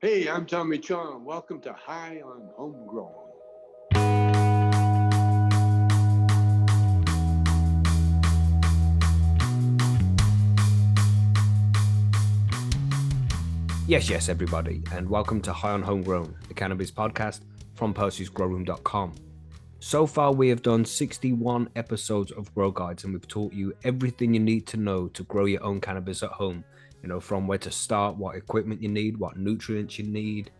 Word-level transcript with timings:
Hey, 0.00 0.28
I'm 0.28 0.46
Tommy 0.46 0.78
Chong. 0.78 1.24
Welcome 1.24 1.60
to 1.62 1.72
High 1.72 2.22
on 2.24 2.50
Homegrown. 2.54 3.10
Yes, 13.88 14.08
yes, 14.08 14.28
everybody, 14.28 14.84
and 14.92 15.10
welcome 15.10 15.40
to 15.40 15.52
High 15.52 15.72
on 15.72 15.82
Homegrown, 15.82 16.32
the 16.46 16.54
cannabis 16.54 16.92
podcast 16.92 17.40
from 17.74 17.92
Percy'sGrowroom.com. 17.92 19.16
So 19.80 20.06
far, 20.06 20.30
we 20.32 20.48
have 20.50 20.62
done 20.62 20.84
61 20.84 21.70
episodes 21.74 22.30
of 22.30 22.54
Grow 22.54 22.70
Guides, 22.70 23.02
and 23.02 23.12
we've 23.12 23.26
taught 23.26 23.52
you 23.52 23.74
everything 23.82 24.32
you 24.34 24.38
need 24.38 24.68
to 24.68 24.76
know 24.76 25.08
to 25.08 25.24
grow 25.24 25.46
your 25.46 25.64
own 25.64 25.80
cannabis 25.80 26.22
at 26.22 26.30
home. 26.30 26.62
You 27.02 27.08
know, 27.08 27.20
from 27.20 27.46
where 27.46 27.58
to 27.58 27.70
start, 27.70 28.16
what 28.16 28.36
equipment 28.36 28.82
you 28.82 28.88
need, 28.88 29.16
what 29.16 29.36
nutrients 29.36 29.98
you 29.98 30.04
need, 30.04 30.50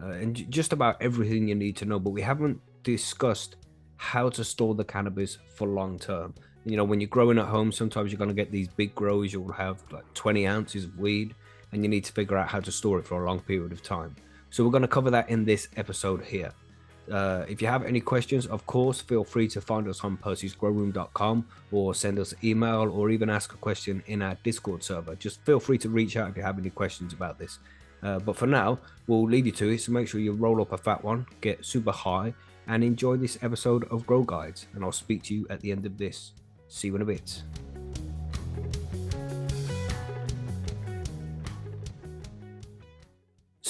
uh, 0.00 0.10
and 0.10 0.50
just 0.50 0.72
about 0.72 1.00
everything 1.00 1.48
you 1.48 1.54
need 1.54 1.76
to 1.76 1.84
know. 1.84 1.98
But 1.98 2.10
we 2.10 2.22
haven't 2.22 2.60
discussed 2.82 3.56
how 3.96 4.30
to 4.30 4.44
store 4.44 4.74
the 4.74 4.84
cannabis 4.84 5.38
for 5.54 5.68
long 5.68 5.98
term. 5.98 6.34
You 6.64 6.76
know, 6.76 6.84
when 6.84 7.00
you're 7.00 7.08
growing 7.08 7.38
at 7.38 7.46
home, 7.46 7.72
sometimes 7.72 8.12
you're 8.12 8.18
going 8.18 8.28
to 8.28 8.34
get 8.34 8.52
these 8.52 8.68
big 8.68 8.94
grows, 8.94 9.32
you'll 9.32 9.52
have 9.52 9.82
like 9.90 10.12
20 10.14 10.46
ounces 10.46 10.84
of 10.84 10.98
weed, 10.98 11.34
and 11.72 11.82
you 11.82 11.88
need 11.88 12.04
to 12.04 12.12
figure 12.12 12.36
out 12.36 12.48
how 12.48 12.60
to 12.60 12.72
store 12.72 12.98
it 12.98 13.06
for 13.06 13.22
a 13.22 13.26
long 13.26 13.40
period 13.40 13.72
of 13.72 13.82
time. 13.82 14.14
So, 14.50 14.64
we're 14.64 14.70
going 14.70 14.82
to 14.82 14.88
cover 14.88 15.10
that 15.10 15.30
in 15.30 15.44
this 15.44 15.68
episode 15.76 16.24
here. 16.24 16.52
Uh, 17.10 17.44
if 17.48 17.60
you 17.60 17.68
have 17.68 17.84
any 17.84 18.00
questions, 18.00 18.46
of 18.46 18.64
course, 18.66 19.00
feel 19.00 19.24
free 19.24 19.48
to 19.48 19.60
find 19.60 19.88
us 19.88 20.04
on 20.04 20.16
percysgrowroom.com 20.16 21.46
or 21.72 21.94
send 21.94 22.18
us 22.18 22.34
email 22.44 22.88
or 22.90 23.10
even 23.10 23.28
ask 23.28 23.52
a 23.52 23.56
question 23.56 24.02
in 24.06 24.22
our 24.22 24.36
Discord 24.44 24.84
server. 24.84 25.16
Just 25.16 25.44
feel 25.44 25.58
free 25.58 25.78
to 25.78 25.88
reach 25.88 26.16
out 26.16 26.30
if 26.30 26.36
you 26.36 26.42
have 26.42 26.58
any 26.58 26.70
questions 26.70 27.12
about 27.12 27.38
this. 27.38 27.58
Uh, 28.02 28.18
but 28.18 28.36
for 28.36 28.46
now, 28.46 28.78
we'll 29.06 29.24
leave 29.24 29.46
you 29.46 29.52
to 29.52 29.68
it. 29.70 29.80
So 29.80 29.92
make 29.92 30.08
sure 30.08 30.20
you 30.20 30.32
roll 30.32 30.62
up 30.62 30.72
a 30.72 30.78
fat 30.78 31.02
one, 31.02 31.26
get 31.40 31.64
super 31.64 31.92
high, 31.92 32.32
and 32.66 32.84
enjoy 32.84 33.16
this 33.16 33.38
episode 33.42 33.84
of 33.90 34.06
Grow 34.06 34.22
Guides. 34.22 34.66
And 34.74 34.84
I'll 34.84 34.92
speak 34.92 35.22
to 35.24 35.34
you 35.34 35.46
at 35.50 35.60
the 35.60 35.72
end 35.72 35.86
of 35.86 35.98
this. 35.98 36.32
See 36.68 36.88
you 36.88 36.96
in 36.96 37.02
a 37.02 37.04
bit. 37.04 37.42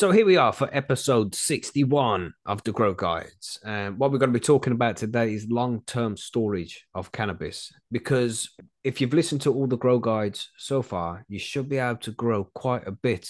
So 0.01 0.11
here 0.13 0.25
we 0.25 0.39
are 0.39 0.55
for 0.55 0.67
episode 0.73 1.35
61 1.35 2.33
of 2.47 2.65
the 2.65 2.73
Grow 2.73 2.95
Guides. 2.95 3.61
And 3.63 3.99
what 3.99 4.11
we're 4.11 4.17
going 4.17 4.33
to 4.33 4.41
be 4.41 4.43
talking 4.43 4.73
about 4.73 4.97
today 4.97 5.35
is 5.35 5.47
long-term 5.51 6.17
storage 6.17 6.87
of 6.95 7.13
cannabis. 7.13 7.71
Because 7.93 8.49
if 8.83 8.99
you've 8.99 9.13
listened 9.13 9.43
to 9.43 9.53
all 9.53 9.67
the 9.67 9.77
Grow 9.77 9.99
Guides 9.99 10.53
so 10.57 10.81
far, 10.81 11.27
you 11.29 11.39
should 11.39 11.69
be 11.69 11.77
able 11.77 11.99
to 11.99 12.13
grow 12.13 12.45
quite 12.55 12.89
a 12.89 12.93
bit 12.93 13.29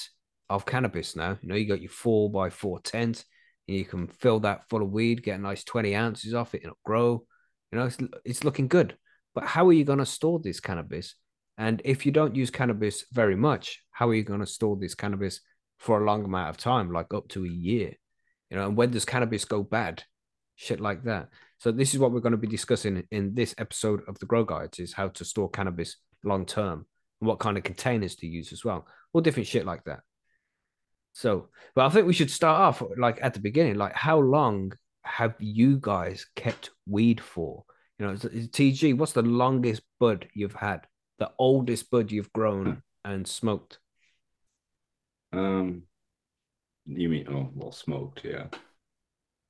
of 0.48 0.64
cannabis 0.64 1.16
now. 1.16 1.36
You 1.42 1.48
know, 1.48 1.56
you 1.56 1.66
got 1.66 1.82
your 1.82 1.90
four 1.90 2.30
by 2.30 2.50
four 2.50 2.78
tent, 2.78 3.24
and 3.66 3.76
you 3.76 3.84
can 3.84 4.06
fill 4.06 4.38
that 4.38 4.68
full 4.70 4.82
of 4.82 4.92
weed, 4.92 5.24
get 5.24 5.40
a 5.40 5.42
nice 5.42 5.64
20 5.64 5.96
ounces 5.96 6.34
off 6.34 6.54
it, 6.54 6.58
and 6.58 6.66
it'll 6.66 6.78
grow. 6.84 7.24
You 7.72 7.80
know, 7.80 7.86
it's, 7.86 7.98
it's 8.24 8.44
looking 8.44 8.68
good. 8.68 8.96
But 9.34 9.42
how 9.42 9.66
are 9.66 9.72
you 9.72 9.82
going 9.82 9.98
to 9.98 10.06
store 10.06 10.38
this 10.38 10.60
cannabis? 10.60 11.16
And 11.58 11.82
if 11.84 12.06
you 12.06 12.12
don't 12.12 12.36
use 12.36 12.50
cannabis 12.50 13.06
very 13.12 13.34
much, 13.34 13.82
how 13.90 14.08
are 14.08 14.14
you 14.14 14.22
going 14.22 14.38
to 14.38 14.46
store 14.46 14.76
this 14.76 14.94
cannabis 14.94 15.40
for 15.80 16.00
a 16.00 16.04
long 16.04 16.24
amount 16.24 16.50
of 16.50 16.56
time, 16.58 16.92
like 16.92 17.12
up 17.12 17.28
to 17.30 17.44
a 17.44 17.48
year? 17.48 17.94
You 18.50 18.56
know, 18.56 18.66
and 18.66 18.76
when 18.76 18.90
does 18.90 19.04
cannabis 19.04 19.44
go 19.44 19.62
bad? 19.64 20.04
Shit 20.54 20.80
like 20.80 21.04
that. 21.04 21.30
So 21.58 21.72
this 21.72 21.94
is 21.94 22.00
what 22.00 22.12
we're 22.12 22.20
going 22.20 22.32
to 22.32 22.38
be 22.38 22.46
discussing 22.46 23.02
in 23.10 23.34
this 23.34 23.54
episode 23.58 24.02
of 24.06 24.18
the 24.18 24.26
Grow 24.26 24.44
Guides: 24.44 24.78
is 24.78 24.92
how 24.92 25.08
to 25.08 25.24
store 25.24 25.50
cannabis 25.50 25.96
long 26.22 26.46
term 26.46 26.86
and 27.20 27.28
what 27.28 27.38
kind 27.38 27.56
of 27.56 27.64
containers 27.64 28.14
to 28.16 28.26
use 28.26 28.52
as 28.52 28.64
well, 28.64 28.86
all 29.12 29.20
different 29.20 29.48
shit 29.48 29.66
like 29.66 29.84
that. 29.84 30.00
So, 31.12 31.48
but 31.74 31.86
I 31.86 31.88
think 31.88 32.06
we 32.06 32.12
should 32.12 32.30
start 32.30 32.60
off 32.60 32.82
like 32.96 33.18
at 33.22 33.34
the 33.34 33.40
beginning. 33.40 33.76
Like, 33.76 33.94
how 33.94 34.18
long 34.18 34.72
have 35.04 35.34
you 35.38 35.78
guys 35.80 36.26
kept 36.36 36.70
weed 36.86 37.20
for? 37.20 37.64
You 37.98 38.06
know, 38.06 38.12
TG, 38.14 38.96
what's 38.96 39.12
the 39.12 39.22
longest 39.22 39.82
bud 39.98 40.28
you've 40.34 40.54
had? 40.54 40.86
The 41.18 41.30
oldest 41.38 41.90
bud 41.90 42.10
you've 42.10 42.32
grown 42.32 42.64
hmm. 42.64 43.10
and 43.10 43.26
smoked? 43.26 43.78
Um, 45.32 45.84
you 46.86 47.08
mean 47.08 47.26
oh 47.28 47.50
well, 47.54 47.72
smoked, 47.72 48.24
yeah. 48.24 48.46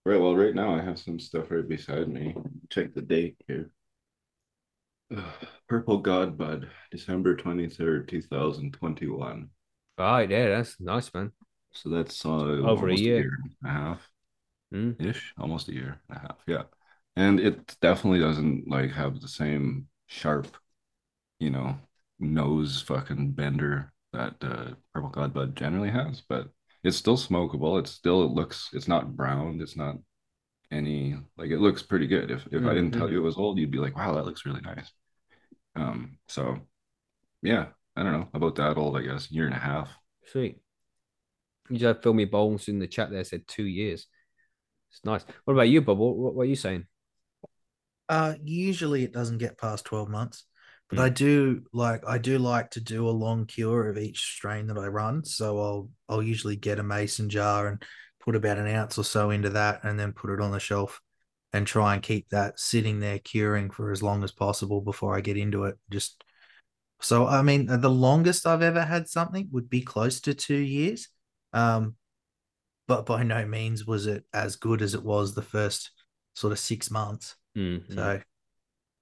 Right. 0.04 0.20
Well, 0.20 0.36
right 0.36 0.54
now 0.54 0.74
I 0.74 0.82
have 0.82 0.98
some 0.98 1.18
stuff 1.18 1.50
right 1.50 1.66
beside 1.66 2.08
me. 2.08 2.34
Check 2.70 2.94
the 2.94 3.02
date 3.02 3.36
here. 3.46 3.70
Ugh, 5.16 5.46
Purple 5.68 5.98
God 5.98 6.36
Bud, 6.36 6.68
December 6.90 7.36
twenty 7.36 7.68
third, 7.68 8.08
two 8.08 8.22
thousand 8.22 8.72
twenty 8.72 9.06
one. 9.06 9.50
Right, 9.98 10.30
yeah, 10.30 10.48
that's 10.48 10.80
nice, 10.80 11.12
man. 11.12 11.32
So 11.72 11.90
that's 11.90 12.24
uh, 12.24 12.28
Over 12.64 12.88
a 12.88 12.94
almost 12.94 13.04
year. 13.04 13.30
and 13.42 13.70
a 13.70 13.72
half 13.72 14.10
Mm. 14.72 14.96
ish, 15.00 15.34
almost 15.38 15.68
a 15.68 15.74
year 15.74 16.00
and 16.08 16.16
a 16.18 16.20
half. 16.20 16.38
Yeah, 16.46 16.64
and 17.16 17.40
it 17.40 17.76
definitely 17.80 18.20
doesn't 18.20 18.68
like 18.68 18.92
have 18.92 19.20
the 19.20 19.28
same 19.28 19.88
sharp, 20.06 20.56
you 21.40 21.50
know, 21.50 21.78
nose 22.20 22.82
fucking 22.82 23.32
bender 23.32 23.92
that 24.12 24.34
uh, 24.42 24.70
Purple 24.94 25.10
God 25.10 25.32
Bud 25.34 25.56
generally 25.56 25.90
has, 25.90 26.22
but 26.28 26.48
it's 26.82 26.96
still 26.96 27.16
smokable. 27.16 27.78
It's 27.78 27.90
still 27.90 28.22
it 28.24 28.32
looks 28.32 28.70
it's 28.72 28.88
not 28.88 29.16
browned. 29.16 29.60
It's 29.62 29.76
not 29.76 29.96
any 30.70 31.16
like 31.36 31.50
it 31.50 31.58
looks 31.58 31.82
pretty 31.82 32.06
good. 32.06 32.30
If 32.30 32.46
if 32.52 32.64
I 32.64 32.74
didn't 32.74 32.92
tell 32.92 33.08
Mhm. 33.08 33.12
you 33.12 33.18
it 33.18 33.24
was 33.24 33.36
old, 33.36 33.58
you'd 33.58 33.70
be 33.70 33.78
like, 33.78 33.96
wow, 33.96 34.14
that 34.14 34.24
looks 34.24 34.46
really 34.46 34.60
nice. 34.62 34.90
Um, 35.76 36.18
so 36.28 36.58
yeah, 37.42 37.66
I 37.96 38.02
don't 38.02 38.12
know 38.12 38.28
about 38.34 38.56
that 38.56 38.76
old. 38.76 38.96
I 38.96 39.02
guess 39.02 39.30
year 39.30 39.46
and 39.46 39.54
a 39.54 39.58
half. 39.58 39.88
Sweet. 40.26 40.58
You 41.68 41.76
just 41.78 41.84
had 41.96 42.02
Filmy 42.02 42.24
Bowles 42.24 42.68
in 42.68 42.78
the 42.78 42.88
chat 42.88 43.10
there 43.10 43.24
said 43.24 43.46
two 43.46 43.64
years. 43.64 44.06
It's 44.90 45.04
nice. 45.04 45.24
What 45.44 45.54
about 45.54 45.68
you, 45.68 45.80
Bob? 45.82 45.98
What, 45.98 46.16
what, 46.16 46.34
what 46.34 46.42
are 46.42 46.46
you 46.46 46.56
saying? 46.56 46.86
Uh, 48.08 48.34
usually 48.42 49.04
it 49.04 49.12
doesn't 49.12 49.38
get 49.38 49.56
past 49.56 49.84
12 49.84 50.08
months, 50.08 50.44
but 50.90 50.98
Mm. 50.98 51.02
I 51.02 51.08
do 51.08 51.62
like 51.72 52.02
I 52.06 52.18
do 52.18 52.38
like 52.38 52.70
to 52.72 52.80
do 52.80 53.08
a 53.08 53.10
long 53.10 53.46
cure 53.46 53.88
of 53.88 53.96
each 53.96 54.20
strain 54.34 54.66
that 54.66 54.78
I 54.78 54.88
run. 54.88 55.24
So 55.24 55.58
I'll 55.58 55.90
I'll 56.08 56.22
usually 56.22 56.56
get 56.56 56.80
a 56.80 56.82
mason 56.82 57.28
jar 57.28 57.68
and 57.68 57.82
put 58.20 58.36
about 58.36 58.58
an 58.58 58.66
ounce 58.66 58.98
or 58.98 59.04
so 59.04 59.30
into 59.30 59.50
that 59.50 59.84
and 59.84 59.98
then 59.98 60.12
put 60.12 60.30
it 60.30 60.40
on 60.40 60.50
the 60.50 60.60
shelf 60.60 61.00
and 61.52 61.66
try 61.66 61.94
and 61.94 62.02
keep 62.02 62.28
that 62.30 62.58
sitting 62.58 63.00
there 63.00 63.18
curing 63.18 63.70
for 63.70 63.92
as 63.92 64.02
long 64.02 64.22
as 64.24 64.32
possible 64.32 64.80
before 64.80 65.16
I 65.16 65.20
get 65.20 65.36
into 65.36 65.64
it. 65.64 65.76
Just 65.90 66.22
so 67.00 67.26
I 67.26 67.42
mean 67.42 67.66
the 67.66 67.88
longest 67.88 68.46
I've 68.46 68.62
ever 68.62 68.82
had 68.82 69.08
something 69.08 69.48
would 69.52 69.70
be 69.70 69.82
close 69.82 70.20
to 70.22 70.34
two 70.34 70.58
years. 70.58 71.08
Um, 71.52 71.94
but 72.88 73.06
by 73.06 73.22
no 73.22 73.46
means 73.46 73.86
was 73.86 74.08
it 74.08 74.24
as 74.32 74.56
good 74.56 74.82
as 74.82 74.94
it 74.94 75.04
was 75.04 75.34
the 75.34 75.42
first 75.42 75.92
sort 76.34 76.52
of 76.52 76.58
six 76.58 76.90
months. 76.90 77.36
Mm, 77.56 77.86
mm. 77.86 77.94
So, 77.94 78.20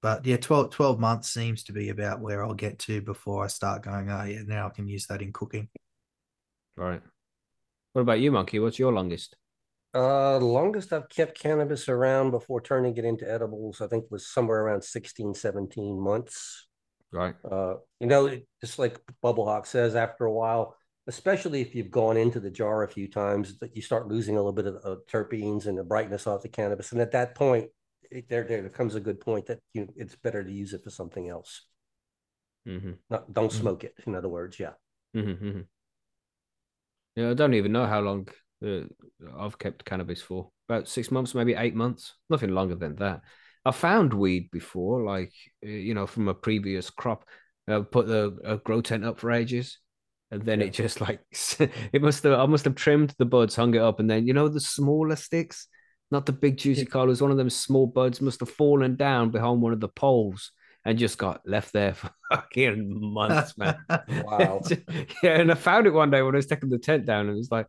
but 0.01 0.25
yeah, 0.25 0.37
12, 0.37 0.71
12 0.71 1.01
months 1.01 1.31
seems 1.31 1.65
to 1.65 1.73
be 1.73 1.89
about 1.89 2.21
where 2.21 2.45
I'll 2.45 2.55
get 2.55 2.79
to 2.81 3.01
before 3.01 3.45
I 3.45 3.49
start 3.49 3.83
going, 3.83 4.11
oh, 4.11 4.25
yeah, 4.25 4.43
now 4.47 4.69
I 4.69 4.71
can 4.71 4.87
use 4.87 5.07
that 5.07 5.23
in 5.23 5.33
cooking. 5.33 5.69
Right. 6.77 7.03
What 7.93 8.03
about 8.03 8.21
you, 8.21 8.31
Monkey? 8.31 8.61
What's 8.61 8.79
your 8.79 8.93
longest? 8.93 9.37
Uh, 9.95 10.39
longest 10.39 10.93
I've 10.93 11.09
kept 11.09 11.41
cannabis 11.41 11.89
around 11.89 12.31
before 12.31 12.61
turning 12.61 12.97
it 12.97 13.05
into 13.05 13.29
edibles, 13.29 13.81
I 13.81 13.89
think 13.89 14.05
was 14.11 14.29
somewhere 14.29 14.61
around 14.61 14.85
16, 14.85 15.35
17 15.35 16.01
months. 16.01 16.69
Right. 17.11 17.35
Uh, 17.51 17.75
you 17.99 18.07
know, 18.07 18.27
it, 18.27 18.47
just 18.61 18.79
like 18.79 19.01
Bubble 19.23 19.47
Hawk 19.47 19.67
says, 19.67 19.97
after 19.97 20.27
a 20.27 20.33
while, 20.33 20.77
especially 21.09 21.63
if 21.63 21.75
you've 21.75 21.91
gone 21.91 22.19
into 22.19 22.39
the 22.39 22.51
jar 22.51 22.83
a 22.83 22.89
few 22.89 23.09
times, 23.09 23.59
that 23.59 23.75
you 23.75 23.83
start 23.83 24.07
losing 24.07 24.37
a 24.37 24.39
little 24.39 24.53
bit 24.53 24.67
of, 24.67 24.77
of 24.77 25.07
terpenes 25.11 25.67
and 25.67 25.77
the 25.77 25.83
brightness 25.83 26.27
off 26.27 26.43
the 26.43 26.49
cannabis. 26.49 26.93
And 26.93 27.01
at 27.01 27.13
that 27.13 27.35
point, 27.35 27.71
it, 28.11 28.29
there 28.29 28.45
there 28.45 28.69
comes 28.69 28.95
a 28.95 29.01
good 29.01 29.21
point 29.21 29.47
that 29.47 29.61
you 29.73 29.89
it's 29.97 30.17
better 30.17 30.43
to 30.45 30.53
use 30.53 30.73
it 30.73 30.85
for 30.85 30.91
something 30.91 31.29
else. 31.29 31.67
Mm-hmm. 32.67 32.93
Not 33.11 33.33
don't 33.33 33.53
Mhm. 33.53 33.61
smoke 33.61 33.85
it. 33.85 33.95
In 34.07 34.15
other 34.15 34.29
words, 34.29 34.59
yeah. 34.61 34.73
Mm-hmm, 35.17 35.45
mm-hmm. 35.47 35.61
Yeah, 37.17 37.31
I 37.31 37.35
don't 37.35 37.55
even 37.55 37.73
know 37.73 37.87
how 37.87 38.01
long 38.01 38.29
uh, 38.65 38.83
I've 39.39 39.59
kept 39.59 39.85
cannabis 39.85 40.23
for. 40.23 40.51
About 40.69 40.89
six 40.89 41.11
months, 41.11 41.35
maybe 41.35 41.55
eight 41.55 41.75
months. 41.75 42.15
Nothing 42.29 42.51
longer 42.51 42.75
than 42.75 42.97
that. 42.97 43.23
I 43.65 43.71
found 43.73 44.13
weed 44.15 44.51
before, 44.51 45.03
like 45.03 45.33
uh, 45.65 45.69
you 45.71 45.95
know, 45.95 46.07
from 46.07 46.29
a 46.29 46.35
previous 46.35 46.91
crop. 46.91 47.25
I 47.67 47.81
put 47.81 48.07
the 48.07 48.39
a 48.45 48.57
grow 48.59 48.81
tent 48.81 49.05
up 49.05 49.19
for 49.19 49.31
ages, 49.31 49.79
and 50.31 50.43
then 50.45 50.61
Yeah. 50.61 50.67
it 50.67 50.73
just 50.73 51.01
like 51.01 51.21
it 51.93 52.03
must 52.03 52.23
have. 52.25 52.39
I 52.39 52.47
must 52.47 52.65
have 52.67 52.75
trimmed 52.75 53.15
the 53.19 53.25
buds, 53.25 53.57
hung 53.57 53.75
it 53.75 53.81
up, 53.83 53.99
and 54.01 54.09
then 54.09 54.27
you 54.27 54.35
know 54.35 54.49
the 54.49 54.61
smaller 54.61 55.17
sticks, 55.17 55.69
not 56.11 56.27
the 56.27 56.33
big 56.33 56.57
juicy 56.57 56.87
colas. 56.87 57.21
One 57.21 57.31
of 57.31 57.37
them 57.37 57.51
small 57.51 57.87
buds 57.87 58.21
must 58.21 58.41
have 58.41 58.51
fallen 58.51 58.97
down 58.97 59.31
behind 59.31 59.61
one 59.61 59.73
of 59.73 59.81
the 59.81 59.89
poles 59.89 60.53
and 60.85 60.99
just 60.99 61.19
got 61.19 61.43
left 61.47 61.73
there 61.73 61.93
for 62.01 62.11
fucking 62.31 62.89
months, 63.13 63.59
man. 63.59 63.77
Wow. 64.09 64.63
yeah, 65.23 65.41
and 65.41 65.51
I 65.51 65.55
found 65.55 65.87
it 65.87 65.93
one 65.93 66.11
day 66.11 66.23
when 66.23 66.35
I 66.35 66.39
was 66.39 66.47
taking 66.47 66.71
the 66.71 66.79
tent 66.79 67.05
down, 67.07 67.27
and 67.27 67.31
it 67.31 67.39
was 67.39 67.51
like, 67.51 67.67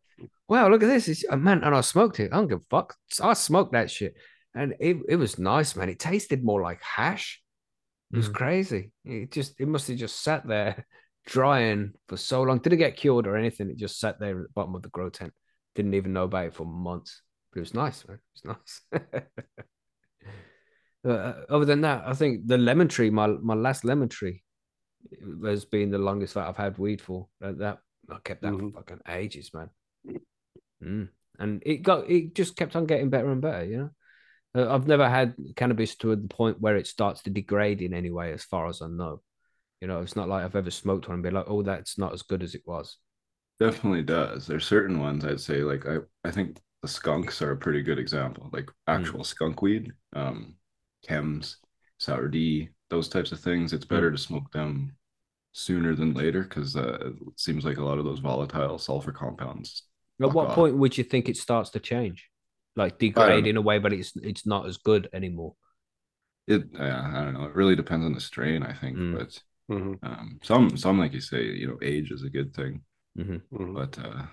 "Wow, 0.47 0.69
look 0.69 0.83
at 0.83 0.87
this!" 0.87 1.07
It's, 1.07 1.25
uh, 1.29 1.35
man, 1.37 1.63
and 1.63 1.75
I 1.75 1.81
smoked 1.81 2.19
it. 2.19 2.31
I 2.31 2.37
don't 2.37 2.47
give 2.47 2.59
a 2.59 2.69
fuck. 2.69 2.95
I 3.21 3.33
smoked 3.33 3.73
that 3.73 3.91
shit, 3.91 4.15
and 4.55 4.73
it, 4.79 4.97
it 5.09 5.15
was 5.17 5.37
nice, 5.39 5.75
man. 5.75 5.89
It 5.89 5.99
tasted 5.99 6.43
more 6.43 6.61
like 6.61 6.81
hash. 6.81 7.41
It 8.13 8.17
was 8.17 8.29
Mm. 8.29 8.33
crazy. 8.33 8.91
It 9.05 9.31
just 9.31 9.59
it 9.59 9.67
must 9.67 9.87
have 9.87 9.97
just 9.97 10.21
sat 10.23 10.47
there 10.47 10.85
drying 11.25 11.93
for 12.07 12.17
so 12.17 12.41
long. 12.41 12.59
Didn't 12.59 12.79
get 12.79 12.97
cured 12.97 13.27
or 13.27 13.35
anything. 13.37 13.69
It 13.69 13.77
just 13.77 13.99
sat 13.99 14.19
there 14.19 14.37
at 14.39 14.43
the 14.47 14.53
bottom 14.55 14.75
of 14.75 14.81
the 14.81 14.89
grow 14.89 15.09
tent 15.09 15.33
Didn't 15.75 15.93
even 15.93 16.13
know 16.13 16.23
about 16.23 16.47
it 16.47 16.53
for 16.55 16.65
months. 16.65 17.21
But 17.51 17.57
it 17.57 17.61
was 17.61 17.73
nice, 17.73 18.07
man. 18.07 18.17
It 18.17 18.47
was 18.47 18.57
nice. 18.91 19.01
uh, 21.07 21.33
other 21.49 21.65
than 21.65 21.81
that, 21.81 22.03
I 22.05 22.13
think 22.13 22.47
the 22.47 22.57
lemon 22.57 22.87
tree, 22.87 23.09
my 23.09 23.27
my 23.27 23.55
last 23.55 23.85
lemon 23.85 24.09
tree, 24.09 24.43
has 25.43 25.65
been 25.65 25.91
the 25.91 25.97
longest 25.97 26.35
that 26.35 26.47
I've 26.47 26.57
had 26.57 26.77
weed 26.77 27.01
for. 27.01 27.27
That, 27.41 27.57
that 27.59 27.79
I 28.09 28.17
kept 28.23 28.41
that 28.41 28.53
Mhm. 28.53 28.71
for 28.73 28.79
fucking 28.79 29.01
ages, 29.07 29.53
man. 29.53 29.69
Mm. 30.83 31.09
And 31.39 31.63
it 31.65 31.77
got 31.83 32.09
it 32.09 32.35
just 32.35 32.55
kept 32.55 32.75
on 32.75 32.85
getting 32.85 33.09
better 33.09 33.31
and 33.31 33.41
better, 33.41 33.65
you 33.65 33.77
know. 33.77 33.89
Uh, 34.55 34.73
I've 34.73 34.87
never 34.87 35.07
had 35.07 35.35
cannabis 35.55 35.95
to 35.97 36.15
the 36.15 36.27
point 36.27 36.59
where 36.59 36.75
it 36.75 36.87
starts 36.87 37.21
to 37.23 37.29
degrade 37.29 37.81
in 37.81 37.93
any 37.93 38.09
way, 38.09 38.33
as 38.33 38.43
far 38.43 38.67
as 38.67 38.81
I 38.81 38.87
know. 38.87 39.21
You 39.79 39.87
know, 39.87 40.01
it's 40.01 40.15
not 40.15 40.27
like 40.27 40.43
I've 40.43 40.55
ever 40.55 40.71
smoked 40.71 41.07
one 41.07 41.15
and 41.15 41.23
be 41.23 41.29
like, 41.29 41.45
"Oh, 41.47 41.61
that's 41.61 41.97
not 41.97 42.13
as 42.13 42.23
good 42.23 42.43
as 42.43 42.55
it 42.55 42.63
was." 42.65 42.97
Definitely 43.59 44.03
does. 44.03 44.47
There's 44.47 44.65
certain 44.65 44.99
ones 44.99 45.23
I'd 45.23 45.39
say 45.39 45.63
like 45.63 45.85
I 45.85 45.97
I 46.23 46.31
think 46.31 46.57
the 46.81 46.87
skunks 46.87 47.41
are 47.41 47.51
a 47.51 47.57
pretty 47.57 47.81
good 47.81 47.99
example. 47.99 48.49
Like 48.53 48.69
actual 48.87 49.23
skunk 49.23 49.61
weed, 49.61 49.91
um, 50.13 50.55
chems, 51.07 51.55
sour 51.97 52.27
D, 52.27 52.69
those 52.89 53.09
types 53.09 53.31
of 53.31 53.39
things. 53.39 53.73
It's 53.73 53.85
better 53.85 54.11
to 54.11 54.17
smoke 54.17 54.51
them 54.51 54.95
sooner 55.51 55.95
than 55.95 56.13
later 56.13 56.43
because 56.43 56.75
uh, 56.75 57.11
it 57.11 57.39
seems 57.39 57.65
like 57.65 57.77
a 57.77 57.83
lot 57.83 57.97
of 57.97 58.05
those 58.05 58.19
volatile 58.19 58.77
sulfur 58.77 59.11
compounds. 59.11 59.83
At 60.21 60.33
what 60.33 60.47
off. 60.49 60.55
point 60.55 60.77
would 60.77 60.97
you 60.97 61.03
think 61.03 61.29
it 61.29 61.37
starts 61.37 61.69
to 61.71 61.79
change, 61.79 62.29
like 62.75 62.99
degrade 62.99 63.47
in 63.47 63.57
a 63.57 63.61
way, 63.61 63.79
but 63.79 63.93
it's 63.93 64.13
it's 64.17 64.45
not 64.45 64.65
as 64.67 64.77
good 64.77 65.09
anymore? 65.13 65.55
It 66.47 66.63
yeah, 66.73 67.11
I 67.15 67.23
don't 67.23 67.33
know. 67.33 67.45
It 67.45 67.55
really 67.55 67.75
depends 67.75 68.05
on 68.05 68.13
the 68.13 68.21
strain, 68.21 68.63
I 68.63 68.73
think. 68.73 68.97
Mm. 68.97 69.17
But 69.17 69.41
Mhm, 69.69 69.99
um, 70.01 70.39
some 70.41 70.77
some 70.77 70.97
like 70.97 71.13
you 71.13 71.21
say, 71.21 71.43
you 71.45 71.67
know, 71.67 71.77
age 71.81 72.11
is 72.11 72.23
a 72.23 72.29
good 72.29 72.53
thing. 72.55 72.81
hmm 73.15 73.37
mhm. 73.51 73.73
But 73.75 73.99
uh, 73.99 74.25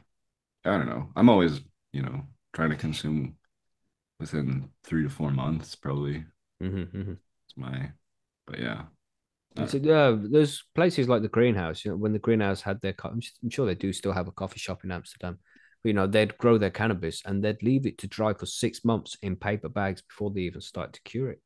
I 0.64 0.70
don't 0.78 0.86
know. 0.86 1.10
I'm 1.16 1.28
always 1.28 1.60
you 1.92 2.02
know 2.02 2.22
trying 2.56 2.70
to 2.70 2.76
consume 2.76 3.36
within 4.18 4.70
three 4.82 5.02
to 5.02 5.10
four 5.10 5.30
months. 5.30 5.74
Probably 5.74 6.24
hmm 6.60 6.84
hmm 6.84 7.12
is 7.12 7.56
my. 7.56 7.90
But 8.46 8.58
yeah. 8.58 8.84
Uh, 9.58 9.66
So, 9.66 9.76
yeah, 9.76 10.16
there's 10.18 10.64
places 10.74 11.06
like 11.06 11.20
the 11.20 11.28
greenhouse. 11.28 11.84
You 11.84 11.90
know, 11.90 11.98
when 11.98 12.14
the 12.14 12.18
greenhouse 12.18 12.62
had 12.62 12.80
their, 12.80 12.94
co- 12.94 13.10
I'm 13.10 13.50
sure 13.50 13.66
they 13.66 13.74
do 13.74 13.92
still 13.92 14.12
have 14.12 14.26
a 14.26 14.32
coffee 14.32 14.58
shop 14.58 14.84
in 14.84 14.90
Amsterdam. 14.90 15.38
But, 15.82 15.88
you 15.88 15.92
know, 15.94 16.06
they'd 16.06 16.38
grow 16.38 16.56
their 16.56 16.70
cannabis 16.70 17.22
and 17.26 17.44
they'd 17.44 17.62
leave 17.62 17.84
it 17.86 17.98
to 17.98 18.06
dry 18.06 18.32
for 18.32 18.46
six 18.46 18.84
months 18.84 19.18
in 19.22 19.36
paper 19.36 19.68
bags 19.68 20.02
before 20.02 20.30
they 20.30 20.42
even 20.42 20.62
start 20.62 20.94
to 20.94 21.02
cure 21.02 21.30
it. 21.30 21.42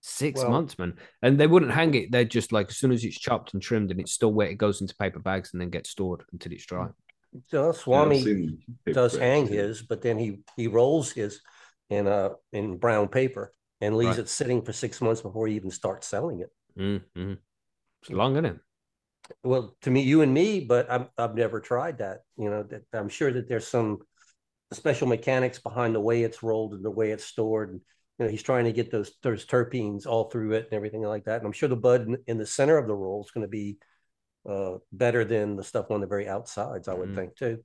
Six 0.00 0.40
Well- 0.40 0.50
months, 0.50 0.78
man. 0.78 0.94
And 1.22 1.40
they 1.40 1.48
wouldn't 1.48 1.72
hang 1.72 1.94
it. 1.94 2.12
They're 2.12 2.24
just 2.24 2.52
like 2.52 2.68
as 2.70 2.76
soon 2.76 2.92
as 2.92 3.04
it's 3.04 3.18
chopped 3.18 3.52
and 3.52 3.62
trimmed 3.62 3.90
and 3.90 4.00
it's 4.00 4.12
still 4.12 4.32
wet, 4.32 4.50
it 4.50 4.58
goes 4.58 4.80
into 4.80 4.94
paper 4.94 5.18
bags 5.18 5.50
and 5.52 5.60
then 5.60 5.70
gets 5.70 5.90
stored 5.90 6.22
until 6.32 6.52
it's 6.52 6.66
dry. 6.66 6.88
Swami 7.72 8.58
does 8.92 9.16
hang 9.16 9.46
his, 9.46 9.82
but 9.82 10.02
then 10.02 10.18
he 10.18 10.40
he 10.56 10.66
rolls 10.66 11.12
his 11.12 11.40
in 11.88 12.06
uh 12.06 12.30
in 12.52 12.76
brown 12.76 13.08
paper 13.08 13.52
and 13.80 13.96
leaves 13.96 14.16
Right. 14.16 14.24
it 14.24 14.28
sitting 14.28 14.62
for 14.62 14.72
six 14.72 15.00
months 15.00 15.22
before 15.22 15.46
he 15.46 15.56
even 15.56 15.70
starts 15.70 16.06
selling 16.06 16.40
it. 16.40 16.50
Mm-hmm. 16.78 17.34
It's 18.02 18.10
long, 18.10 18.32
isn't 18.34 18.46
it? 18.46 18.58
Well, 19.44 19.76
to 19.82 19.90
me, 19.90 20.02
you 20.02 20.22
and 20.22 20.34
me, 20.34 20.60
but 20.60 20.90
I've 20.90 21.08
I've 21.16 21.34
never 21.34 21.60
tried 21.60 21.98
that. 21.98 22.20
You 22.36 22.50
know, 22.50 22.62
that 22.64 22.82
I'm 22.92 23.08
sure 23.08 23.32
that 23.32 23.48
there's 23.48 23.66
some 23.66 23.98
special 24.72 25.06
mechanics 25.06 25.58
behind 25.58 25.94
the 25.94 26.00
way 26.00 26.22
it's 26.22 26.42
rolled 26.42 26.74
and 26.74 26.84
the 26.84 26.90
way 26.90 27.10
it's 27.10 27.24
stored. 27.24 27.70
And 27.70 27.80
you 28.18 28.24
know, 28.24 28.30
he's 28.30 28.42
trying 28.42 28.64
to 28.64 28.72
get 28.72 28.90
those 28.90 29.12
those 29.22 29.46
terpenes 29.46 30.06
all 30.06 30.30
through 30.30 30.52
it 30.52 30.64
and 30.64 30.72
everything 30.74 31.02
like 31.02 31.24
that. 31.24 31.38
And 31.38 31.46
I'm 31.46 31.52
sure 31.52 31.68
the 31.68 31.76
bud 31.76 32.08
in, 32.08 32.18
in 32.26 32.38
the 32.38 32.46
center 32.46 32.76
of 32.76 32.86
the 32.86 32.94
roll 32.94 33.22
is 33.24 33.30
going 33.30 33.46
to 33.46 33.48
be 33.48 33.78
uh 34.48 34.78
better 34.92 35.24
than 35.24 35.56
the 35.56 35.64
stuff 35.64 35.90
on 35.90 36.00
the 36.00 36.06
very 36.06 36.28
outsides. 36.28 36.88
I 36.88 36.94
would 36.94 37.10
Mm. 37.10 37.14
think 37.16 37.36
too. 37.36 37.64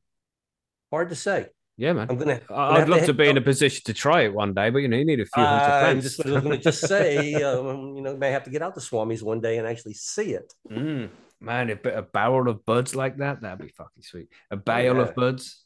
Hard 0.92 1.10
to 1.10 1.16
say. 1.16 1.48
Yeah, 1.78 1.92
man. 1.94 2.08
I'm 2.10 2.18
gonna. 2.18 2.40
I- 2.50 2.82
I'd 2.82 2.90
love 2.90 3.02
to 3.02 3.08
to 3.08 3.14
be 3.14 3.28
in 3.28 3.38
a 3.38 3.42
position 3.42 3.82
to 3.86 3.94
try 3.94 4.22
it 4.22 4.34
one 4.34 4.54
day, 4.54 4.70
but 4.70 4.80
you 4.80 4.88
know, 4.88 4.96
you 4.98 5.06
need 5.06 5.20
a 5.20 5.26
few 5.26 5.44
hundred 5.44 5.88
I'm 5.90 6.02
just 6.02 6.24
going 6.24 6.50
to 6.52 6.58
just 6.58 6.88
say, 6.88 7.34
um, 7.44 7.96
you 7.98 8.02
know, 8.02 8.16
may 8.16 8.32
have 8.32 8.44
to 8.46 8.50
get 8.50 8.62
out 8.62 8.76
to 8.76 8.82
Swami's 8.82 9.22
one 9.24 9.42
day 9.42 9.58
and 9.58 9.68
actually 9.68 9.94
see 9.94 10.34
it. 10.34 10.54
Mm, 10.72 11.10
man, 11.42 11.70
a 11.70 11.76
bit 11.76 11.98
a 11.98 12.02
barrel 12.02 12.48
of 12.50 12.66
buds 12.66 12.96
like 12.96 13.18
that, 13.18 13.42
that'd 13.42 13.60
be 13.60 13.74
fucking 13.74 14.04
sweet. 14.04 14.30
A 14.52 14.56
bale 14.56 14.96
yeah. 14.96 15.02
of 15.02 15.16
buds. 15.16 15.66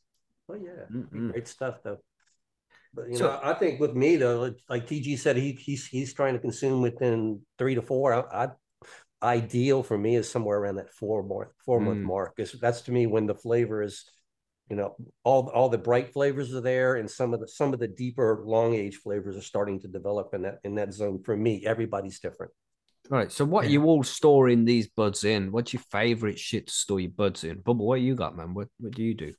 Oh 0.50 0.56
yeah, 0.56 0.86
Mm-mm. 0.92 1.32
great 1.32 1.48
stuff 1.48 1.76
though. 1.84 2.00
But 2.92 3.10
you 3.10 3.18
So- 3.18 3.26
know, 3.28 3.40
I 3.44 3.54
think 3.54 3.80
with 3.80 3.94
me 3.94 4.16
though, 4.16 4.40
like- 4.40 4.62
like 4.68 4.88
TG 4.88 5.16
said, 5.20 5.38
he 5.38 5.52
he's 5.52 5.86
he's 5.86 6.14
trying 6.16 6.34
to 6.34 6.40
consume 6.40 6.82
within 6.82 7.42
three 7.60 7.76
to 7.76 7.84
four. 7.84 8.14
I, 8.16 8.46
I 8.46 8.50
ideal 9.22 9.84
for 9.84 9.98
me 9.98 10.16
is 10.16 10.30
somewhere 10.30 10.58
around 10.60 10.76
that 10.76 10.94
four 10.94 11.24
month 11.24 11.50
four 11.66 11.80
month 11.80 12.00
Mm. 12.00 12.04
mark. 12.04 12.36
Because 12.36 12.54
that's 12.60 12.82
to 12.84 12.92
me 12.92 13.06
when 13.08 13.26
the 13.26 13.36
flavor 13.36 13.82
is, 13.82 14.06
you 14.70 14.76
know, 14.76 14.96
all 15.24 15.50
all 15.50 15.70
the 15.70 15.78
bright 15.78 16.14
flavors 16.14 16.54
are 16.54 16.62
there, 16.62 16.96
and 16.96 17.10
some 17.10 17.34
of 17.34 17.40
the 17.40 17.48
some 17.48 17.74
of 17.74 17.80
the 17.80 17.88
deeper 17.88 18.42
long 18.46 18.74
age 18.76 18.98
flavors 18.98 19.36
are 19.36 19.42
starting 19.42 19.80
to 19.82 19.88
develop 19.88 20.34
in 20.34 20.44
that 20.44 20.60
in 20.64 20.76
that 20.76 20.94
zone. 20.94 21.22
For 21.24 21.36
me, 21.36 21.66
everybody's 21.66 22.20
different. 22.20 22.52
Right. 23.10 23.32
So 23.32 23.44
what 23.46 23.66
Yeah. 23.66 23.72
you 23.72 23.86
all 23.86 24.04
storing 24.04 24.66
these 24.66 24.88
buds 24.88 25.24
in? 25.24 25.52
What's 25.52 25.74
your 25.74 25.82
favorite 25.92 26.38
shit 26.38 26.68
to 26.68 26.74
store 26.74 27.00
your 27.00 27.12
buds 27.12 27.44
in? 27.44 27.60
bubble 27.62 27.88
what 27.88 28.02
you 28.02 28.16
got, 28.16 28.38
man? 28.38 28.54
What 28.54 28.68
what 28.80 28.94
do 28.94 29.04
you 29.04 29.16
do? 29.16 29.34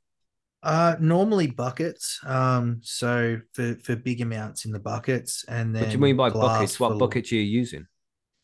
Uh, 0.62 0.96
normally 1.00 1.46
buckets. 1.46 2.20
Um, 2.24 2.80
so 2.82 3.38
for 3.54 3.76
for 3.76 3.96
big 3.96 4.20
amounts 4.20 4.64
in 4.66 4.72
the 4.72 4.80
buckets, 4.80 5.44
and 5.48 5.74
then 5.74 5.82
What 5.84 5.88
do 5.90 5.96
you 5.96 6.02
mean 6.02 6.16
by 6.16 6.30
buckets? 6.30 6.78
What 6.80 6.92
for- 6.92 6.98
buckets 6.98 7.32
are 7.32 7.36
you 7.36 7.42
using? 7.42 7.86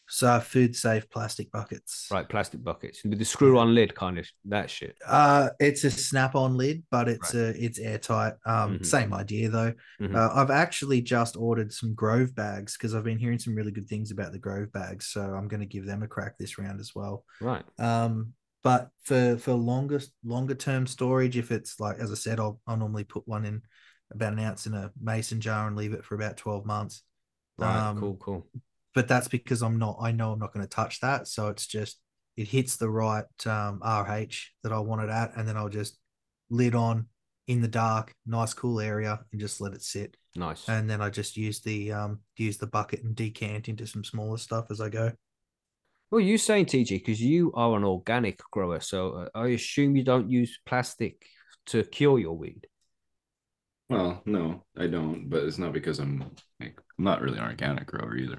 So 0.09 0.39
food 0.41 0.77
safe 0.77 1.11
plastic 1.11 1.51
buckets. 1.51 2.09
Right, 2.11 2.29
plastic 2.29 2.63
buckets 2.63 3.03
with 3.05 3.19
the 3.19 3.25
screw 3.25 3.59
on 3.59 3.75
lid 3.75 3.95
kind 3.95 4.19
of 4.19 4.27
that 4.47 4.71
shit. 4.71 4.97
Uh, 5.07 5.51
it's 5.59 5.85
a 5.85 5.91
snap-on 5.91 6.57
lid, 6.57 6.85
but 6.91 7.09
it's 7.09 7.35
a 7.35 7.49
it's 7.63 7.79
airtight. 7.79 8.35
Um, 8.45 8.79
Mhm. 8.79 8.87
same 8.87 9.13
idea 9.13 9.49
though. 9.49 9.75
Mhm. 10.01 10.15
Uh, 10.15 10.31
I've 10.33 10.51
actually 10.51 11.03
just 11.03 11.37
ordered 11.37 11.73
some 11.73 11.95
Grove 11.95 12.35
bags 12.35 12.77
because 12.77 12.95
I've 12.95 13.05
been 13.05 13.19
hearing 13.19 13.39
some 13.39 13.55
really 13.55 13.73
good 13.73 13.89
things 13.89 14.11
about 14.11 14.33
the 14.33 14.39
Grove 14.39 14.73
bags, 14.73 15.07
so 15.09 15.23
I'm 15.23 15.49
going 15.49 15.61
to 15.61 15.67
give 15.67 15.87
them 15.87 16.03
a 16.03 16.09
crack 16.09 16.39
this 16.39 16.57
round 16.59 16.81
as 16.81 16.95
well. 16.95 17.25
Right. 17.41 17.65
Um, 17.79 18.35
but 18.63 18.91
for 19.03 19.37
for 19.39 19.53
longer 19.55 20.01
longer 20.25 20.55
term 20.55 20.87
storage, 20.87 21.37
if 21.37 21.51
it's 21.51 21.79
like 21.81 21.99
as 21.99 22.13
I 22.13 22.17
said, 22.17 22.39
I'll 22.41 22.61
I'll 22.67 22.77
normally 22.77 23.05
put 23.05 23.27
one 23.27 23.45
in 23.45 23.63
about 24.13 24.33
an 24.33 24.39
ounce 24.39 24.67
in 24.67 24.75
a 24.75 24.93
mason 25.01 25.41
jar 25.41 25.67
and 25.67 25.77
leave 25.77 25.93
it 25.93 26.05
for 26.05 26.15
about 26.15 26.37
twelve 26.37 26.65
months. 26.65 27.03
Right. 27.59 27.79
Um, 27.79 28.01
cool, 28.01 28.17
cool. 28.17 28.47
But 28.97 29.09
that's 29.09 29.29
because 29.29 29.63
I'm 29.63 29.79
not. 29.79 29.99
I 30.01 30.11
know 30.11 30.33
I'm 30.33 30.39
not 30.39 30.55
going 30.55 30.65
to 30.65 30.69
touch 30.69 31.01
that, 31.01 31.29
so 31.29 31.49
it's 31.49 31.67
just 31.67 32.01
it 32.39 32.49
hits 32.49 32.79
the 32.79 32.89
right 32.89 33.27
um, 33.47 33.79
RH 33.85 34.55
that 34.63 34.73
I 34.73 34.79
want 34.79 35.03
it 35.03 35.11
at, 35.11 35.37
and 35.37 35.47
then 35.47 35.55
I'll 35.55 35.69
just 35.69 35.99
lid 36.49 36.75
on 36.75 37.07
in 37.47 37.61
the 37.61 37.69
dark, 37.69 38.15
nice 38.25 38.55
cool 38.55 38.81
area, 38.81 39.21
and 39.31 39.39
just 39.39 39.61
let 39.61 39.75
it 39.75 39.83
sit. 39.83 40.17
Nice. 40.35 40.67
And 40.67 40.89
then 40.89 41.03
I 41.03 41.11
just 41.11 41.37
use 41.37 41.61
the 41.61 41.93
um 41.93 42.21
use 42.39 42.57
the 42.57 42.67
bucket 42.67 43.03
and 43.03 43.15
decant 43.15 43.69
into 43.69 43.87
some 43.87 44.03
smaller 44.03 44.39
stuff 44.39 44.71
as 44.71 44.81
I 44.81 44.89
go. 44.89 45.13
Well, 46.11 46.23
you 46.23 46.39
saying 46.39 46.65
TG 46.65 46.89
because 46.89 47.21
you 47.21 47.53
are 47.53 47.77
an 47.77 47.85
organic 47.85 48.41
grower, 48.51 48.81
so 48.81 49.11
uh, 49.11 49.29
I 49.35 49.49
assume 49.49 49.95
you 49.95 50.05
don't 50.05 50.31
use 50.31 50.59
plastic 50.65 51.27
to 51.67 51.85
cure 51.85 52.19
your 52.19 52.39
weed. 52.39 52.67
Well, 53.91 54.23
no, 54.25 54.65
I 54.75 54.87
don't, 54.87 55.29
but 55.29 55.45
it's 55.45 55.59
not 55.59 55.75
because 55.75 55.99
I'm 55.99 56.25
like 56.61 56.81
I'm 56.99 57.05
not 57.05 57.21
really 57.21 57.37
an 57.37 57.45
organic 57.45 57.87
grower 57.89 58.17
either, 58.17 58.39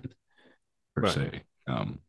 per 0.97 1.03
Right. 1.03 1.13
se. 1.13 1.41
Um, 1.67 1.99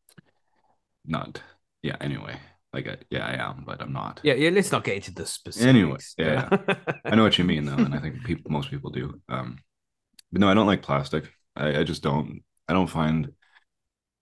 not 1.05 1.41
yeah. 1.83 1.97
Anyway, 2.01 2.39
like 2.73 2.89
I, 2.89 2.97
yeah, 3.11 3.27
I 3.27 3.51
am, 3.51 3.65
but 3.67 3.81
I'm 3.81 3.93
not. 3.93 4.21
Yeah, 4.23 4.35
yeah. 4.35 4.51
Let's 4.51 4.73
not 4.73 4.85
get 4.85 4.97
into 4.97 5.13
the 5.13 5.27
specifics. 5.27 5.67
Anyway, 5.67 5.99
yeah, 6.17 6.49
I 7.05 7.15
know 7.15 7.23
what 7.23 7.39
you 7.39 7.45
mean 7.45 7.65
though, 7.65 7.75
and 7.77 7.95
I 7.95 7.99
think 7.99 8.25
people, 8.25 8.51
most 8.51 8.71
people 8.71 8.91
do. 8.91 9.21
Um, 9.29 9.59
but 10.33 10.41
no, 10.41 10.49
I 10.49 10.55
don't 10.55 10.67
like 10.67 10.83
plastic. 10.83 11.31
I, 11.57 11.81
I 11.81 11.85
just 11.85 12.03
don't. 12.03 12.43
I 12.69 12.73
don't 12.73 12.87
find 12.91 13.33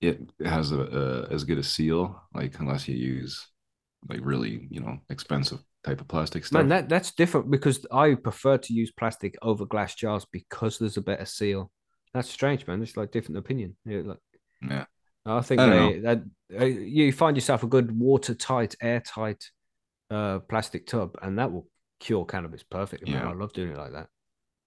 it 0.01 0.21
has 0.45 0.73
a, 0.73 0.81
a 1.31 1.35
as 1.35 1.45
good 1.45 1.59
a 1.59 1.63
seal, 1.63 2.21
like 2.35 2.59
unless 2.61 2.87
you 2.89 2.97
use 2.97 3.47
like 4.09 4.21
really 4.23 4.69
you 4.71 4.81
know 4.81 4.99
expensive 5.11 5.59
type 5.85 6.01
of 6.01 6.09
plastic 6.09 6.45
stuff. 6.45 6.61
Man, 6.61 6.69
that 6.69 6.89
that's 6.89 7.13
different 7.13 7.51
because 7.51 7.85
I 7.91 8.15
prefer 8.15 8.59
to 8.59 8.73
use 8.73 8.93
plastic 8.93 9.37
over 9.43 9.65
glass 9.67 9.95
jars 9.95 10.27
because 10.31 10.79
there's 10.79 10.97
a 10.97 11.03
better 11.03 11.25
seal. 11.25 11.71
That's 12.15 12.31
strange, 12.31 12.67
man. 12.67 12.83
It's 12.83 12.97
like 12.97 13.11
different 13.11 13.39
opinion. 13.39 13.77
Yeah, 13.85 14.03
like 14.05 14.19
yeah, 14.63 14.85
I 15.25 15.41
think 15.43 15.61
I 15.61 15.67
they, 15.71 16.01
that 16.01 16.23
uh, 16.59 16.65
you 16.65 17.13
find 17.13 17.37
yourself 17.37 17.63
a 17.63 17.67
good 17.67 17.99
watertight, 17.99 18.77
airtight 18.81 19.45
uh, 20.11 20.41
plastic 20.41 20.87
tub, 20.87 21.17
and 21.23 21.39
that 21.39 21.53
will 21.53 21.69
cure 22.01 22.25
cannabis 22.25 22.63
perfectly. 22.63 23.09
Man. 23.09 23.23
Yeah. 23.23 23.31
I 23.31 23.33
love 23.33 23.53
doing 23.53 23.71
it 23.73 23.79
like 23.79 23.93
that. 23.93 24.09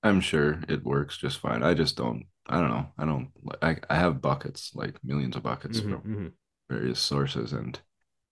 I'm 0.04 0.22
sure 0.22 0.62
it 0.70 0.84
works 0.84 1.18
just 1.18 1.40
fine. 1.40 1.64
I 1.64 1.74
just 1.74 1.96
don't. 1.98 2.26
I 2.48 2.60
don't 2.60 2.70
know. 2.70 2.88
I 2.98 3.06
don't. 3.06 3.30
I 3.62 3.78
I 3.90 3.96
have 3.96 4.22
buckets, 4.22 4.72
like 4.74 5.04
millions 5.04 5.36
of 5.36 5.44
buckets 5.44 5.80
Mhm, 5.80 5.90
from 5.92 6.04
mhm. 6.04 6.34
various 6.70 7.00
sources, 7.00 7.54
and 7.54 7.80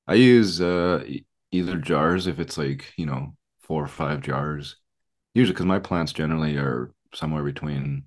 I 0.07 0.15
use 0.15 0.61
uh 0.61 1.05
either 1.51 1.77
jars 1.77 2.27
if 2.27 2.39
it's 2.39 2.57
like 2.57 2.93
you 2.97 3.05
know 3.07 3.35
four 3.61 3.83
or 3.83 3.87
five 3.89 4.21
jars. 4.21 4.77
Usually, 5.35 5.53
because 5.53 5.67
my 5.67 5.79
plants 5.79 6.13
generally 6.13 6.57
are 6.57 6.93
somewhere 7.13 7.43
between 7.43 8.05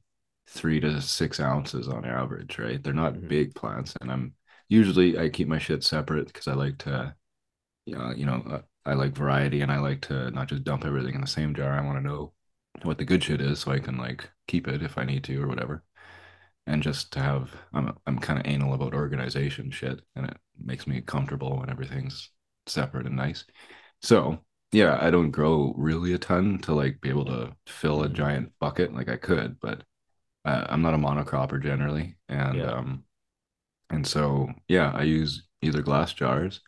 three 0.50 0.80
to 0.80 1.00
six 1.02 1.40
ounces 1.40 1.88
on 1.88 2.04
average, 2.04 2.59
right? 2.59 2.83
They're 2.83 2.92
not 2.95 3.14
Mhm. 3.14 3.28
big 3.28 3.54
plants, 3.54 3.97
and 4.00 4.11
I'm 4.12 4.35
usually 4.69 5.19
I 5.19 5.28
keep 5.30 5.49
my 5.49 5.59
shit 5.59 5.85
separate 5.85 6.26
because 6.28 6.49
I 6.49 6.54
like 6.54 6.78
to, 6.80 7.16
you 7.87 7.97
know, 7.97 8.12
you 8.12 8.26
know, 8.26 8.42
uh, 8.50 8.62
I 8.87 8.95
like 8.95 9.14
variety 9.16 9.61
and 9.62 9.73
I 9.73 9.78
like 9.80 10.02
to 10.02 10.30
not 10.33 10.49
just 10.49 10.64
dump 10.64 10.85
everything 10.85 11.14
in 11.14 11.21
the 11.23 11.26
same 11.26 11.54
jar. 11.54 11.73
I 11.73 11.85
want 11.85 11.99
to 11.99 12.04
know 12.09 12.35
what 12.83 12.99
the 12.99 13.04
good 13.04 13.25
shit 13.25 13.40
is 13.40 13.61
so 13.61 13.73
I 13.73 13.80
can 13.80 13.97
like 13.99 14.30
keep 14.49 14.69
it 14.69 14.83
if 14.83 14.99
I 14.99 15.04
need 15.04 15.25
to 15.25 15.42
or 15.42 15.49
whatever. 15.49 15.85
And 16.66 16.83
just 16.83 17.12
to 17.12 17.21
have 17.21 17.50
I'm 17.75 17.97
I'm 18.07 18.19
kind 18.19 18.38
of 18.38 18.47
anal 18.47 18.75
about 18.75 18.95
organization 18.95 19.71
shit 19.71 20.00
and 20.16 20.26
it 20.26 20.37
makes 20.59 20.87
me 20.87 21.00
comfortable 21.00 21.59
when 21.59 21.71
everything's 21.71 22.30
separate 22.66 23.07
and 23.07 23.16
nice. 23.16 23.45
So 24.02 24.40
yeah, 24.73 24.99
I 25.00 25.11
don't 25.11 25.30
grow 25.33 25.75
really 25.78 26.12
a 26.14 26.19
ton 26.19 26.59
to 26.61 26.75
like 26.75 27.00
be 27.00 27.11
able 27.11 27.26
to 27.26 27.57
fill 27.66 28.02
a 28.04 28.09
giant 28.11 28.52
bucket 28.61 28.95
like 28.95 29.09
I 29.09 29.16
could, 29.16 29.61
but 29.61 29.85
uh, 30.45 30.67
I'm 30.69 30.83
not 30.83 30.95
a 30.95 30.99
monocropper 30.99 31.63
generally, 31.63 32.17
and 32.29 32.57
Yeah. 32.57 32.71
um, 32.71 33.05
and 33.91 34.07
so 34.07 34.51
yeah, 34.69 34.93
I 34.95 35.03
use 35.03 35.45
either 35.63 35.83
glass 35.83 36.13
jars. 36.13 36.61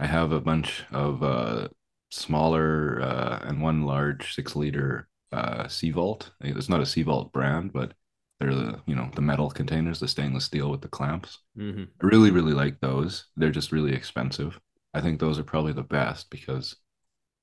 I 0.00 0.06
have 0.06 0.32
a 0.32 0.40
bunch 0.40 0.84
of 0.92 1.22
uh 1.22 1.68
smaller 2.10 3.00
uh 3.02 3.40
and 3.44 3.62
one 3.62 3.84
large 3.84 4.34
six 4.34 4.56
liter 4.56 5.08
uh 5.32 5.64
CVault. 5.68 6.30
It's 6.42 6.68
not 6.68 6.80
a 6.80 6.86
CVault 6.86 7.32
brand, 7.32 7.72
but 7.72 7.94
they're 8.40 8.54
the 8.54 8.82
you 8.86 8.96
know 8.96 9.10
the 9.14 9.22
metal 9.22 9.50
containers, 9.50 10.00
the 10.00 10.08
stainless 10.08 10.44
steel 10.46 10.70
with 10.70 10.82
the 10.82 10.88
clamps. 10.88 11.38
hmm 11.56 11.92
I 12.02 12.06
really, 12.06 12.30
really 12.30 12.52
like 12.54 12.80
those. 12.80 13.26
They're 13.36 13.50
just 13.50 13.72
really 13.72 13.94
expensive. 13.94 14.60
I 14.94 15.00
think 15.00 15.20
those 15.20 15.38
are 15.38 15.44
probably 15.44 15.72
the 15.72 15.82
best 15.82 16.30
because, 16.30 16.76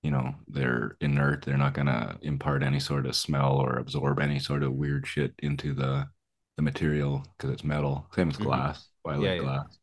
you 0.03 0.11
know, 0.11 0.35
they're 0.47 0.97
inert. 1.01 1.45
They're 1.45 1.57
not 1.57 1.73
gonna 1.73 2.17
impart 2.21 2.63
any 2.63 2.79
sort 2.79 3.05
of 3.05 3.15
smell 3.15 3.57
or 3.57 3.77
absorb 3.77 4.19
any 4.19 4.39
sort 4.39 4.63
of 4.63 4.73
weird 4.73 5.07
shit 5.07 5.33
into 5.39 5.73
the 5.73 6.09
the 6.57 6.61
material 6.63 7.25
because 7.37 7.51
it's 7.53 7.63
metal. 7.63 8.07
Same 8.15 8.29
as 8.29 8.37
Mhm. 8.37 8.37
glass. 8.37 8.89
I 9.05 9.15
like 9.15 9.25
Yeah, 9.25 9.33
yeah. 9.35 9.49
glass. 9.49 9.79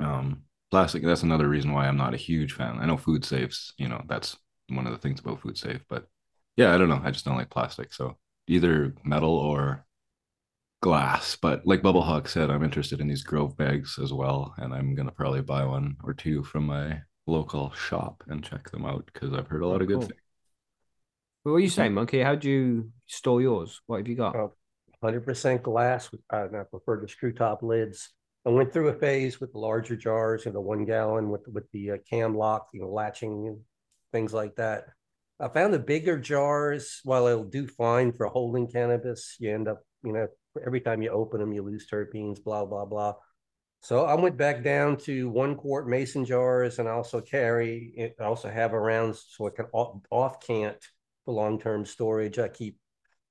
Um, 0.00 0.42
plastic. 0.70 1.02
That's 1.02 1.22
another 1.22 1.48
reason 1.48 1.72
why 1.72 1.86
I'm 1.86 1.96
not 1.96 2.14
a 2.14 2.18
huge 2.18 2.52
fan. 2.52 2.78
I 2.78 2.86
know 2.86 2.96
food 2.96 3.24
safes. 3.24 3.72
You 3.78 3.88
know, 3.88 4.02
that's 4.06 4.36
one 4.68 4.86
of 4.86 4.92
the 4.92 4.98
things 4.98 5.20
about 5.20 5.40
food 5.40 5.58
safe. 5.58 5.82
But 5.88 6.06
yeah, 6.56 6.74
I 6.74 6.78
don't 6.78 6.88
know. 6.88 7.00
I 7.02 7.10
just 7.10 7.24
don't 7.24 7.36
like 7.36 7.50
plastic. 7.50 7.92
So 7.92 8.16
either 8.48 8.94
metal 9.04 9.36
or 9.36 9.84
glass. 10.82 11.36
But 11.36 11.66
like 11.66 11.82
Bubble 11.82 12.02
Hawk 12.02 12.28
said, 12.28 12.50
I'm 12.50 12.64
interested 12.64 13.00
in 13.00 13.08
these 13.08 13.24
Grove 13.24 13.56
bags 13.56 13.98
as 14.02 14.12
well, 14.12 14.54
and 14.58 14.74
I'm 14.74 14.94
gonna 14.94 15.12
probably 15.12 15.42
buy 15.42 15.64
one 15.64 15.96
or 16.04 16.14
two 16.14 16.44
from 16.44 16.66
my 16.66 17.02
local 17.26 17.72
shop 17.72 18.22
and 18.28 18.42
check 18.44 18.70
them 18.70 18.84
out 18.84 19.08
because 19.12 19.32
I've 19.32 19.48
heard 19.48 19.62
a 19.62 19.66
lot 19.66 19.80
Oh, 19.80 19.82
of 19.82 19.88
good 19.88 19.94
cool. 19.98 20.02
things. 20.02 20.20
What 21.42 21.52
are 21.52 21.60
you 21.60 21.68
saying, 21.68 21.94
Monkey? 21.94 22.20
How 22.20 22.34
do 22.34 22.48
you 22.50 22.90
store 23.06 23.40
yours? 23.40 23.80
What 23.86 23.98
have 23.98 24.08
you 24.08 24.16
got? 24.16 24.34
Oh. 24.36 24.52
hundred 25.02 25.24
percent 25.24 25.62
glass. 25.62 26.10
uh, 26.32 26.46
and 26.46 26.56
I 26.56 26.62
prefer 26.64 27.00
the 27.00 27.08
screw 27.08 27.32
top 27.32 27.62
lids. 27.62 28.10
I 28.44 28.50
went 28.50 28.72
through 28.72 28.88
a 28.88 28.94
phase 28.98 29.40
with 29.40 29.52
the 29.52 29.58
larger 29.58 29.96
jars, 29.96 30.44
you 30.46 30.52
know, 30.52 30.60
one 30.60 30.84
gallon 30.84 31.30
with 31.30 31.46
with 31.48 31.70
the 31.72 31.92
uh, 31.92 31.96
cam 32.08 32.36
lock, 32.36 32.68
you 32.72 32.80
know, 32.80 32.88
latching 32.90 33.46
and 33.48 33.58
things 34.12 34.32
like 34.32 34.56
that. 34.56 34.84
I 35.38 35.48
found 35.48 35.74
the 35.74 35.78
bigger 35.78 36.18
jars, 36.18 37.00
while 37.04 37.26
it'll 37.26 37.44
do 37.44 37.66
fine 37.66 38.12
for 38.12 38.26
holding 38.26 38.68
cannabis, 38.68 39.36
you 39.38 39.52
end 39.52 39.68
up, 39.68 39.82
you 40.02 40.12
know, 40.12 40.28
every 40.64 40.80
time 40.80 41.02
you 41.02 41.10
open 41.10 41.40
them, 41.40 41.52
you 41.52 41.62
lose 41.62 41.86
terpenes, 41.90 42.42
blah 42.42 42.64
blah 42.64 42.84
blah. 42.86 43.14
So 43.80 44.04
I 44.04 44.14
went 44.14 44.36
back 44.36 44.64
down 44.64 44.96
to 44.98 45.28
one 45.28 45.54
quart 45.54 45.88
mason 45.88 46.24
jars, 46.24 46.78
and 46.78 46.88
I 46.88 46.92
also 46.92 47.20
carry, 47.20 48.12
I 48.18 48.24
also 48.24 48.50
have 48.50 48.74
around 48.74 49.16
so 49.16 49.46
I 49.46 49.50
can 49.50 49.66
off, 49.72 50.00
off 50.10 50.40
cant 50.40 50.78
for 51.24 51.34
long 51.34 51.60
term 51.60 51.84
storage. 51.84 52.38
I 52.38 52.48
keep 52.48 52.78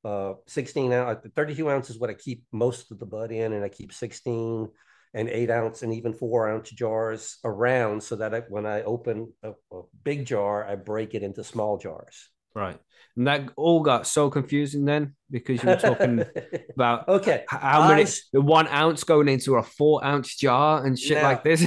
uh 0.05 0.33
16 0.45 0.93
ounce 0.93 1.27
32 1.35 1.67
ounces 1.67 1.97
what 1.97 2.11
i 2.11 2.13
keep 2.13 2.43
most 2.51 2.91
of 2.91 2.99
the 2.99 3.05
bud 3.07 3.31
in 3.31 3.53
and 3.53 3.65
i 3.65 3.69
keep 3.69 3.91
16 3.91 4.69
and 5.15 5.29
eight 5.29 5.49
ounce 5.49 5.81
and 5.81 5.91
even 5.93 6.13
four 6.13 6.47
ounce 6.47 6.69
jars 6.69 7.39
around 7.43 8.03
so 8.03 8.15
that 8.15 8.35
I, 8.35 8.41
when 8.41 8.67
i 8.67 8.83
open 8.83 9.33
a, 9.41 9.53
a 9.71 9.81
big 10.03 10.25
jar 10.25 10.63
i 10.63 10.75
break 10.75 11.15
it 11.15 11.23
into 11.23 11.43
small 11.43 11.79
jars 11.79 12.29
Right. 12.55 12.79
And 13.17 13.27
that 13.27 13.49
all 13.55 13.81
got 13.81 14.07
so 14.07 14.29
confusing 14.29 14.85
then 14.85 15.15
because 15.29 15.61
you 15.63 15.69
were 15.69 15.75
talking 15.75 16.23
about 16.75 17.07
okay 17.07 17.45
how 17.47 17.87
many 17.87 18.05
the 18.33 18.41
one 18.41 18.67
ounce 18.67 19.03
going 19.03 19.27
into 19.29 19.55
a 19.55 19.63
four 19.63 20.03
ounce 20.03 20.35
jar 20.35 20.85
and 20.85 20.97
shit 20.99 21.17
Now- 21.17 21.23
like 21.23 21.43
this. 21.43 21.65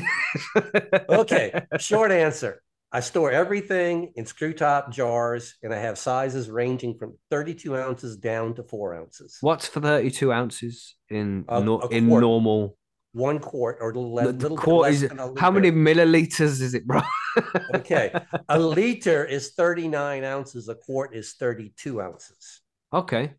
okay 1.08 1.62
short 1.78 2.10
answer 2.12 2.62
i 2.92 3.00
store 3.00 3.30
everything 3.30 4.12
in 4.16 4.24
screw 4.24 4.52
top 4.54 4.90
jars 4.90 5.54
and 5.62 5.74
i 5.74 5.78
have 5.78 5.98
sizes 5.98 6.48
ranging 6.50 6.96
from 6.98 7.16
32 7.30 7.76
ounces 7.76 8.16
down 8.16 8.54
to 8.54 8.62
four 8.62 8.94
ounces 8.94 9.36
What's 9.42 9.68
for 9.68 9.80
32 9.80 10.32
ounces 10.32 10.94
in 11.10 11.44
a 11.48 11.60
in 11.88 12.08
normal? 12.08 12.77
One 13.12 13.38
quart 13.38 13.78
or 13.80 13.92
The, 13.92 14.32
little 14.32 14.56
quart 14.56 14.86
less 14.86 14.94
is 15.02 15.08
than 15.08 15.18
a 15.18 15.26
how 15.40 15.50
many 15.50 15.70
milliliters 15.70 16.60
is 16.60 16.74
it, 16.74 16.86
bro? 16.86 17.00
okay 17.74 18.12
a 18.48 18.58
liter 18.58 19.24
is 19.24 19.50
39 19.52 20.24
ounces 20.24 20.68
a 20.68 20.74
quart 20.74 21.14
is 21.14 21.34
32 21.34 22.00
ounces 22.00 22.60
Okay. 22.92 23.34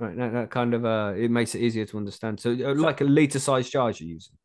Right, 0.00 0.16
that, 0.16 0.32
that 0.32 0.50
kind 0.50 0.74
of 0.74 0.84
uh, 0.84 1.12
it 1.16 1.30
makes 1.30 1.54
it 1.54 1.60
easier 1.60 1.86
to 1.86 1.96
understand. 1.98 2.40
So, 2.40 2.50
uh, 2.50 2.74
like 2.74 3.00
a 3.00 3.04
liter 3.04 3.38
size 3.38 3.70
jars 3.70 4.00
you're 4.00 4.10
using. 4.10 4.36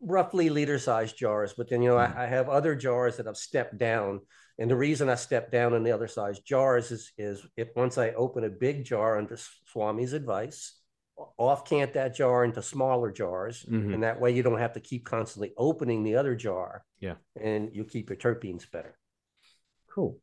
roughly 0.00 0.50
liter 0.50 0.78
size 0.80 1.12
jars 1.12 1.54
but 1.56 1.68
then 1.70 1.80
you 1.80 1.88
know 1.90 1.96
Mhm. 1.96 2.16
I, 2.16 2.24
I 2.24 2.26
have 2.26 2.48
other 2.48 2.74
jars 2.74 3.16
that 3.16 3.28
i've 3.28 3.36
stepped 3.36 3.78
down 3.78 4.20
and 4.58 4.68
the 4.70 4.76
reason 4.76 5.08
i 5.08 5.14
stepped 5.14 5.52
down 5.52 5.74
in 5.74 5.84
the 5.84 5.92
other 5.92 6.08
size 6.08 6.40
jars 6.40 6.90
is 6.90 7.12
is 7.16 7.46
if 7.56 7.68
once 7.76 7.96
i 7.96 8.10
open 8.10 8.42
a 8.44 8.48
big 8.50 8.84
jar 8.84 9.16
under 9.16 9.36
swami's 9.72 10.12
advice 10.12 10.74
off 11.38 11.64
cant 11.64 11.94
that 11.94 12.14
jar 12.14 12.44
into 12.44 12.60
smaller 12.62 13.10
jars 13.10 13.64
Mhm. 13.68 13.94
and 13.94 14.02
that 14.02 14.20
way 14.20 14.32
you 14.32 14.42
don't 14.42 14.58
have 14.58 14.74
to 14.74 14.80
keep 14.80 15.04
constantly 15.04 15.52
opening 15.56 16.02
the 16.02 16.16
other 16.16 16.34
jar 16.34 16.84
Yeah. 17.00 17.16
and 17.40 17.74
you 17.74 17.84
keep 17.84 18.10
your 18.10 18.16
terpenes 18.18 18.70
better 18.70 18.98
Cool. 19.88 20.20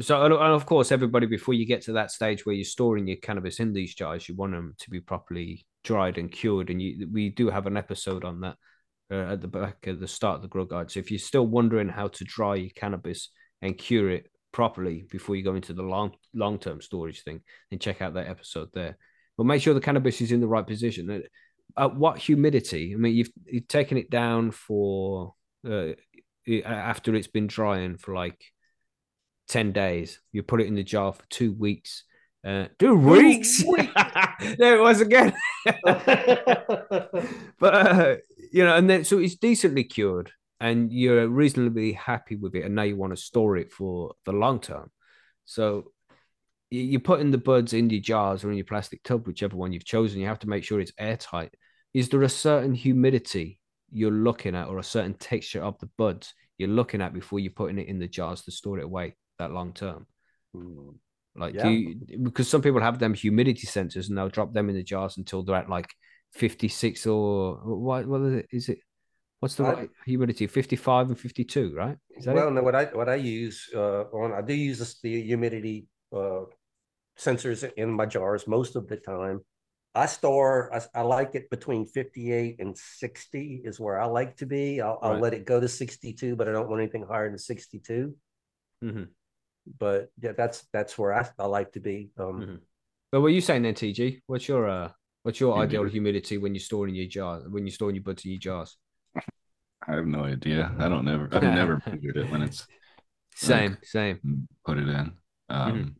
So, 0.00 0.22
and 0.24 0.32
and 0.32 0.54
of 0.54 0.64
course, 0.66 0.92
everybody, 0.92 1.26
before 1.26 1.52
you 1.52 1.66
get 1.66 1.82
to 1.82 1.92
that 1.94 2.10
stage 2.10 2.46
where 2.46 2.54
you're 2.54 2.64
storing 2.64 3.06
your 3.08 3.16
cannabis 3.18 3.60
in 3.60 3.72
these 3.74 3.94
jars, 3.94 4.28
you 4.28 4.34
want 4.36 4.52
them 4.52 4.74
to 4.78 4.88
be 4.88 5.00
properly 5.00 5.66
dried 5.84 6.16
and 6.16 6.30
cured. 6.32 6.70
And 6.70 6.80
you, 6.80 7.06
we 7.12 7.28
do 7.28 7.50
have 7.50 7.66
an 7.66 7.76
episode 7.76 8.24
on 8.24 8.40
that 8.40 8.56
uh, 9.10 9.32
at 9.32 9.40
the 9.42 9.48
back 9.48 9.86
at 9.88 9.98
the 10.00 10.06
start 10.08 10.36
of 10.36 10.42
the 10.42 10.48
grow 10.48 10.64
guide. 10.64 10.90
So, 10.90 11.00
if 11.00 11.10
you're 11.10 11.18
still 11.18 11.46
wondering 11.46 11.88
how 11.88 12.08
to 12.08 12.24
dry 12.24 12.54
your 12.54 12.70
cannabis 12.74 13.30
and 13.60 13.76
cure 13.76 14.08
it 14.10 14.30
properly 14.52 15.06
before 15.10 15.36
you 15.36 15.42
go 15.44 15.54
into 15.56 15.74
the 15.74 15.82
long 15.82 16.12
long 16.32 16.58
term 16.58 16.80
storage 16.80 17.22
thing, 17.22 17.42
then 17.70 17.78
check 17.80 18.00
out 18.00 18.14
that 18.14 18.28
episode 18.28 18.68
there. 18.72 18.96
But 19.40 19.46
make 19.46 19.62
sure 19.62 19.72
the 19.72 19.80
cannabis 19.80 20.20
is 20.20 20.32
in 20.32 20.42
the 20.42 20.46
right 20.46 20.66
position. 20.66 21.08
At- 21.08 21.22
At 21.74 21.96
what 21.96 22.18
humidity? 22.18 22.92
I 22.92 22.98
mean, 22.98 23.14
you've, 23.14 23.30
you've 23.46 23.68
taken 23.68 23.96
it 23.96 24.10
down 24.10 24.50
for 24.50 25.32
uh, 25.66 25.92
after 26.62 27.14
it's 27.14 27.26
been 27.26 27.46
drying 27.46 27.96
for 27.96 28.14
like 28.14 28.38
10 29.48 29.72
days. 29.72 30.20
You 30.30 30.42
put 30.42 30.60
it 30.60 30.66
in 30.66 30.74
the 30.74 30.82
jar 30.84 31.14
for 31.14 31.22
two 31.30 31.54
weeks. 31.54 32.04
Uh, 32.46 32.66
two 32.78 32.94
weeks. 33.14 33.64
there 34.58 34.76
it 34.76 34.82
was 34.82 35.00
again. 35.00 35.32
but, 37.58 37.74
uh, 37.74 38.16
you 38.52 38.62
know, 38.62 38.76
and 38.76 38.90
then 38.90 39.04
so 39.04 39.20
it's 39.20 39.36
decently 39.36 39.84
cured 39.84 40.32
and 40.60 40.92
you're 40.92 41.26
reasonably 41.28 41.92
happy 41.92 42.36
with 42.36 42.54
it. 42.54 42.66
And 42.66 42.74
now 42.74 42.82
you 42.82 42.96
want 42.96 43.14
to 43.14 43.22
store 43.22 43.56
it 43.56 43.72
for 43.72 44.12
the 44.26 44.32
long 44.32 44.60
term. 44.60 44.90
So 45.46 45.92
you're 46.70 47.00
putting 47.00 47.30
the 47.30 47.38
buds 47.38 47.72
in 47.72 47.90
your 47.90 48.00
jars 48.00 48.44
or 48.44 48.50
in 48.50 48.56
your 48.56 48.64
plastic 48.64 49.02
tub, 49.02 49.26
whichever 49.26 49.56
one 49.56 49.72
you've 49.72 49.84
chosen. 49.84 50.20
You 50.20 50.26
have 50.26 50.38
to 50.40 50.48
make 50.48 50.64
sure 50.64 50.80
it's 50.80 50.92
airtight. 50.98 51.52
Is 51.94 52.08
there 52.08 52.22
a 52.22 52.28
certain 52.28 52.74
humidity 52.74 53.58
you're 53.90 54.12
looking 54.12 54.54
at 54.54 54.68
or 54.68 54.78
a 54.78 54.84
certain 54.84 55.14
texture 55.14 55.62
of 55.62 55.78
the 55.80 55.88
buds 55.98 56.32
you're 56.58 56.68
looking 56.68 57.00
at 57.02 57.12
before 57.12 57.40
you're 57.40 57.52
putting 57.52 57.78
it 57.78 57.88
in 57.88 57.98
the 57.98 58.06
jars 58.06 58.42
to 58.42 58.52
store 58.52 58.78
it 58.78 58.84
away 58.84 59.16
that 59.38 59.50
long 59.50 59.72
term? 59.72 60.06
Hmm. 60.54 60.90
Like, 61.34 61.54
Yeah. 61.54 61.64
do 61.64 61.70
you, 61.70 61.94
because 62.22 62.48
some 62.48 62.62
people 62.62 62.80
have 62.80 62.98
them 62.98 63.14
humidity 63.14 63.66
sensors 63.66 64.08
and 64.08 64.16
they'll 64.16 64.28
drop 64.28 64.52
them 64.52 64.68
in 64.68 64.76
the 64.76 64.82
jars 64.82 65.16
until 65.16 65.42
they're 65.42 65.56
at 65.56 65.68
like 65.68 65.88
56 66.34 67.06
or 67.06 67.56
what, 67.64 68.06
what 68.06 68.20
is 68.22 68.34
it? 68.34 68.46
Is 68.52 68.68
it 68.68 68.78
what's 69.40 69.54
the 69.56 69.64
I- 69.64 69.72
right 69.72 69.90
humidity? 70.06 70.46
55 70.46 71.08
and 71.08 71.18
52, 71.18 71.74
right? 71.74 71.96
Is 72.16 72.26
that 72.26 72.34
well, 72.34 72.48
it? 72.48 72.52
no, 72.52 72.62
what 72.62 72.74
I 72.76 72.84
what 72.84 73.08
I 73.08 73.16
use 73.16 73.68
uh, 73.74 74.02
on 74.12 74.32
I 74.32 74.42
do 74.42 74.54
use 74.54 74.78
this, 74.78 75.00
the 75.00 75.22
humidity 75.22 75.88
uh, 76.12 76.42
sensors 77.20 77.70
in 77.76 77.90
my 77.90 78.06
jars 78.06 78.46
most 78.46 78.76
of 78.76 78.88
the 78.88 78.96
time. 78.96 79.40
I 79.94 80.06
store 80.06 80.72
I, 80.74 81.00
I 81.00 81.02
like 81.02 81.34
it 81.34 81.50
between 81.50 81.84
fifty 81.84 82.32
eight 82.32 82.56
and 82.60 82.76
sixty 82.78 83.60
is 83.64 83.80
where 83.80 84.00
I 84.00 84.06
like 84.06 84.36
to 84.36 84.46
be. 84.46 84.80
I'll, 84.80 84.98
I'll 85.02 85.18
let 85.18 85.34
it 85.34 85.44
go 85.44 85.60
to 85.60 85.68
sixty 85.68 86.12
two, 86.12 86.36
but 86.36 86.48
I 86.48 86.52
don't 86.52 86.68
want 86.68 86.80
anything 86.80 87.04
higher 87.08 87.28
than 87.28 87.38
sixty 87.38 87.80
two. 87.80 88.14
Mhm. 88.84 89.08
But 89.78 90.10
yeah, 90.22 90.32
that's 90.32 90.66
that's 90.72 90.96
where 90.96 91.12
I, 91.14 91.28
I 91.38 91.46
like 91.46 91.72
to 91.72 91.80
be. 91.80 92.10
Um, 92.18 92.40
Mhm. 92.40 92.58
But 93.12 93.20
what 93.20 93.26
are 93.28 93.30
you 93.34 93.40
saying 93.40 93.62
then, 93.62 93.74
TG? 93.74 94.20
What's 94.26 94.46
your 94.48 94.68
uh, 94.68 94.90
what's 95.24 95.40
your 95.40 95.54
ideal 95.58 95.82
Humidity. 95.82 95.92
humidity 95.92 96.38
when 96.38 96.54
you're 96.54 96.60
storing 96.60 96.94
your 96.94 97.08
jars? 97.08 97.44
When 97.48 97.66
you're 97.66 97.74
storing 97.74 97.96
your 97.96 98.04
buds 98.04 98.24
in 98.24 98.30
your 98.30 98.40
jars? 98.40 98.78
I 99.88 99.94
have 99.94 100.06
no 100.06 100.24
idea. 100.24 100.72
I 100.78 100.88
don't 100.88 101.04
never. 101.04 101.28
I've 101.32 101.42
never 101.62 101.82
measured 101.84 102.16
it 102.16 102.30
when 102.30 102.42
it's 102.42 102.66
Same, 103.34 103.76
same. 103.82 104.46
put 104.64 104.78
it 104.78 104.88
in. 104.88 105.12
Um, 105.48 105.96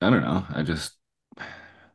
I 0.00 0.10
don't 0.10 0.22
know. 0.22 0.46
I 0.50 0.62
just, 0.62 0.96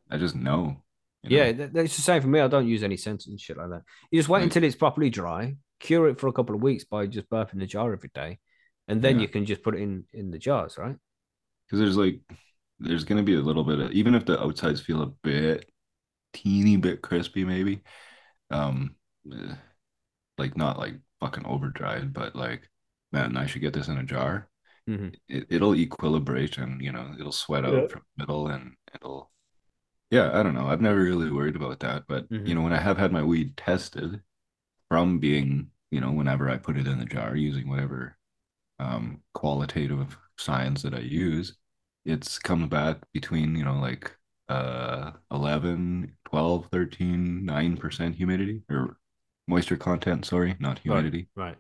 I 0.10 0.18
just 0.18 0.36
know. 0.36 0.78
you 1.24 1.30
Yeah, 1.30 1.46
know? 1.46 1.54
that, 1.54 1.74
that's 1.74 1.96
the 1.96 2.02
same 2.02 2.22
for 2.22 2.28
me. 2.28 2.40
I 2.40 2.48
don't 2.48 2.68
use 2.68 2.84
any 2.84 2.98
sensors 2.98 3.28
and 3.28 3.40
shit 3.40 3.58
like 3.58 3.70
that. 3.70 3.84
You 4.12 4.20
just 4.20 4.30
wait 4.30 4.40
Right. 4.40 4.44
until 4.44 4.64
it's 4.64 4.76
properly 4.76 5.10
dry, 5.10 5.56
cure 5.80 6.08
it 6.10 6.20
for 6.20 6.28
a 6.28 6.34
couple 6.34 6.56
of 6.56 6.62
weeks 6.62 6.84
by 6.84 7.08
just 7.08 7.30
burping 7.30 7.60
the 7.60 7.66
jar 7.66 7.92
every 7.94 8.12
day, 8.14 8.40
and 8.88 9.02
then 9.02 9.16
Yeah. 9.16 9.22
you 9.22 9.28
can 9.28 9.46
just 9.46 9.64
put 9.64 9.76
it 9.76 9.82
in 9.82 10.06
in 10.14 10.32
the 10.32 10.38
jars, 10.40 10.78
right? 10.78 10.96
because 11.66 11.80
there's 11.80 11.98
like 11.98 12.20
there's 12.80 13.04
gonna 13.04 13.24
be 13.24 13.36
a 13.36 13.42
little 13.42 13.64
bit 13.64 13.80
of 13.80 13.92
even 13.92 14.16
if 14.16 14.26
the 14.26 14.42
outsides 14.42 14.82
feel 14.82 15.02
a 15.02 15.08
bit 15.24 15.70
teeny 16.34 16.78
bit 16.78 17.02
crispy 17.02 17.46
maybe 17.46 17.82
um 18.52 18.96
eh, 19.34 19.56
like 20.38 20.58
not 20.58 20.80
like 20.80 20.96
fucking 21.22 21.46
over 21.46 21.70
dried 21.70 22.14
but 22.14 22.36
like 22.36 22.70
man 23.12 23.38
I 23.38 23.46
should 23.48 23.62
get 23.62 23.74
this 23.74 23.88
in 23.90 23.98
a 23.98 24.04
jar 24.04 24.50
hmm 24.88 25.10
it, 25.28 25.48
it'll 25.50 25.74
equilibrate 25.76 26.58
and 26.58 26.82
you 26.82 26.92
know 26.92 27.14
it'll 27.20 27.32
sweat 27.32 27.66
out 27.66 27.90
from 27.90 28.04
the 28.18 28.24
middle 28.24 28.48
and 28.48 28.76
it'll 28.94 29.32
yeah 30.12 30.38
I 30.40 30.44
don't 30.44 30.56
know 30.56 30.68
I've 30.68 30.82
never 30.82 31.00
really 31.04 31.32
worried 31.32 31.56
about 31.56 31.80
that 31.82 32.06
but 32.08 32.28
Mhm. 32.30 32.48
you 32.48 32.56
know 32.56 32.62
when 32.62 32.74
I 32.74 32.80
have 32.80 32.98
had 32.98 33.12
my 33.12 33.24
weed 33.24 33.58
tested 33.58 34.22
from 34.90 35.20
being 35.20 35.72
you 35.92 36.02
know 36.02 36.12
whenever 36.12 36.50
I 36.50 36.58
put 36.58 36.78
it 36.78 36.88
in 36.88 37.00
the 37.00 37.06
jar 37.06 37.36
using 37.36 37.70
whatever 37.70 38.18
um 38.80 39.22
qualitative 39.34 40.18
science 40.38 40.84
that 40.84 40.96
I 40.96 41.00
use 41.00 41.58
it's 42.06 42.40
come 42.40 42.70
back 42.70 43.00
between 43.14 43.56
you 43.56 43.66
know 43.66 43.80
like 43.80 44.16
uh 44.50 45.12
11 45.32 46.16
12 46.26 46.68
13 46.72 47.46
9% 47.46 48.16
humidity 48.16 48.64
or 48.70 48.98
moisture 49.48 49.78
content 49.78 50.26
sorry 50.26 50.56
not 50.60 50.80
humidity 50.80 51.30
Right. 51.36 51.58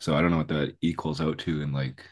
so 0.00 0.14
I 0.16 0.20
don't 0.20 0.30
know 0.30 0.38
what 0.38 0.48
that 0.48 0.76
equals 0.80 1.20
out 1.20 1.38
to 1.40 1.62
in 1.62 1.72
like 1.72 2.04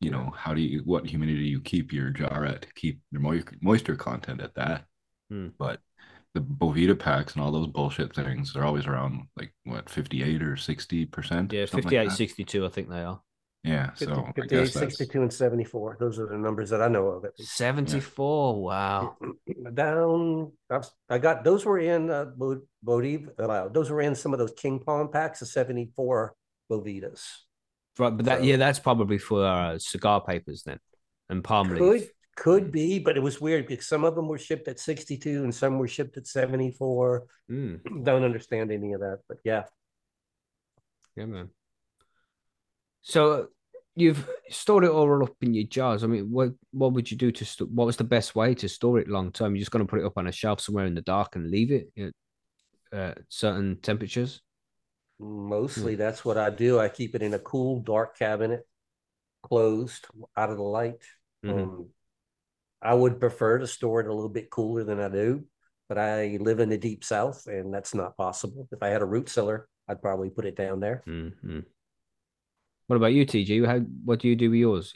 you 0.00 0.10
know 0.10 0.30
how 0.36 0.52
do 0.54 0.60
you 0.60 0.80
what 0.84 1.06
humidity 1.06 1.38
do 1.38 1.44
you 1.44 1.60
keep 1.60 1.92
your 1.92 2.10
jar 2.10 2.44
at 2.44 2.62
to 2.62 2.68
keep 2.74 3.00
your 3.10 3.22
moisture 3.62 3.96
content 3.96 4.40
at 4.40 4.54
that 4.54 4.84
Hmm. 5.30 5.48
but 5.58 5.80
the 6.34 6.40
Boveda 6.40 6.96
packs 6.98 7.34
and 7.34 7.42
all 7.42 7.50
those 7.50 7.66
bullshit 7.66 8.14
things 8.14 8.52
they're 8.52 8.64
always 8.64 8.86
around 8.86 9.26
like 9.36 9.52
what 9.64 9.88
58 9.90 10.42
or 10.42 10.56
60 10.56 11.06
percent 11.06 11.52
Yeah, 11.52 11.66
58, 11.66 12.12
62, 12.12 12.64
I 12.64 12.68
think 12.68 12.88
they 12.90 13.02
are. 13.02 13.20
yeah 13.64 13.90
50, 13.90 14.04
so 14.04 14.12
I 14.20 14.32
58, 14.32 14.48
guess 14.50 14.74
that's 14.74 14.98
62, 14.98 15.22
and 15.22 15.32
74. 15.32 15.96
Those 15.98 16.18
are 16.20 16.26
the 16.28 16.36
numbers 16.36 16.70
that 16.70 16.80
I 16.82 16.88
know 16.88 17.06
of. 17.08 17.24
at 17.24 17.32
least. 17.38 17.56
74. 17.56 18.62
Wow. 18.62 19.16
Down, 19.74 20.52
I've- 20.70 20.86
I 21.08 21.18
got 21.18 21.42
those 21.42 21.64
were 21.64 21.78
in 21.80 22.10
uh, 22.10 22.26
Bo- 22.36 22.62
Bodiv, 22.84 23.28
uh, 23.40 23.68
those 23.68 23.90
were 23.90 24.02
in 24.02 24.14
some 24.14 24.32
of 24.32 24.38
those 24.38 24.52
King 24.56 24.78
Palm 24.78 25.08
packs 25.10 25.42
of 25.42 25.48
74 25.48 26.34
Bovedas. 26.70 27.22
Right, 27.98 28.10
but 28.16 28.26
that 28.26 28.38
So- 28.38 28.44
yeah, 28.44 28.56
that's 28.56 28.78
probably 28.78 29.18
for 29.18 29.44
uh, 29.46 29.78
cigar 29.78 30.20
papers 30.22 30.62
then, 30.64 30.78
and 31.28 31.42
palm 31.42 31.68
Could 31.68 31.80
leaf. 31.80 32.10
could 32.36 32.70
be, 32.70 32.98
but 32.98 33.16
it 33.16 33.20
was 33.22 33.40
weird 33.40 33.66
because 33.66 33.88
some 33.88 34.04
of 34.04 34.14
them 34.14 34.28
were 34.28 34.38
shipped 34.38 34.68
at 34.68 34.78
62 34.78 35.42
and 35.44 35.54
some 35.54 35.78
were 35.78 35.88
shipped 35.88 36.16
at 36.18 36.26
74. 36.26 37.24
Mm, 37.50 38.04
Don't 38.04 38.22
understand 38.24 38.70
any 38.70 38.92
of 38.92 39.00
that, 39.00 39.20
but 39.28 39.38
yeah. 39.44 39.64
yeah, 41.16 41.24
man. 41.26 41.48
So 43.02 43.48
you've 43.94 44.28
stored 44.50 44.84
it 44.84 44.90
all 44.90 45.22
up 45.22 45.34
in 45.40 45.54
your 45.54 45.64
jars. 45.64 46.04
I 46.04 46.06
mean, 46.08 46.30
what 46.30 46.50
what 46.72 46.92
would 46.92 47.10
you 47.10 47.16
do 47.16 47.30
to 47.32 47.44
st- 47.44 47.70
what 47.70 47.86
was 47.86 47.96
the 47.96 48.04
best 48.04 48.34
way 48.34 48.54
to 48.56 48.68
store 48.68 48.98
it 48.98 49.08
long 49.08 49.32
term? 49.32 49.54
You're 49.54 49.60
just 49.60 49.70
going 49.70 49.86
to 49.86 49.90
put 49.90 50.00
it 50.00 50.04
up 50.04 50.18
on 50.18 50.26
a 50.26 50.32
shelf 50.32 50.60
somewhere 50.60 50.86
in 50.86 50.94
the 50.94 51.00
dark 51.02 51.36
and 51.36 51.50
leave 51.50 51.70
it 51.72 51.88
at 51.96 52.12
uh, 52.98 53.14
certain 53.28 53.78
temperatures. 53.80 54.42
Mostly 55.18 55.94
that's 55.94 56.24
what 56.24 56.36
I 56.36 56.50
do. 56.50 56.78
I 56.78 56.88
keep 56.88 57.14
it 57.14 57.22
in 57.22 57.34
a 57.34 57.38
cool, 57.38 57.80
dark 57.80 58.18
cabinet, 58.18 58.66
closed, 59.42 60.06
out 60.36 60.50
of 60.50 60.56
the 60.56 60.62
light. 60.62 61.02
Mhm. 61.44 61.62
Um, 61.62 61.88
I 62.82 62.94
would 62.94 63.18
prefer 63.18 63.58
to 63.58 63.66
store 63.66 64.00
it 64.00 64.06
a 64.06 64.12
little 64.12 64.28
bit 64.28 64.50
cooler 64.50 64.84
than 64.84 65.00
I 65.00 65.08
do, 65.08 65.44
but 65.88 65.98
I 65.98 66.36
live 66.40 66.60
in 66.60 66.68
the 66.68 66.78
deep 66.78 67.04
south 67.04 67.46
and 67.46 67.72
that's 67.72 67.94
not 67.94 68.16
possible. 68.16 68.68
If 68.70 68.82
I 68.82 68.88
had 68.88 69.02
a 69.02 69.06
root 69.06 69.28
cellar, 69.28 69.68
I'd 69.88 70.02
probably 70.02 70.30
put 70.30 70.44
it 70.44 70.56
down 70.56 70.80
there. 70.80 71.02
Mm-hmm. 71.06 71.60
What 72.86 72.96
about 72.96 73.12
you, 73.12 73.24
TG? 73.24 73.64
How 73.64 73.80
what 74.04 74.20
do 74.20 74.28
you 74.28 74.36
do 74.36 74.50
with 74.50 74.60
yours? 74.60 74.92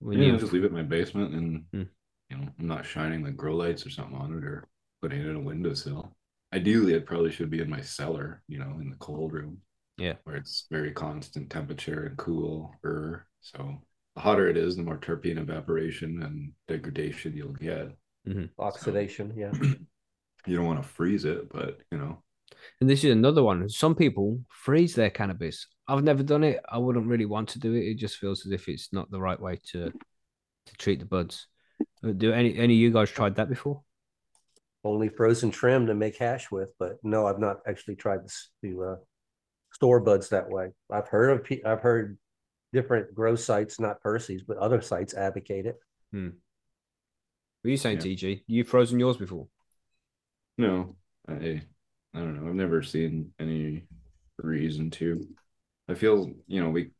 When 0.00 0.18
yeah, 0.18 0.32
you 0.32 0.38
just 0.38 0.52
leave 0.52 0.64
it 0.64 0.68
in 0.68 0.74
my 0.74 0.82
basement 0.82 1.34
and 1.34 1.64
Hmm. 1.72 1.82
you 2.30 2.36
know 2.36 2.48
I'm 2.58 2.66
not 2.66 2.86
shining 2.86 3.22
like 3.22 3.36
grow 3.36 3.54
lights 3.56 3.86
or 3.86 3.90
something 3.90 4.16
on 4.16 4.36
it 4.36 4.44
or 4.44 4.68
putting 5.00 5.20
it 5.20 5.26
in 5.26 5.36
a 5.36 5.40
windowsill 5.40 6.12
ideally 6.54 6.94
it 6.94 7.06
probably 7.06 7.30
should 7.30 7.50
be 7.50 7.60
in 7.60 7.68
my 7.70 7.80
cellar 7.80 8.42
you 8.48 8.58
know 8.58 8.78
in 8.80 8.90
the 8.90 8.96
cold 8.96 9.32
room 9.32 9.58
Yeah. 9.98 10.14
where 10.24 10.36
it's 10.36 10.66
very 10.70 10.92
constant 10.92 11.50
temperature 11.50 12.06
and 12.06 12.16
cool 12.16 12.72
er 12.84 13.26
so 13.40 13.58
the 14.14 14.20
hotter 14.20 14.48
it 14.48 14.56
is 14.56 14.76
the 14.76 14.82
more 14.82 14.98
terpene 14.98 15.38
evaporation 15.38 16.22
and 16.22 16.52
degradation 16.66 17.36
you'll 17.36 17.52
get 17.70 17.88
Oxidation, 18.58 19.32
yeah. 19.36 19.52
you 20.46 20.56
don't 20.56 20.66
want 20.66 20.82
to 20.82 20.88
freeze 20.88 21.24
it 21.24 21.48
but 21.50 21.78
you 21.90 21.98
know 21.98 22.22
And 22.80 22.88
this 22.90 23.04
is 23.04 23.12
another 23.12 23.42
one. 23.42 23.68
Some 23.68 23.94
people 23.94 24.40
freeze 24.48 24.94
their 24.94 25.10
cannabis. 25.10 25.66
I've 25.86 26.04
never 26.04 26.22
done 26.22 26.44
it. 26.44 26.60
I 26.68 26.78
wouldn't 26.78 27.06
really 27.12 27.26
want 27.34 27.48
to 27.50 27.58
do 27.58 27.72
it. 27.74 27.84
It 27.90 27.96
just 28.04 28.16
feels 28.18 28.44
as 28.46 28.52
if 28.52 28.68
it's 28.68 28.88
not 28.92 29.10
the 29.10 29.20
right 29.20 29.40
way 29.40 29.54
to 29.72 29.80
to 30.68 30.72
treat 30.76 30.98
the 31.00 31.06
buds. 31.06 31.46
Uh, 32.04 32.12
Do 32.12 32.32
any 32.32 32.50
any 32.58 32.74
of 32.74 32.80
you 32.84 32.90
guys 32.90 33.10
tried 33.10 33.36
that 33.36 33.48
before? 33.48 33.82
Only 34.88 35.10
frozen 35.10 35.50
trim 35.50 35.86
to 35.86 35.94
make 35.94 36.16
hash 36.16 36.50
with, 36.50 36.72
but 36.78 36.96
no, 37.02 37.26
I've 37.26 37.38
not 37.38 37.58
actually 37.66 37.96
tried 37.96 38.24
this 38.24 38.48
to 38.64 38.82
uh, 38.84 38.96
store 39.72 40.00
buds 40.00 40.30
that 40.30 40.48
way. 40.48 40.70
I've 40.90 41.08
heard 41.08 41.30
of, 41.30 41.44
pe- 41.44 41.62
I've 41.62 41.82
heard 41.82 42.16
different 42.72 43.14
grow 43.14 43.36
sites, 43.36 43.78
not 43.78 44.00
Percy's, 44.00 44.42
but 44.42 44.56
other 44.56 44.80
sites 44.80 45.12
advocate 45.12 45.66
it. 45.66 45.76
What 46.12 46.32
are 47.66 47.70
you 47.70 47.76
saying, 47.76 47.98
Yeah. 47.98 48.02
TG? 48.02 48.44
You 48.46 48.64
frozen 48.64 48.98
yours 48.98 49.18
before? 49.18 49.46
no 50.56 50.96
i 51.28 51.62
i 52.14 52.18
don't 52.18 52.34
know 52.42 52.48
i've 52.48 52.54
never 52.54 52.82
seen 52.82 53.32
any 53.38 53.84
reason 54.38 54.90
to 54.90 55.26
i 55.88 55.94
feel 55.94 56.32
you 56.46 56.62
know 56.62 56.70
we 56.70 56.90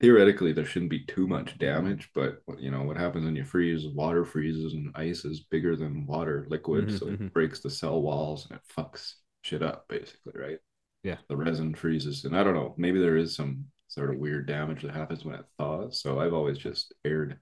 theoretically 0.00 0.52
there 0.52 0.64
shouldn't 0.64 0.90
be 0.90 1.04
too 1.04 1.26
much 1.26 1.58
damage 1.58 2.08
but 2.14 2.42
you 2.58 2.70
know 2.70 2.82
what 2.82 2.96
happens 2.96 3.24
when 3.24 3.36
you 3.36 3.44
freeze 3.44 3.86
water 3.88 4.24
freezes 4.24 4.72
and 4.74 4.90
ice 4.94 5.24
is 5.24 5.40
bigger 5.50 5.76
than 5.76 6.06
water 6.06 6.46
liquid 6.48 6.88
Mhm, 6.88 6.98
so 6.98 7.06
it 7.08 7.32
breaks 7.34 7.60
the 7.60 7.68
cell 7.70 8.00
walls 8.00 8.46
and 8.50 8.58
it 8.58 8.62
fucks 8.74 9.14
shit 9.42 9.62
up 9.62 9.86
basically 9.88 10.32
right? 10.34 10.58
Yeah. 11.02 11.16
the 11.28 11.36
resin 11.36 11.74
freezes 11.74 12.24
and 12.24 12.36
i 12.36 12.42
don't 12.44 12.54
know 12.54 12.74
maybe 12.76 12.98
there 13.00 13.16
is 13.16 13.34
some 13.34 13.64
sort 13.88 14.10
of 14.10 14.18
weird 14.18 14.46
damage 14.46 14.82
that 14.82 14.94
happens 14.94 15.24
when 15.24 15.34
it 15.36 15.44
thaws 15.58 16.00
so 16.00 16.20
i've 16.20 16.34
always 16.34 16.58
just 16.58 16.94
aired 17.04 17.38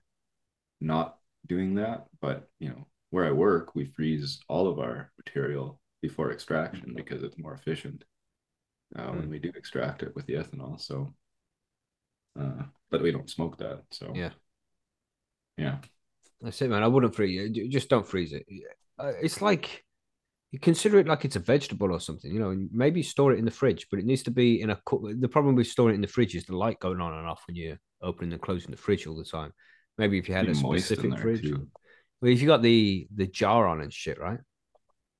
not 0.80 1.16
doing 1.46 1.74
that 1.76 2.06
but 2.20 2.48
you 2.60 2.68
know 2.70 2.86
where 3.10 3.24
i 3.26 3.30
work 3.32 3.74
we 3.74 3.84
freeze 3.84 4.40
all 4.48 4.66
of 4.68 4.78
our 4.78 5.10
material 5.18 5.80
before 6.02 6.30
extraction 6.32 6.92
because 6.96 7.22
it's 7.22 7.38
more 7.38 7.54
efficient 7.54 8.04
uh, 8.96 9.08
when 9.10 9.28
we 9.28 9.38
do 9.38 9.50
extract 9.56 10.02
it 10.02 10.14
with 10.14 10.24
the 10.26 10.34
ethanol 10.34 10.80
so 10.80 11.12
uh, 12.40 12.62
but 12.90 13.02
we 13.02 13.10
don't 13.12 13.30
smoke 13.30 13.56
that 13.58 13.82
so 13.90 14.12
Yeah. 14.14 14.30
yeah 15.56 15.78
That's 16.40 16.60
it, 16.62 16.70
man. 16.70 16.82
I 16.82 16.88
wouldn't 16.88 17.14
freeze 17.14 17.50
it. 17.56 17.68
Just 17.70 17.88
don't 17.88 18.06
freeze 18.06 18.32
it. 18.32 18.46
Uh, 18.98 19.12
It's 19.20 19.42
like 19.42 19.84
you 20.52 20.58
consider 20.58 20.98
it 20.98 21.06
like 21.08 21.24
it's 21.24 21.36
a 21.36 21.40
vegetable 21.40 21.90
or 21.92 22.00
something. 22.00 22.32
You 22.32 22.40
know, 22.40 22.50
and 22.50 22.70
maybe 22.72 23.02
store 23.02 23.32
it 23.32 23.38
in 23.38 23.44
the 23.44 23.50
fridge, 23.50 23.86
but 23.90 23.98
it 23.98 24.06
needs 24.06 24.22
to 24.24 24.30
be 24.30 24.60
in 24.62 24.70
a. 24.70 24.76
co- 24.86 25.12
The 25.14 25.28
problem 25.28 25.54
with 25.56 25.66
storing 25.66 25.94
it 25.94 25.96
in 25.96 26.00
the 26.06 26.14
fridge 26.16 26.34
is 26.36 26.46
the 26.46 26.56
light 26.56 26.78
going 26.80 27.00
on 27.00 27.12
and 27.12 27.26
off 27.26 27.42
when 27.46 27.56
you're 27.56 27.78
opening 28.00 28.32
and 28.32 28.40
closing 28.40 28.70
the 28.70 28.76
fridge 28.76 29.06
all 29.06 29.16
the 29.16 29.24
time. 29.24 29.52
Maybe 29.98 30.16
if 30.18 30.28
you 30.28 30.34
had 30.34 30.48
a 30.48 30.54
specific 30.54 31.18
fridge. 31.18 31.42
too. 31.42 31.68
Well, 32.20 32.30
if 32.32 32.40
you 32.40 32.46
got 32.46 32.62
the 32.62 33.08
the 33.14 33.26
jar 33.26 33.66
on 33.66 33.80
and 33.80 33.92
shit, 33.92 34.18
right? 34.18 34.40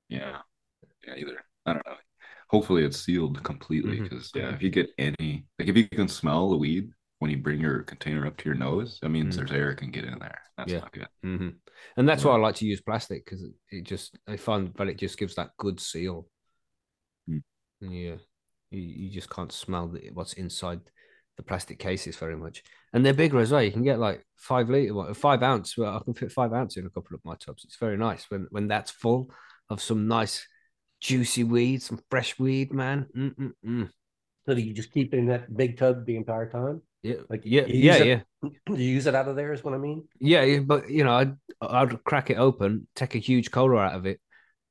yeah 0.08 0.38
yeah 1.06 1.14
either 1.16 1.36
i 1.66 1.74
don't 1.74 1.86
know 1.86 1.96
hopefully 2.48 2.82
it's 2.82 2.96
sealed 3.04 3.42
completely 3.44 4.00
because 4.00 4.30
yeah 4.34 4.54
if 4.54 4.62
you 4.62 4.70
get 4.70 4.88
any 4.96 5.44
like 5.58 5.68
if 5.68 5.76
you 5.76 5.86
can 5.86 6.08
smell 6.08 6.48
the 6.48 6.56
weed 6.56 6.88
when 7.18 7.30
you 7.30 7.38
bring 7.38 7.60
your 7.60 7.82
container 7.82 8.26
up 8.26 8.36
to 8.36 8.44
your 8.46 8.54
nose 8.54 8.98
that 9.02 9.08
means 9.08 9.34
Mm. 9.34 9.38
there's 9.38 9.52
air 9.52 9.74
can 9.74 9.90
get 9.90 10.04
in 10.04 10.18
there 10.18 10.40
that's 10.56 10.72
Yeah. 10.72 10.80
not 10.80 10.92
good 10.92 11.08
hmm 11.22 11.48
And 11.96 12.08
that's 12.08 12.24
why 12.24 12.32
I 12.32 12.36
like 12.38 12.56
to 12.56 12.66
use 12.66 12.80
plastic 12.80 13.24
because 13.24 13.44
it 13.70 13.84
just 13.84 14.18
I 14.26 14.36
find 14.36 14.72
that 14.76 14.88
it 14.88 14.98
just 14.98 15.18
gives 15.18 15.34
that 15.34 15.50
good 15.56 15.80
seal. 15.80 16.28
Mm. 17.28 17.42
Yeah, 17.80 18.16
you, 18.70 18.80
you 18.80 19.10
just 19.10 19.30
can't 19.30 19.52
smell 19.52 19.88
the, 19.88 20.10
what's 20.12 20.34
inside 20.34 20.80
the 21.36 21.42
plastic 21.44 21.78
cases 21.78 22.16
very 22.16 22.36
much, 22.36 22.62
and 22.92 23.04
they're 23.04 23.14
bigger 23.14 23.38
as 23.38 23.52
well. 23.52 23.62
You 23.62 23.70
can 23.70 23.84
get 23.84 24.00
like 24.00 24.24
five 24.36 24.68
liter, 24.68 24.94
what, 24.94 25.16
five 25.16 25.42
ounce. 25.42 25.76
Well, 25.78 25.96
I 25.96 26.02
can 26.04 26.14
fit 26.14 26.32
five 26.32 26.52
ounce 26.52 26.76
in 26.76 26.86
a 26.86 26.90
couple 26.90 27.14
of 27.14 27.24
my 27.24 27.36
tubs. 27.36 27.64
It's 27.64 27.76
very 27.76 27.96
nice 27.96 28.28
when 28.30 28.46
when 28.50 28.66
that's 28.68 28.90
full 28.90 29.30
of 29.70 29.80
some 29.80 30.08
nice 30.08 30.46
juicy 31.00 31.44
weed, 31.44 31.82
some 31.82 32.00
fresh 32.10 32.38
weed, 32.38 32.72
man. 32.72 33.06
Mm-mm-mm. 33.16 33.90
So 34.46 34.54
do 34.54 34.60
you 34.60 34.74
just 34.74 34.92
keep 34.92 35.14
it 35.14 35.18
in 35.18 35.26
that 35.26 35.54
big 35.56 35.78
tub 35.78 36.06
the 36.06 36.16
entire 36.16 36.50
time? 36.50 36.82
Yeah, 37.02 37.16
Like, 37.28 37.42
yeah, 37.44 37.64
yeah, 37.66 37.94
it- 37.96 38.06
yeah. 38.06 38.20
You 38.68 38.76
use 38.76 39.06
it 39.06 39.14
out 39.14 39.28
of 39.28 39.36
there 39.36 39.52
is 39.52 39.62
what 39.64 39.74
I 39.74 39.78
mean? 39.78 40.06
Yeah, 40.20 40.42
yeah, 40.44 40.60
but 40.60 40.90
you 40.90 41.04
know, 41.04 41.12
I'd 41.12 41.36
I'd 41.60 42.02
crack 42.04 42.30
it 42.30 42.38
open, 42.38 42.86
take 42.94 43.14
a 43.14 43.18
huge 43.18 43.50
cola 43.50 43.78
out 43.78 43.94
of 43.94 44.06
it, 44.06 44.20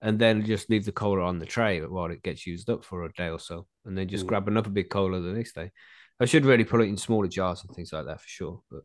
and 0.02 0.18
then 0.20 0.46
just 0.46 0.70
leave 0.70 0.86
the 0.86 0.92
cola 0.92 1.24
on 1.24 1.40
the 1.40 1.46
tray 1.46 1.82
while 1.82 2.12
it 2.12 2.24
gets 2.24 2.46
used 2.48 2.70
up 2.70 2.84
for 2.86 3.04
a 3.04 3.12
day 3.14 3.30
or 3.30 3.40
so, 3.40 3.68
and 3.86 3.98
then 3.98 4.08
just 4.08 4.26
Mm. 4.26 4.30
grab 4.30 4.48
another 4.48 4.70
big 4.70 4.90
cola 4.90 5.20
the 5.20 5.34
next 5.34 5.54
day. 5.56 5.72
I 6.20 6.26
should 6.26 6.46
really 6.46 6.64
put 6.64 6.82
it 6.82 6.90
in 6.90 6.98
smaller 6.98 7.28
jars 7.28 7.64
and 7.66 7.76
things 7.76 7.92
like 7.94 8.06
that 8.06 8.22
for 8.22 8.28
sure. 8.28 8.62
But 8.72 8.84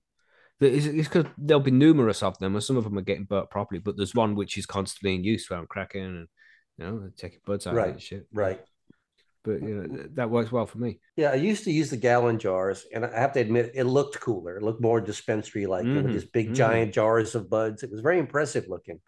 it's 0.60 1.08
because 1.08 1.26
there'll 1.38 1.62
be 1.62 1.70
numerous 1.70 2.22
of 2.22 2.38
them, 2.38 2.54
and 2.54 2.62
some 2.64 2.76
of 2.76 2.84
them 2.84 2.98
are 2.98 3.02
getting 3.02 3.24
burnt 3.24 3.50
properly. 3.50 3.80
But 3.80 3.96
there's 3.96 4.14
one 4.14 4.34
which 4.34 4.56
is 4.58 4.66
constantly 4.66 5.14
in 5.16 5.24
use 5.24 5.48
where 5.48 5.58
I'm 5.58 5.66
cracking 5.66 6.04
and 6.04 6.28
you 6.78 6.84
know 6.84 7.10
taking 7.16 7.40
buds 7.44 7.66
out 7.66 7.72
of 7.74 7.78
it 7.78 7.80
Right, 7.82 7.92
and 7.92 8.02
shit. 8.02 8.26
Right. 8.32 8.60
But 9.44 9.62
you 9.62 9.74
know 9.74 10.06
that 10.14 10.30
works 10.30 10.52
well 10.52 10.66
for 10.66 10.78
me. 10.78 11.00
Yeah, 11.16 11.30
I 11.30 11.34
used 11.34 11.64
to 11.64 11.72
use 11.72 11.90
the 11.90 11.96
gallon 11.96 12.38
jars, 12.38 12.86
and 12.94 13.04
I 13.04 13.18
have 13.18 13.32
to 13.32 13.40
admit, 13.40 13.72
it 13.74 13.84
looked 13.84 14.18
cooler. 14.20 14.56
It 14.56 14.62
looked 14.62 14.80
more 14.80 15.00
dispensary 15.00 15.66
like, 15.66 15.84
know, 15.84 16.02
Mhm, 16.02 16.12
just 16.12 16.32
big 16.32 16.50
mhm. 16.50 16.54
giant 16.54 16.94
jars 16.94 17.34
of 17.34 17.50
buds. 17.50 17.82
It 17.82 17.90
was 17.90 18.00
very 18.00 18.18
impressive 18.18 18.66
looking, 18.68 19.00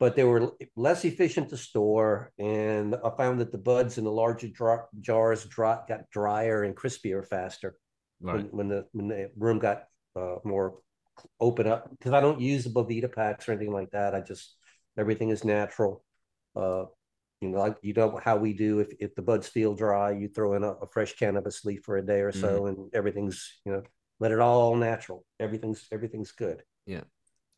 but 0.00 0.16
they 0.16 0.24
were 0.24 0.52
less 0.76 1.04
efficient 1.04 1.50
to 1.50 1.56
store. 1.56 2.32
And 2.38 2.96
I 2.96 3.10
found 3.16 3.40
that 3.40 3.52
the 3.52 3.58
buds 3.58 3.98
in 3.98 4.04
the 4.04 4.10
larger 4.10 4.48
jars 5.00 5.44
dry, 5.44 5.80
got 5.88 6.10
drier 6.10 6.64
and 6.64 6.74
crispier 6.76 7.24
faster 7.26 7.76
Right. 8.20 8.34
when, 8.34 8.44
when 8.46 8.68
the 8.68 8.86
when 8.92 9.08
the 9.08 9.30
room 9.36 9.58
got 9.58 9.84
uh, 10.16 10.36
more 10.44 10.78
open 11.40 11.66
up. 11.66 11.90
Because 11.90 12.12
I 12.12 12.20
don't 12.20 12.40
use 12.40 12.64
the 12.64 12.70
Boveda 12.70 13.12
packs 13.14 13.48
or 13.48 13.52
anything 13.52 13.72
like 13.72 13.90
that. 13.92 14.14
I 14.14 14.20
just 14.20 14.56
everything 14.98 15.30
is 15.30 15.44
natural. 15.44 16.04
Uh, 16.54 16.84
you 17.40 17.48
know, 17.50 17.58
like 17.58 17.76
you 17.82 17.92
know 17.92 18.18
how 18.22 18.36
we 18.36 18.52
do. 18.52 18.80
If 18.80 18.88
if 18.98 19.14
the 19.14 19.22
buds 19.22 19.48
feel 19.48 19.74
dry, 19.74 20.12
you 20.12 20.28
throw 20.28 20.54
in 20.54 20.64
a, 20.64 20.72
a 20.72 20.86
fresh 20.86 21.16
cannabis 21.16 21.64
leaf 21.64 21.82
for 21.84 21.96
a 21.96 22.06
day 22.06 22.20
or 22.20 22.30
mm-hmm. 22.30 22.40
so, 22.40 22.66
and 22.66 22.94
everything's 22.94 23.60
you 23.64 23.72
know 23.72 23.82
let 24.20 24.32
it 24.32 24.40
all 24.40 24.74
natural. 24.76 25.24
Everything's 25.38 25.86
everything's 25.92 26.32
good. 26.32 26.62
Yeah. 26.86 27.02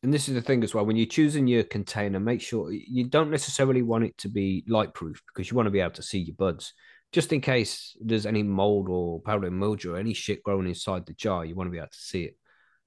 And 0.01 0.13
this 0.13 0.29
is 0.29 0.33
the 0.33 0.41
thing 0.41 0.63
as 0.63 0.73
well. 0.73 0.85
When 0.85 0.95
you're 0.95 1.05
choosing 1.05 1.45
your 1.45 1.63
container, 1.63 2.19
make 2.19 2.41
sure 2.41 2.71
you 2.71 3.05
don't 3.05 3.31
necessarily 3.31 3.81
want 3.81 4.05
it 4.05 4.17
to 4.19 4.29
be 4.29 4.63
light 4.67 4.93
proof 4.93 5.21
because 5.27 5.51
you 5.51 5.57
want 5.57 5.67
to 5.67 5.71
be 5.71 5.81
able 5.81 5.91
to 5.91 6.03
see 6.03 6.19
your 6.19 6.35
buds. 6.35 6.73
Just 7.11 7.33
in 7.33 7.41
case 7.41 7.97
there's 7.99 8.25
any 8.25 8.43
mold 8.43 8.87
or 8.87 9.19
powdery 9.21 9.51
mildew 9.51 9.95
or 9.95 9.97
any 9.97 10.13
shit 10.13 10.43
growing 10.43 10.67
inside 10.67 11.05
the 11.05 11.13
jar, 11.13 11.43
you 11.43 11.55
want 11.55 11.67
to 11.67 11.71
be 11.71 11.79
able 11.79 11.87
to 11.87 11.97
see 11.97 12.23
it. 12.23 12.37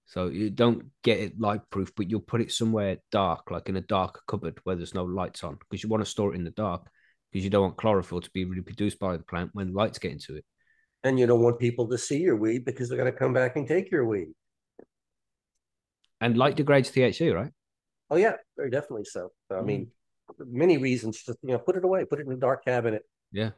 So 0.07 0.29
you 0.29 0.51
don't 0.51 0.87
get 1.03 1.21
it 1.21 1.41
light 1.41 1.62
proof, 1.71 1.93
but 1.95 2.11
you'll 2.11 2.21
put 2.21 2.41
it 2.41 2.53
somewhere 2.53 2.99
dark, 3.11 3.51
like 3.51 3.69
in 3.69 3.77
a 3.77 3.81
dark 3.81 4.21
cupboard 4.27 4.59
where 4.65 4.77
there's 4.77 4.95
no 4.95 5.05
lights 5.05 5.43
on, 5.43 5.57
because 5.59 5.83
you 5.83 5.88
want 5.88 6.05
to 6.05 6.11
store 6.11 6.33
it 6.33 6.37
in 6.37 6.45
the 6.45 6.51
dark 6.51 6.87
because 7.31 7.45
you 7.45 7.51
don't 7.51 7.62
want 7.62 7.77
chlorophyll 7.79 8.21
to 8.21 8.31
be 8.33 8.45
reproduced 8.45 8.99
by 8.99 9.17
the 9.17 9.23
plant 9.23 9.51
when 9.55 9.73
lights 9.73 9.99
get 9.99 10.12
into 10.12 10.37
it. 10.37 10.45
And 11.03 11.19
you 11.19 11.27
don't 11.27 11.43
want 11.43 11.59
people 11.59 11.88
to 11.88 11.97
see 11.99 12.19
your 12.19 12.37
weed 12.37 12.65
because 12.65 12.88
they're 12.88 12.99
going 12.99 13.11
to 13.11 13.19
come 13.19 13.33
back 13.33 13.57
and 13.57 13.67
take 13.67 13.91
your 13.91 14.05
weed. 14.05 14.35
And 16.21 16.37
light 16.37 16.57
degrades 16.57 16.91
THC, 16.91 17.35
right? 17.35 17.51
Oh 18.11 18.17
yeah, 18.17 18.35
very 18.57 18.71
definitely 18.71 19.05
so. 19.05 19.33
I 19.51 19.55
Mm. 19.55 19.65
mean, 19.65 19.91
many 20.38 20.77
reasons. 20.77 21.23
Just 21.23 21.38
you 21.43 21.53
know, 21.53 21.59
put 21.59 21.77
it 21.77 21.85
away, 21.85 22.05
put 22.05 22.21
it 22.21 22.27
in 22.27 22.33
a 22.33 22.37
dark 22.37 22.65
cabinet. 22.65 23.03
Yeah. 23.33 23.51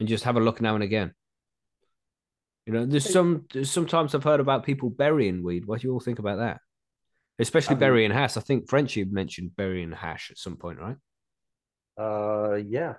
And 0.00 0.08
just 0.08 0.24
have 0.24 0.36
a 0.36 0.40
look 0.40 0.60
now 0.60 0.74
and 0.74 0.82
again. 0.82 1.14
You 2.66 2.72
know, 2.72 2.86
there's 2.86 3.10
some 3.10 3.44
there's 3.52 3.70
sometimes 3.70 4.14
I've 4.14 4.24
heard 4.24 4.40
about 4.40 4.64
people 4.64 4.88
burying 4.88 5.42
weed. 5.42 5.66
What 5.66 5.80
do 5.80 5.86
you 5.86 5.92
all 5.92 6.00
think 6.00 6.18
about 6.18 6.38
that? 6.38 6.60
Especially 7.38 7.72
I 7.72 7.74
mean- 7.74 7.80
burying 7.80 8.10
hash. 8.10 8.36
I 8.36 8.40
think 8.40 8.68
Frenchie 8.68 9.04
mentioned 9.04 9.56
burying 9.56 9.92
hash 9.92 10.30
at 10.30 10.38
some 10.38 10.56
point, 10.56 10.78
right? 10.78 10.96
Uh, 11.98 12.54
yeah. 12.54 12.94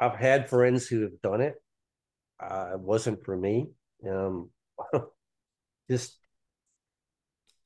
I've 0.00 0.16
had 0.16 0.48
friends 0.48 0.86
who 0.86 1.02
have 1.02 1.20
done 1.22 1.40
it. 1.40 1.56
Uh, 2.40 2.70
it 2.74 2.80
wasn't 2.80 3.24
for 3.24 3.36
me. 3.36 3.68
Um, 4.08 4.50
just 5.90 6.16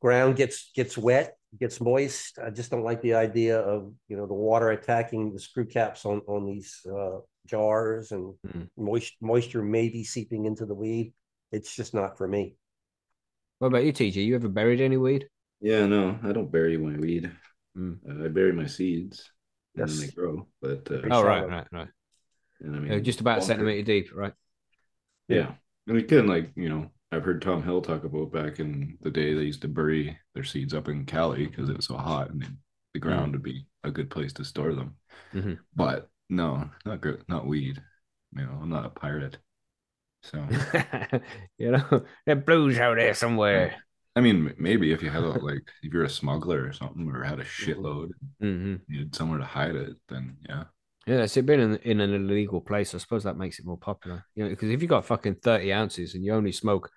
ground 0.00 0.36
gets 0.36 0.70
gets 0.74 0.96
wet, 0.98 1.36
gets 1.60 1.80
moist. 1.80 2.38
I 2.42 2.50
just 2.50 2.70
don't 2.70 2.84
like 2.84 3.02
the 3.02 3.14
idea 3.14 3.60
of 3.60 3.92
you 4.08 4.16
know 4.16 4.26
the 4.26 4.34
water 4.34 4.70
attacking 4.70 5.32
the 5.32 5.38
screw 5.38 5.66
caps 5.66 6.04
on 6.04 6.20
on 6.26 6.46
these 6.46 6.80
uh, 6.86 7.18
jars 7.46 8.12
and 8.12 8.34
Mm. 8.46 8.68
moist 8.76 9.14
moisture 9.20 9.62
maybe 9.62 10.04
seeping 10.04 10.46
into 10.46 10.66
the 10.66 10.74
weed. 10.74 11.12
It's 11.50 11.74
just 11.74 11.94
not 11.94 12.16
for 12.18 12.26
me. 12.26 12.56
What 13.58 13.68
about 13.68 13.84
you, 13.84 13.92
TJ? 13.92 14.24
You 14.24 14.34
ever 14.34 14.48
buried 14.48 14.80
any 14.80 14.96
weed? 14.96 15.28
Yeah, 15.60 15.86
no, 15.86 16.18
I 16.22 16.32
don't 16.32 16.50
bury 16.50 16.76
my 16.76 16.96
weed. 16.98 17.30
Mm. 17.76 17.98
Uh, 18.08 18.24
I 18.24 18.28
bury 18.28 18.52
my 18.52 18.66
seeds 18.66 19.30
and 19.76 19.88
then 19.88 19.96
they 19.98 20.08
grow. 20.08 20.48
But 20.60 20.88
uh, 20.90 21.00
Very 21.00 21.10
Oh, 21.12 21.22
right, 21.22 21.48
right, 21.48 21.66
right. 21.72 21.88
and 22.60 22.76
I 22.76 22.78
mean, 22.80 22.92
Yeah, 22.92 22.98
just 22.98 23.20
about 23.20 23.38
a 23.38 23.42
centimeter 23.42 23.82
deep, 23.82 24.08
right? 24.14 24.34
Yeah. 25.28 25.54
And 25.86 25.98
again, 25.98 26.26
like, 26.26 26.52
you 26.56 26.68
know, 26.68 26.90
I've 27.10 27.24
heard 27.24 27.42
Tom 27.42 27.62
Hill 27.62 27.82
talk 27.82 28.04
about 28.04 28.32
back 28.32 28.58
in 28.60 28.98
the 29.02 29.10
day 29.10 29.34
they 29.34 29.42
used 29.42 29.62
to 29.62 29.68
bury 29.68 30.18
their 30.34 30.44
seeds 30.44 30.74
up 30.74 30.88
in 30.88 31.04
Cali 31.06 31.46
because 31.46 31.68
it 31.68 31.76
was 31.76 31.86
so 31.86 31.96
hot 31.96 32.30
and 32.30 32.42
they- 32.42 32.48
the 32.94 33.00
ground 33.00 33.32
would 33.32 33.42
be 33.42 33.66
a 33.84 33.90
good 33.90 34.10
place 34.10 34.32
to 34.34 34.44
store 34.44 34.74
them. 34.74 34.96
Mhm. 35.32 35.58
But 35.74 36.10
no, 36.32 36.70
not 36.84 37.00
good, 37.00 37.22
not 37.28 37.46
weed. 37.46 37.80
You 38.34 38.46
know, 38.46 38.58
I'm 38.60 38.70
not 38.70 38.86
a 38.86 38.90
pirate. 38.90 39.38
So 40.22 40.44
you 41.58 41.72
know, 41.72 42.04
there 42.26 42.36
blues 42.36 42.78
out 42.78 42.96
there 42.96 43.14
somewhere. 43.14 43.82
I 44.16 44.20
mean, 44.20 44.54
maybe 44.58 44.92
if 44.92 45.02
you 45.02 45.10
had 45.10 45.22
a, 45.22 45.30
like 45.30 45.62
if 45.82 45.92
you're 45.92 46.04
a 46.04 46.10
smuggler 46.10 46.66
or 46.66 46.72
something 46.72 47.08
or 47.10 47.22
had 47.22 47.40
a 47.40 47.44
shitload, 47.44 48.10
hmm 48.40 48.76
you 48.88 49.00
had 49.00 49.14
somewhere 49.14 49.38
to 49.38 49.44
hide 49.44 49.74
it, 49.74 49.96
then 50.08 50.36
yeah. 50.48 50.64
Yeah, 51.06 51.24
it. 51.24 51.46
Being 51.46 51.60
in, 51.60 51.76
in 51.78 52.00
an 52.00 52.14
illegal 52.14 52.60
place, 52.60 52.94
I 52.94 52.98
suppose 52.98 53.24
that 53.24 53.36
makes 53.36 53.58
it 53.58 53.66
more 53.66 53.78
popular. 53.78 54.24
You 54.34 54.44
know, 54.44 54.50
because 54.50 54.70
if 54.70 54.80
you 54.80 54.88
got 54.88 55.04
fucking 55.04 55.36
thirty 55.36 55.72
ounces 55.72 56.14
and 56.14 56.24
you 56.24 56.32
only 56.32 56.52
smoke 56.52 56.90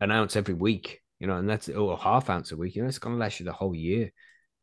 an 0.00 0.10
ounce 0.10 0.36
every 0.36 0.54
week, 0.54 1.00
you 1.18 1.26
know, 1.26 1.36
and 1.36 1.48
that's 1.48 1.68
or 1.68 1.94
a 1.94 1.96
half 1.96 2.30
ounce 2.30 2.52
a 2.52 2.56
week, 2.56 2.76
you 2.76 2.82
know, 2.82 2.88
it's 2.88 2.98
gonna 2.98 3.16
last 3.16 3.40
you 3.40 3.46
the 3.46 3.52
whole 3.52 3.74
year. 3.74 4.12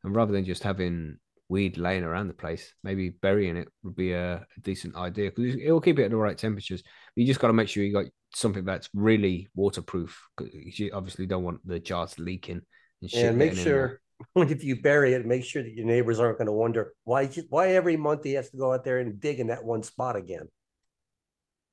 And 0.04 0.16
rather 0.16 0.34
than 0.34 0.46
just 0.46 0.64
having 0.64 1.18
weed 1.50 1.78
laying 1.78 2.04
around 2.04 2.28
the 2.28 2.34
place, 2.34 2.74
maybe 2.84 3.10
burying 3.10 3.58
it 3.58 3.68
would 3.84 3.96
be 3.96 4.14
a, 4.14 4.36
a 4.36 4.62
decent 4.62 4.96
idea 4.96 5.32
because 5.32 5.56
it 5.56 5.72
will 5.72 5.82
keep 5.82 6.00
it 6.00 6.06
at 6.06 6.12
the 6.12 6.18
right 6.18 6.38
temperatures. 6.38 6.84
You 7.16 7.26
just 7.26 7.40
got 7.40 7.48
to 7.48 7.54
make 7.54 7.70
sure 7.70 7.84
you 7.84 7.94
got 7.94 8.06
something 8.34 8.66
that's 8.66 8.90
really 8.94 9.50
waterproof. 9.56 10.22
You 10.40 10.92
obviously 10.94 11.26
don't 11.26 11.44
want 11.44 11.66
the 11.68 11.80
jars 11.80 12.18
leaking 12.18 12.62
and 13.02 13.10
shit. 13.10 13.26
and 13.26 13.38
make 13.38 13.52
getting 13.52 13.66
in 13.66 13.72
there. 13.72 14.02
sure 14.36 14.46
if 14.50 14.64
you 14.64 14.82
bury 14.82 15.14
it, 15.14 15.26
make 15.26 15.44
sure 15.44 15.64
that 15.64 15.74
your 15.74 15.86
neighbors 15.86 16.20
aren't 16.20 16.38
going 16.38 16.48
to 16.48 16.54
wonder 16.54 16.94
why 17.04 17.28
why 17.50 17.70
every 17.70 17.98
month 17.98 18.24
he 18.24 18.34
has 18.34 18.50
to 18.50 18.58
go 18.58 18.74
out 18.74 18.84
there 18.84 19.00
and 19.00 19.20
dig 19.20 19.40
in 19.40 19.48
that 19.48 19.64
one 19.64 19.84
spot 19.84 20.16
again. 20.16 20.48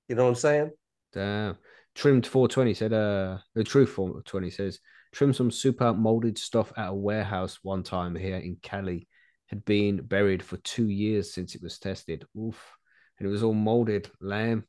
You 0.09 0.17
know 0.17 0.25
what 0.25 0.31
I'm 0.31 0.35
saying? 0.37 0.71
Damn. 1.13 1.57
Trimmed 1.95 2.27
420 2.27 2.75
said, 2.75 2.93
uh, 2.93 3.39
the 3.55 3.65
truth 3.65 3.91
420 3.91 4.51
says, 4.51 4.81
trim 5.13 5.33
some 5.33 5.51
super 5.51 5.93
molded 5.93 6.39
stuff 6.39 6.73
at 6.77 6.89
a 6.89 6.95
warehouse 6.95 7.59
one 7.63 7.83
time 7.83 8.15
here 8.15 8.37
in 8.37 8.57
Cali. 8.63 9.09
Had 9.51 9.65
been 9.65 9.97
buried 10.03 10.43
for 10.43 10.57
two 10.59 10.89
years 10.89 11.35
since 11.35 11.55
it 11.55 11.63
was 11.63 11.79
tested. 11.79 12.25
Oof. 12.39 12.61
And 13.19 13.29
it 13.29 13.31
was 13.31 13.43
all 13.43 13.53
molded. 13.55 14.11
Lamb. 14.21 14.65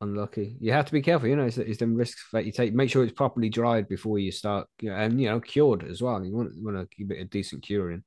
Unlucky. 0.00 0.56
You 0.60 0.72
have 0.72 0.84
to 0.86 0.92
be 0.92 1.00
careful, 1.00 1.28
you 1.28 1.36
know, 1.36 1.44
it's, 1.46 1.56
it's 1.56 1.78
them 1.78 1.94
risks 1.94 2.26
that 2.32 2.44
you 2.44 2.52
take. 2.52 2.74
Make 2.74 2.90
sure 2.90 3.02
it's 3.02 3.12
properly 3.12 3.48
dried 3.48 3.88
before 3.88 4.18
you 4.18 4.30
start, 4.30 4.66
you 4.80 4.90
know, 4.90 4.96
and, 4.96 5.18
you 5.20 5.28
know, 5.28 5.40
cured 5.40 5.84
as 5.84 6.02
well. 6.02 6.22
You 6.22 6.34
want, 6.36 6.54
you 6.54 6.64
want 6.64 6.76
to 6.76 6.96
give 6.96 7.10
it 7.10 7.20
a 7.20 7.24
decent 7.24 7.62
curing. 7.62 8.02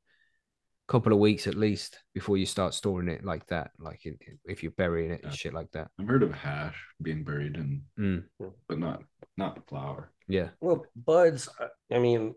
Couple 0.88 1.12
of 1.12 1.20
weeks 1.20 1.48
at 1.48 1.56
least 1.56 2.00
before 2.14 2.38
you 2.38 2.46
start 2.46 2.74
storing 2.74 3.10
it 3.10 3.26
like 3.26 3.46
that, 3.48 3.72
like 3.80 4.06
in, 4.06 4.18
if 4.46 4.64
you're 4.64 4.72
burying 4.74 5.12
it 5.12 5.22
and 5.24 5.34
shit 5.34 5.54
like 5.54 5.70
that. 5.72 5.90
I've 6.00 6.08
heard 6.08 6.24
of 6.24 6.34
hash 6.34 6.82
being 7.02 7.24
buried 7.26 7.56
in, 7.58 7.82
Mm, 8.00 8.24
but 8.70 8.80
not 8.80 9.04
not 9.36 9.68
flower. 9.68 10.12
yeah. 10.30 10.50
Well, 10.62 10.86
buds. 10.96 11.50
I- 11.60 11.96
I 11.96 12.00
mean, 12.00 12.36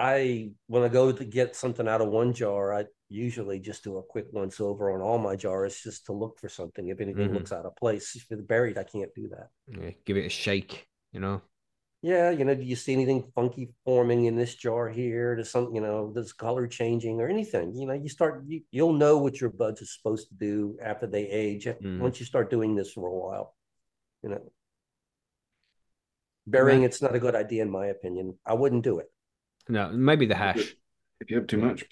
I 0.00 0.52
when 0.66 0.82
I 0.82 0.88
go 0.88 1.12
to 1.12 1.24
get 1.24 1.54
something 1.54 1.86
out 1.86 2.00
of 2.00 2.08
one 2.08 2.32
jar, 2.32 2.72
I 2.72 2.86
usually 3.10 3.60
just 3.60 3.84
do 3.84 3.98
a 3.98 4.02
quick 4.02 4.26
once 4.32 4.58
over 4.60 4.92
on 4.92 5.02
all 5.02 5.18
my 5.18 5.36
jars 5.36 5.78
just 5.82 6.06
to 6.06 6.12
look 6.12 6.38
for 6.40 6.48
something. 6.48 6.88
If 6.88 7.00
anything 7.00 7.28
Mhm. 7.28 7.34
looks 7.34 7.52
out 7.52 7.66
of 7.66 7.76
place, 7.76 8.16
if 8.16 8.24
it's 8.30 8.42
buried, 8.42 8.78
I 8.78 8.84
can't 8.84 9.14
do 9.14 9.28
that. 9.28 9.50
Yeah, 9.66 9.90
give 10.06 10.16
it 10.16 10.24
a 10.24 10.30
shake, 10.30 10.88
you 11.12 11.20
know. 11.20 11.42
Yeah, 12.02 12.30
you 12.30 12.46
know, 12.46 12.54
do 12.54 12.62
you 12.62 12.76
see 12.76 12.94
anything 12.94 13.30
funky 13.34 13.74
forming 13.84 14.24
in 14.24 14.36
this 14.36 14.54
jar 14.54 14.88
here? 14.88 15.36
Does 15.36 15.50
some, 15.50 15.74
you 15.74 15.82
know, 15.82 16.10
does 16.14 16.32
color 16.32 16.66
changing 16.66 17.20
or 17.20 17.28
anything? 17.28 17.74
You 17.74 17.86
know, 17.86 17.92
you 17.92 18.08
start, 18.08 18.44
you, 18.46 18.62
you'll 18.70 18.94
know 18.94 19.18
what 19.18 19.38
your 19.38 19.50
buds 19.50 19.82
are 19.82 19.86
supposed 19.86 20.28
to 20.28 20.34
do 20.34 20.78
after 20.82 21.06
they 21.06 21.28
age 21.28 21.66
Mhm. 21.66 22.00
once 22.00 22.18
you 22.18 22.24
start 22.24 22.48
doing 22.48 22.74
this 22.74 22.92
for 22.92 23.06
a 23.06 23.12
while. 23.12 23.54
You 24.22 24.30
know, 24.30 24.52
burying 26.46 26.84
it's 26.84 27.02
not 27.02 27.14
a 27.14 27.18
good 27.20 27.34
idea 27.34 27.62
in 27.62 27.70
my 27.70 27.86
opinion. 27.86 28.38
I 28.46 28.54
wouldn't 28.54 28.82
do 28.84 28.98
it. 28.98 29.12
No, 29.68 29.90
maybe 29.92 30.26
the 30.26 30.34
hash. 30.34 30.74
If 31.20 31.30
you 31.30 31.36
have 31.36 31.46
too 31.46 31.58
much, 31.58 31.84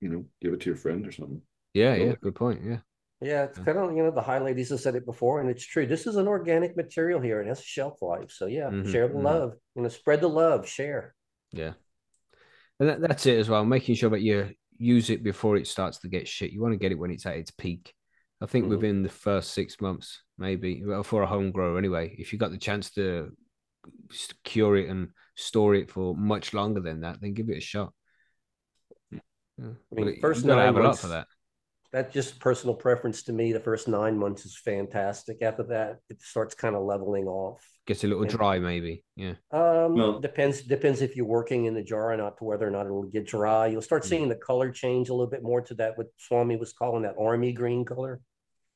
you 0.00 0.08
know, 0.08 0.24
give 0.42 0.54
it 0.54 0.60
to 0.62 0.66
your 0.70 0.76
friend 0.76 1.06
or 1.06 1.12
something. 1.12 1.42
Yeah, 1.74 1.94
yeah, 1.94 2.14
good 2.20 2.34
point. 2.34 2.62
Yeah. 2.64 2.78
Yeah, 3.22 3.44
it's 3.44 3.58
kind 3.58 3.76
of, 3.78 3.94
you 3.94 4.02
know, 4.02 4.10
the 4.10 4.22
high 4.22 4.38
ladies 4.38 4.70
have 4.70 4.80
said 4.80 4.94
it 4.94 5.04
before, 5.04 5.40
and 5.40 5.50
it's 5.50 5.64
true. 5.64 5.86
This 5.86 6.06
is 6.06 6.16
an 6.16 6.26
organic 6.26 6.74
material 6.76 7.20
here, 7.20 7.38
and 7.40 7.48
it 7.48 7.50
has 7.50 7.60
a 7.60 7.62
shelf 7.62 8.00
life. 8.00 8.30
So 8.30 8.46
yeah, 8.46 8.70
Mhm, 8.70 8.86
share 8.86 9.08
the 9.08 9.18
mhm. 9.18 9.22
love. 9.22 9.56
You 9.74 9.82
know, 9.82 9.88
spread 9.88 10.22
the 10.22 10.28
love, 10.28 10.66
share. 10.66 11.14
Yeah. 11.52 11.74
And 12.78 12.88
that, 12.88 13.00
that's 13.00 13.26
it 13.26 13.38
as 13.38 13.48
well. 13.48 13.64
Making 13.64 13.94
sure 13.94 14.10
that 14.10 14.22
you 14.22 14.50
use 14.78 15.10
it 15.10 15.22
before 15.22 15.56
it 15.56 15.66
starts 15.66 15.98
to 15.98 16.08
get 16.08 16.28
shit. 16.28 16.52
You 16.52 16.62
want 16.62 16.72
to 16.72 16.78
get 16.78 16.92
it 16.92 16.98
when 16.98 17.10
it's 17.10 17.26
at 17.26 17.36
its 17.36 17.50
peak. 17.50 17.92
I 18.40 18.46
think 18.46 18.64
Mhm. 18.64 18.70
within 18.70 19.02
the 19.02 19.10
first 19.10 19.52
six 19.52 19.80
months, 19.80 20.22
maybe, 20.38 20.82
well, 20.84 21.02
for 21.02 21.22
a 21.22 21.26
home 21.26 21.50
grower 21.50 21.76
anyway, 21.76 22.14
if 22.18 22.32
you 22.32 22.38
got 22.38 22.50
the 22.50 22.58
chance 22.58 22.90
to 22.92 23.32
s- 24.10 24.32
cure 24.44 24.76
it 24.76 24.88
and 24.88 25.10
store 25.40 25.74
it 25.74 25.90
for 25.90 26.14
much 26.14 26.52
longer 26.54 26.80
than 26.80 27.00
that, 27.00 27.20
then 27.20 27.34
give 27.34 27.48
it 27.50 27.56
a 27.58 27.60
shot. 27.60 27.92
Yeah. 29.10 29.18
I 29.58 29.94
mean, 29.94 30.04
But 30.06 30.20
first 30.20 30.44
nine 30.44 30.58
have 30.58 30.76
a 30.76 30.78
lot 30.78 30.84
months- 30.86 31.00
for 31.02 31.08
that. 31.08 31.26
That's 31.92 32.14
just 32.14 32.38
personal 32.38 32.76
preference 32.76 33.24
to 33.24 33.32
me. 33.32 33.52
The 33.52 33.58
first 33.58 33.88
nine 33.88 34.16
months 34.16 34.46
is 34.46 34.56
fantastic. 34.56 35.42
After 35.42 35.64
that, 35.64 35.98
it 36.08 36.22
starts 36.22 36.54
kind 36.54 36.76
of 36.76 36.84
leveling 36.84 37.26
off. 37.26 37.68
Gets 37.84 38.04
a 38.04 38.06
little 38.06 38.22
And- 38.22 38.30
dry, 38.30 38.60
maybe. 38.60 39.04
Yeah. 39.16 39.34
Um, 39.50 39.94
Well- 39.96 40.20
depends 40.20 40.62
depends 40.62 41.02
if 41.02 41.16
you're 41.16 41.26
working 41.26 41.64
in 41.64 41.74
the 41.74 41.82
jar 41.82 42.12
or 42.12 42.16
not 42.16 42.38
to 42.38 42.44
whether 42.44 42.64
or 42.66 42.70
not 42.70 42.86
it'll 42.86 43.02
get 43.02 43.26
dry. 43.26 43.66
You'll 43.66 43.82
start 43.82 44.04
Mm. 44.04 44.08
seeing 44.08 44.28
the 44.28 44.36
color 44.36 44.70
change 44.70 45.08
a 45.08 45.14
little 45.14 45.26
bit 45.30 45.42
more 45.42 45.62
to 45.62 45.74
that 45.74 45.98
what 45.98 46.06
Swami 46.16 46.54
was 46.56 46.72
calling 46.72 47.02
that 47.02 47.16
army 47.18 47.52
green 47.52 47.84
color. 47.84 48.20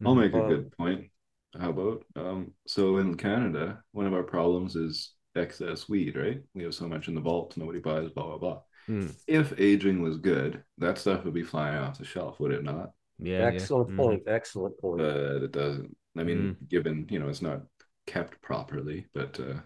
I'll 0.04 0.16
make 0.16 0.32
a 0.34 0.42
Um, 0.42 0.48
good 0.48 0.72
point. 0.72 1.10
How 1.56 1.70
about 1.70 2.04
um 2.16 2.52
so 2.66 2.96
in 2.96 3.14
Canada, 3.16 3.80
one 3.92 4.06
of 4.06 4.12
our 4.12 4.24
problems 4.24 4.74
is 4.74 5.13
excess 5.36 5.88
weed, 5.88 6.16
right? 6.16 6.42
We 6.54 6.62
have 6.64 6.74
so 6.74 6.88
much 6.88 7.08
in 7.08 7.14
the 7.14 7.20
vault, 7.20 7.56
nobody 7.56 7.80
buys, 7.80 8.10
blah 8.10 8.26
blah 8.26 8.38
blah. 8.38 8.60
Mm. 8.88 9.14
If 9.26 9.58
aging 9.60 10.02
was 10.02 10.18
good, 10.18 10.64
that 10.78 10.98
stuff 10.98 11.24
would 11.24 11.34
be 11.34 11.42
flying 11.42 11.76
off 11.76 11.98
the 11.98 12.04
shelf, 12.04 12.40
would 12.40 12.52
it 12.52 12.64
not? 12.64 12.92
Yeah. 13.18 13.46
yeah. 13.48 13.66
Excellent 13.66 13.88
Mhm. 13.88 13.96
point. 13.96 14.22
Excellent 14.26 14.78
point. 14.78 14.98
But 14.98 15.42
it 15.44 15.52
doesn't. 15.52 15.96
I 16.16 16.24
mean, 16.24 16.56
given, 16.68 17.06
you 17.10 17.18
know, 17.18 17.28
it's 17.28 17.42
not 17.42 17.62
kept 18.06 18.40
properly, 18.42 19.06
but 19.14 19.38
uh 19.40 19.60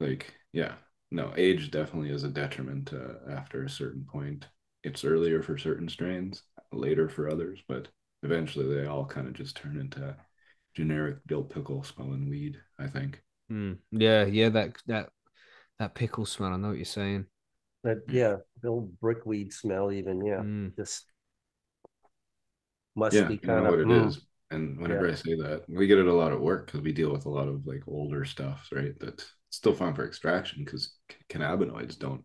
like, 0.00 0.34
yeah, 0.52 0.74
no, 1.10 1.32
age 1.36 1.70
definitely 1.70 2.10
is 2.10 2.24
a 2.24 2.28
detriment 2.28 2.92
uh, 2.92 3.30
after 3.30 3.62
a 3.64 3.70
certain 3.70 4.04
point. 4.04 4.48
It's 4.82 5.04
earlier 5.04 5.42
for 5.42 5.58
certain 5.58 5.88
strains, 5.88 6.42
later 6.72 7.08
for 7.08 7.28
others, 7.30 7.60
but 7.68 7.88
eventually 8.22 8.74
they 8.74 8.86
all 8.86 9.04
kind 9.04 9.26
of 9.26 9.34
just 9.34 9.56
turn 9.56 9.76
into 9.78 10.16
generic 10.74 11.18
dill 11.26 11.44
pickle 11.44 11.82
smelling 11.82 12.28
weed, 12.28 12.60
I 12.78 12.86
think. 12.88 13.22
Mm. 13.50 13.78
Yeah, 13.90 14.24
yeah, 14.26 14.48
that 14.50 14.76
that 14.86 15.10
that 15.78 15.94
pickle 15.94 16.26
smell. 16.26 16.52
I 16.54 16.56
know 16.56 16.68
what 16.68 16.78
you're 16.78 16.84
saying. 16.86 17.26
That 17.82 18.02
yeah, 18.08 18.36
the 18.62 18.68
old 18.68 18.98
brickweed 19.00 19.52
smell. 19.52 19.92
Even 19.92 20.24
yeah, 20.24 20.44
Mm. 20.44 20.72
just 20.78 21.06
must 22.94 23.26
yeah, 23.26 23.26
be 23.26 23.38
you 23.42 23.52
know 23.54 23.64
kind 23.64 23.66
what 23.66 23.78
of 23.78 23.80
it 23.80 23.90
mm, 23.90 23.90
is. 23.90 24.20
And 24.50 24.78
whenever 24.80 25.06
Yeah. 25.06 25.08
I 25.08 25.14
say 25.14 25.34
that, 25.36 25.64
we 25.68 25.86
get 25.86 25.98
it 25.98 26.06
a 26.06 26.12
lot 26.12 26.32
of 26.32 26.40
work 26.40 26.66
because 26.66 26.80
we 26.80 26.92
deal 26.92 27.12
with 27.12 27.26
a 27.26 27.30
lot 27.30 27.48
of 27.48 27.66
like 27.66 27.82
older 27.86 28.24
stuff, 28.24 28.68
right? 28.72 28.94
That's 28.98 29.30
still 29.50 29.74
fun 29.74 29.94
for 29.94 30.04
extraction 30.06 30.64
because 30.64 30.94
cannabinoids 31.28 31.98
don't 31.98 32.24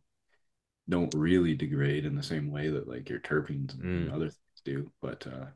don't 0.90 1.14
really 1.16 1.56
degrade 1.56 2.06
in 2.06 2.16
the 2.16 2.24
same 2.24 2.52
way 2.52 2.70
that 2.70 2.88
like 2.88 3.10
your 3.10 3.20
terpenes 3.20 3.76
and, 3.76 3.88
and 3.94 4.10
Mm. 4.10 4.12
other 4.12 4.30
things 4.30 4.62
do. 4.66 4.92
But 5.02 5.28
uh 5.28 5.48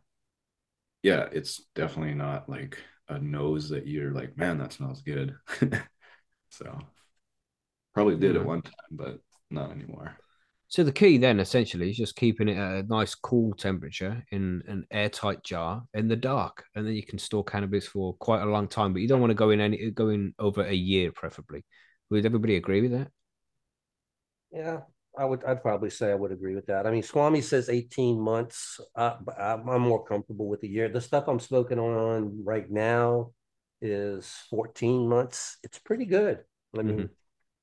yeah, 1.03 1.27
it's 1.31 1.63
definitely 1.75 2.13
not 2.15 2.49
like 2.49 2.77
a 3.09 3.19
nose 3.19 3.69
that 3.69 3.87
you're 3.87 4.11
like, 4.11 4.37
man, 4.37 4.57
that 4.59 4.73
smells 4.73 5.01
good. 5.01 5.35
so 6.49 6.79
probably 7.93 8.15
did 8.17 8.35
Yeah. 8.35 8.41
at 8.41 8.45
one 8.45 8.61
time, 8.61 8.73
but 8.91 9.19
not 9.51 9.71
anymore. 9.71 10.17
So 10.67 10.83
the 10.83 10.91
key 10.91 11.17
then 11.17 11.39
essentially 11.39 11.89
is 11.89 11.97
just 11.97 12.15
keeping 12.15 12.47
it 12.47 12.57
at 12.57 12.83
a 12.85 12.87
nice 12.87 13.15
cool 13.15 13.53
temperature 13.55 14.23
in 14.31 14.61
an 14.67 14.85
airtight 14.91 15.43
jar 15.43 15.83
in 15.95 16.07
the 16.07 16.15
dark, 16.15 16.63
and 16.75 16.85
then 16.85 16.93
you 16.93 17.03
can 17.03 17.17
store 17.17 17.43
cannabis 17.43 17.87
for 17.87 18.13
quite 18.15 18.43
a 18.43 18.45
long 18.45 18.67
time. 18.67 18.93
But 18.93 19.01
you 19.01 19.07
don't 19.07 19.19
want 19.21 19.31
to 19.31 19.35
go 19.35 19.49
in 19.49 19.59
any 19.59 19.89
go 19.91 20.09
in 20.09 20.33
over 20.37 20.61
a 20.63 20.73
year, 20.73 21.11
preferably. 21.11 21.65
Would 22.11 22.25
everybody 22.25 22.55
agree 22.55 22.81
with 22.81 22.91
that? 22.91 23.11
yeah. 24.51 24.81
I 25.17 25.25
would. 25.25 25.43
I'd 25.43 25.61
probably 25.61 25.89
say 25.89 26.11
I 26.11 26.15
would 26.15 26.31
agree 26.31 26.55
with 26.55 26.67
that. 26.67 26.85
I 26.87 26.91
mean, 26.91 27.03
Swami 27.03 27.41
says 27.41 27.69
eighteen 27.69 28.19
months. 28.19 28.79
Uh, 28.95 29.15
I'm, 29.37 29.67
I'm 29.67 29.81
more 29.81 30.03
comfortable 30.05 30.47
with 30.47 30.63
a 30.63 30.67
year. 30.67 30.87
The 30.89 31.01
stuff 31.01 31.27
I'm 31.27 31.39
smoking 31.39 31.79
on 31.79 32.43
right 32.43 32.69
now 32.69 33.31
is 33.81 34.31
fourteen 34.49 35.07
months. 35.09 35.57
It's 35.63 35.79
pretty 35.79 36.05
good. 36.05 36.39
I 36.77 36.83
mean, 36.83 37.09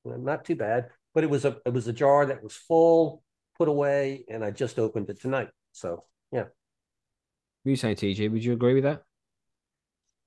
not 0.05 0.45
too 0.45 0.55
bad. 0.55 0.89
But 1.13 1.23
it 1.23 1.29
was 1.29 1.45
a 1.45 1.57
it 1.65 1.73
was 1.73 1.87
a 1.87 1.93
jar 1.93 2.25
that 2.27 2.43
was 2.43 2.55
full, 2.55 3.23
put 3.57 3.67
away, 3.69 4.25
and 4.29 4.43
I 4.43 4.51
just 4.51 4.77
opened 4.79 5.09
it 5.09 5.21
tonight. 5.21 5.49
So 5.71 6.03
yeah. 6.31 6.45
What 7.63 7.69
are 7.69 7.71
you 7.71 7.75
saying, 7.75 7.97
TJ? 7.97 8.29
Would 8.29 8.43
you 8.43 8.53
agree 8.53 8.73
with 8.73 8.83
that? 8.83 9.03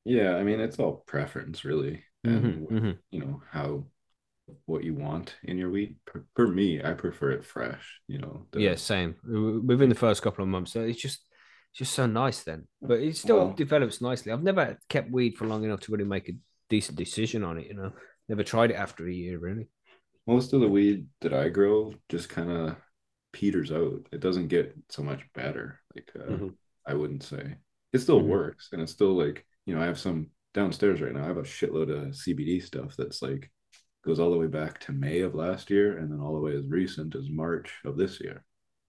Yeah, 0.05 0.37
I 0.37 0.43
mean 0.45 0.61
it's 0.61 0.79
all 0.79 0.97
preference 1.07 1.65
really. 1.65 2.05
And 2.25 2.67
Mhm, 2.69 2.69
mhm. 2.69 2.99
you 3.11 3.21
know 3.21 3.43
how 3.51 3.85
what 4.67 4.85
you 4.85 4.95
want 4.95 5.35
in 5.45 5.59
your 5.59 5.71
weed. 5.71 5.97
For, 6.07 6.25
for 6.37 6.49
me, 6.49 6.83
I 6.83 6.93
prefer 6.95 7.31
it 7.33 7.45
fresh. 7.45 8.01
You 8.09 8.19
know, 8.19 8.47
the- 8.53 8.61
Yeah, 8.61 8.75
same. 8.77 9.17
Within 9.67 9.89
the 9.89 9.95
first 9.95 10.23
couple 10.23 10.43
of 10.43 10.49
months, 10.49 10.77
it's 10.77 11.01
just 11.01 11.25
it's 11.71 11.79
just 11.79 11.93
so 11.95 12.07
nice 12.07 12.43
then. 12.43 12.67
But 12.83 13.01
it 13.01 13.17
still 13.17 13.37
Well- 13.37 13.53
develops 13.55 14.01
nicely. 14.01 14.33
I've 14.33 14.43
never 14.43 14.79
kept 14.89 15.11
weed 15.11 15.37
for 15.39 15.47
long 15.47 15.65
enough 15.65 15.81
to 15.83 15.93
really 15.93 16.05
make 16.05 16.29
a 16.29 16.33
decent 16.69 16.99
decision 16.99 17.45
on 17.45 17.59
it. 17.59 17.67
You 17.69 17.75
know, 17.75 17.93
never 18.29 18.43
tried 18.45 18.71
it 18.73 18.75
after 18.75 19.07
a 19.07 19.13
year 19.13 19.39
really. 19.39 19.69
most 20.27 20.53
of 20.53 20.61
the 20.61 20.69
weed 20.69 21.07
that 21.23 21.33
I 21.33 21.49
grow 21.49 21.93
just 22.09 22.29
kind 22.29 22.51
of 22.51 22.77
peters 23.33 23.73
out. 23.73 24.07
It 24.13 24.21
doesn't 24.21 24.49
get 24.49 24.77
so 24.89 25.03
much 25.03 25.23
better. 25.35 25.81
Like 25.95 26.11
uh, 26.15 26.31
Mhm. 26.33 26.55
I 26.87 26.95
wouldn't 26.95 27.23
say 27.25 27.57
it 27.93 27.99
still 27.99 28.21
Mhm. 28.21 28.27
works, 28.29 28.69
and 28.73 28.81
it's 28.83 28.93
still 28.93 29.15
like 29.15 29.45
you 29.67 29.75
know 29.75 29.81
I 29.81 29.87
have 29.87 29.99
some 29.99 30.31
downstairs 30.55 31.01
right 31.01 31.13
now. 31.13 31.25
I 31.25 31.27
have 31.27 31.39
a 31.39 31.43
shitload 31.43 31.91
of 31.91 32.15
CBD 32.17 32.61
stuff 32.61 32.97
that's 32.97 33.23
like 33.23 33.51
goes 34.05 34.21
all 34.21 34.31
the 34.31 34.39
way 34.39 34.47
back 34.47 34.81
to 34.81 34.93
May 34.93 35.21
of 35.21 35.35
last 35.35 35.71
year, 35.71 35.99
and 35.99 36.11
then 36.11 36.21
all 36.21 36.35
the 36.35 36.41
way 36.41 36.57
as 36.57 36.67
recent 36.67 37.15
as 37.15 37.29
March 37.31 37.73
of 37.85 37.97
this 37.97 38.21
year. 38.21 38.45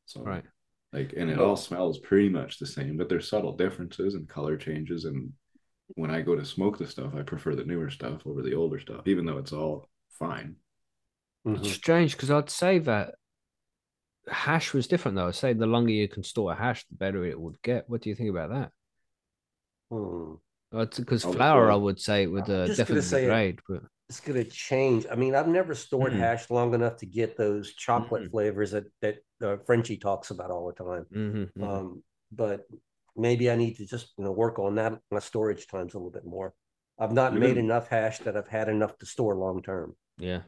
So 0.06 0.22
Right. 0.24 0.46
like, 0.94 1.14
and 1.18 1.30
it 1.30 1.40
all 1.40 1.58
smells 1.58 2.00
pretty 2.00 2.30
much 2.30 2.60
the 2.60 2.66
same, 2.66 2.98
but 2.98 3.10
there's 3.10 3.28
subtle 3.30 3.56
differences 3.56 4.16
and 4.16 4.28
color 4.28 4.58
changes. 4.58 5.06
And 5.06 5.34
when 5.96 6.12
I 6.12 6.22
go 6.22 6.36
to 6.36 6.46
smoke 6.46 6.78
the 6.78 6.88
stuff, 6.88 7.14
I 7.16 7.24
prefer 7.24 7.56
the 7.56 7.66
newer 7.66 7.90
stuff 7.90 8.26
over 8.28 8.42
the 8.42 8.56
older 8.56 8.80
stuff, 8.80 9.08
even 9.08 9.26
though 9.26 9.38
it's 9.40 9.54
all 9.54 9.90
fine. 10.20 10.58
mhm. 11.46 11.56
It's 11.58 11.70
strange 11.72 12.14
because 12.16 12.32
I'd 12.32 12.50
say 12.50 12.80
that 12.80 13.16
hash 14.30 14.74
was 14.74 14.88
different 14.88 15.16
though. 15.16 15.28
I'd 15.28 15.36
say 15.36 15.54
the 15.54 15.68
longer 15.68 15.92
you 15.92 16.08
can 16.08 16.24
store 16.24 16.54
a 16.54 16.56
hash, 16.56 16.86
the 16.88 16.96
better 16.96 17.24
it 17.26 17.40
would 17.40 17.62
get. 17.62 17.88
What 17.90 18.02
do 18.02 18.10
you 18.10 18.16
think 18.16 18.30
about 18.32 18.50
that? 18.50 18.72
Hmm. 19.90 20.36
Because 20.72 21.24
Oh, 21.24 21.34
flower, 21.34 21.70
I 21.72 21.76
would 21.76 22.00
say, 22.00 22.28
would 22.28 22.50
uh, 22.50 22.66
just 22.66 22.78
gonna 22.88 23.02
definitely 23.02 23.02
say 23.02 23.26
it- 23.26 23.28
But 23.68 23.84
it's 24.12 24.20
going 24.20 24.44
to 24.44 24.50
change. 24.50 25.06
I 25.10 25.16
mean, 25.16 25.36
I've 25.36 25.48
never 25.48 25.74
stored 25.74 26.12
Mhm. 26.12 26.20
hash 26.20 26.50
long 26.50 26.74
enough 26.74 26.98
to 26.98 27.06
get 27.06 27.38
those 27.38 27.74
chocolate 27.74 28.24
Mhm. 28.24 28.32
flavors 28.32 28.72
that 28.72 28.84
that 29.02 29.20
uh, 29.42 29.56
Frenchie 29.66 29.96
talks 29.98 30.32
about 30.32 30.52
all 30.52 30.68
the 30.68 30.84
time. 30.84 31.06
Mhm, 31.12 31.50
mhm. 31.56 31.64
Um, 31.64 32.04
but 32.32 32.68
maybe 33.16 33.50
I 33.50 33.56
need 33.56 33.78
to 33.78 33.86
just 33.86 34.14
you 34.18 34.26
know 34.26 34.32
work 34.34 34.60
on 34.60 34.76
that 34.76 35.00
my 35.12 35.20
storage 35.20 35.66
times 35.68 35.94
a 35.94 35.98
little 35.98 36.12
bit 36.12 36.26
more. 36.26 36.54
I've 37.00 37.14
not 37.14 37.38
made 37.38 37.56
enough 37.58 37.88
hash 37.88 38.20
that 38.20 38.36
I've 38.36 38.50
had 38.50 38.68
enough 38.68 38.98
to 38.98 39.06
store 39.06 39.36
long 39.38 39.64
term. 39.64 39.96
yeah, 40.18 40.42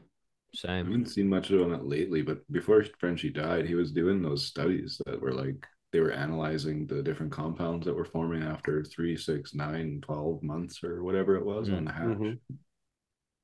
same. 0.54 0.72
I 0.72 0.76
haven't 0.76 1.06
seen 1.08 1.28
much 1.28 1.50
of 1.50 1.72
it 1.72 1.84
lately, 1.84 2.20
but 2.20 2.40
before 2.52 2.84
Frenchie 3.00 3.30
died, 3.30 3.66
he 3.66 3.74
was 3.74 3.92
doing 3.92 4.20
those 4.20 4.44
studies 4.46 5.00
that 5.06 5.20
were 5.20 5.32
like 5.32 5.66
they 5.92 6.00
were 6.00 6.12
analyzing 6.12 6.86
the 6.86 7.02
different 7.02 7.32
compounds 7.32 7.86
that 7.86 7.94
were 7.94 8.04
forming 8.04 8.42
after 8.42 8.84
three, 8.84 9.16
six, 9.16 9.54
nine, 9.54 10.00
12 10.02 10.42
months 10.42 10.82
or 10.84 11.02
whatever 11.02 11.36
it 11.36 11.44
was 11.46 11.70
on 11.70 11.84
the 11.86 11.92
hash. 11.92 12.16
Mhm. 12.16 12.38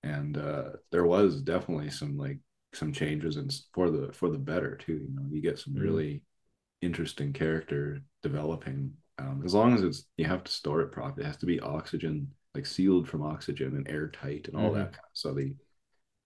And 0.02 0.36
uh, 0.38 0.70
there 0.90 1.04
was 1.06 1.42
definitely 1.42 1.90
some 1.90 2.16
like 2.16 2.38
some 2.72 2.92
changes 2.92 3.36
and 3.36 3.52
for 3.74 3.90
the 3.90 4.12
for 4.12 4.30
the 4.30 4.38
better 4.38 4.76
too. 4.76 4.94
You 4.94 5.14
know, 5.14 5.26
you 5.30 5.42
get 5.42 5.58
some 5.58 5.74
Mhm. 5.74 5.78
really 5.78 6.22
interesting 6.82 7.32
character 7.32 8.00
developing. 8.22 8.94
Um, 9.18 9.42
as 9.44 9.54
long 9.54 9.74
as 9.74 9.82
it's 9.82 10.06
you 10.18 10.26
have 10.26 10.44
to 10.44 10.52
store 10.52 10.82
it 10.82 10.92
properly. 10.92 11.24
It 11.24 11.28
has 11.28 11.38
to 11.38 11.46
be 11.46 11.60
oxygen, 11.60 12.32
like 12.54 12.66
sealed 12.66 13.08
from 13.08 13.22
oxygen 13.22 13.76
and 13.76 13.88
airtight 13.88 14.48
and 14.48 14.56
all 14.56 14.72
Mhm. 14.72 14.74
that 14.74 14.92
kind 14.92 15.04
of 15.04 15.10
so 15.14 15.34
the 15.34 15.54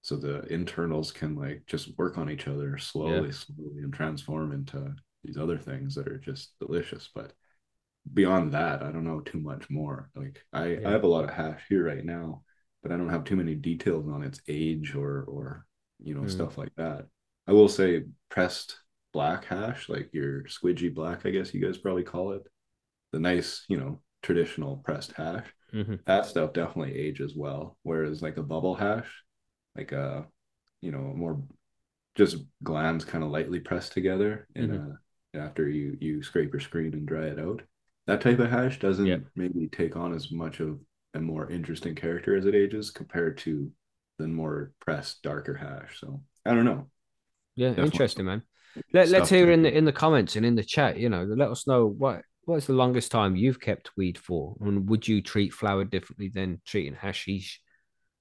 so 0.03 0.17
the 0.17 0.43
internals 0.53 1.13
can 1.13 1.35
like 1.35 1.63
just 1.67 1.97
work 1.99 2.19
on 2.19 2.31
each 2.31 2.49
other 2.49 2.77
slowly, 2.79 3.33
slowly 3.33 3.79
and 3.83 3.93
transform 3.93 4.53
into 4.53 4.95
these 5.25 5.39
other 5.39 5.59
things 5.59 5.95
that 5.95 6.09
are 6.09 6.19
just 6.19 6.59
delicious. 6.61 7.09
But 7.15 7.33
beyond 8.13 8.53
that, 8.53 8.83
I 8.83 8.93
don't 8.93 9.05
know 9.05 9.21
too 9.21 9.41
much 9.41 9.69
more. 9.71 10.11
Like 10.15 10.45
I, 10.53 10.79
Yeah. 10.79 10.81
I 10.85 10.91
have 10.93 11.05
a 11.05 11.09
lot 11.09 11.25
of 11.25 11.31
hash 11.31 11.63
here 11.69 11.87
right 11.87 12.05
now, 12.05 12.43
but 12.85 12.93
I 12.93 12.99
don't 12.99 13.11
have 13.11 13.25
too 13.25 13.37
many 13.37 13.57
details 13.57 14.09
on 14.09 14.25
its 14.25 14.43
age 14.49 14.95
or 14.97 15.25
or 15.25 15.67
you 16.05 16.15
know 16.15 16.23
Mm. 16.23 16.31
stuff 16.31 16.59
like 16.59 16.75
that. 16.77 17.09
I 17.49 17.53
will 17.55 17.69
say 17.71 18.05
pressed 18.31 18.81
black 19.13 19.47
hash, 19.47 19.89
like 19.91 20.11
your 20.15 20.45
squidgy 20.45 20.95
black, 20.95 21.27
I 21.27 21.31
guess 21.33 21.55
you 21.55 21.63
guys 21.65 21.79
probably 21.79 22.05
call 22.05 22.33
it. 22.35 22.45
The 23.13 23.21
nice, 23.21 23.65
you 23.69 23.79
know, 23.79 24.03
traditional 24.23 24.79
pressed 24.79 25.13
hash. 25.13 25.47
Mhm. 25.75 26.01
That 26.07 26.27
stuff 26.27 26.53
definitely 26.55 26.97
ages 26.99 27.35
well. 27.37 27.79
Whereas 27.85 28.23
like 28.23 28.39
a 28.39 28.45
bubble 28.45 28.77
hash, 28.77 29.25
like 29.77 29.93
a 29.93 30.29
you 30.83 30.93
know, 30.93 31.15
more 31.15 31.43
just 32.15 32.37
glands 32.63 33.05
kind 33.05 33.25
of 33.25 33.31
lightly 33.31 33.61
pressed 33.61 33.93
together 33.93 34.49
in 34.55 34.71
a 34.73 34.99
after 35.39 35.69
you 35.69 35.97
you 36.01 36.23
scrape 36.23 36.53
your 36.53 36.61
screen 36.61 36.95
and 36.95 37.07
dry 37.07 37.27
it 37.27 37.39
out. 37.41 37.63
That 38.07 38.21
type 38.21 38.39
of 38.41 38.51
hash 38.51 38.79
doesn't 38.81 39.07
maybe 39.37 39.69
take 39.69 39.97
on 39.97 40.15
as 40.15 40.31
much 40.31 40.61
of 40.61 40.81
a 41.15 41.21
more 41.21 41.51
interesting 41.51 41.95
character 41.95 42.37
as 42.37 42.47
it 42.47 42.55
ages 42.55 42.91
compared 42.91 43.39
to 43.39 43.71
the 44.19 44.29
more 44.29 44.73
pressed 44.81 45.23
darker 45.23 45.55
hash. 45.55 46.01
So 46.01 46.23
I 46.45 46.55
don't 46.55 46.65
know. 46.65 46.89
Yeah, 47.57 47.69
Definitely. 47.71 47.87
interesting, 47.89 48.25
man. 48.27 48.43
Let, 48.93 49.09
let's 49.09 49.31
hear 49.31 49.51
in 49.53 49.63
the 49.63 49.73
in 49.73 49.85
the 49.85 49.93
comments 49.93 50.35
and 50.35 50.45
in 50.45 50.57
the 50.57 50.65
chat. 50.65 50.99
You 50.99 51.09
know, 51.09 51.23
let 51.25 51.51
us 51.51 51.67
know 51.67 51.87
what 51.87 52.23
what 52.45 52.57
is 52.57 52.67
the 52.67 52.73
longest 52.73 53.13
time 53.13 53.37
you've 53.37 53.61
kept 53.61 53.91
weed 53.97 54.19
for, 54.19 54.57
and 54.61 54.89
would 54.89 55.07
you 55.07 55.23
treat 55.23 55.53
flower 55.53 55.85
differently 55.85 56.29
than 56.29 56.61
treating 56.67 56.95
hashish? 56.95 57.61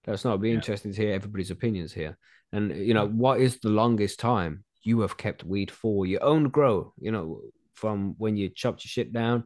Let 0.06 0.14
us 0.14 0.26
know. 0.26 0.32
It'd 0.32 0.42
be 0.42 0.50
Yeah. 0.50 0.56
interesting 0.56 0.92
to 0.94 1.02
hear 1.02 1.14
everybody's 1.14 1.52
opinions 1.52 1.94
here. 1.94 2.18
And 2.52 2.76
you 2.76 2.94
know, 2.94 3.08
what 3.08 3.42
is 3.42 3.60
the 3.60 3.70
longest 3.70 4.20
time 4.20 4.64
you 4.84 5.00
have 5.00 5.18
kept 5.18 5.44
weed 5.44 5.72
for 5.72 6.06
your 6.06 6.24
own 6.24 6.50
grow? 6.50 6.94
You 7.00 7.12
know, 7.12 7.42
from 7.74 8.14
when 8.20 8.38
you 8.38 8.50
chopped 8.50 8.86
your 8.86 8.90
shit 8.90 9.12
down 9.12 9.46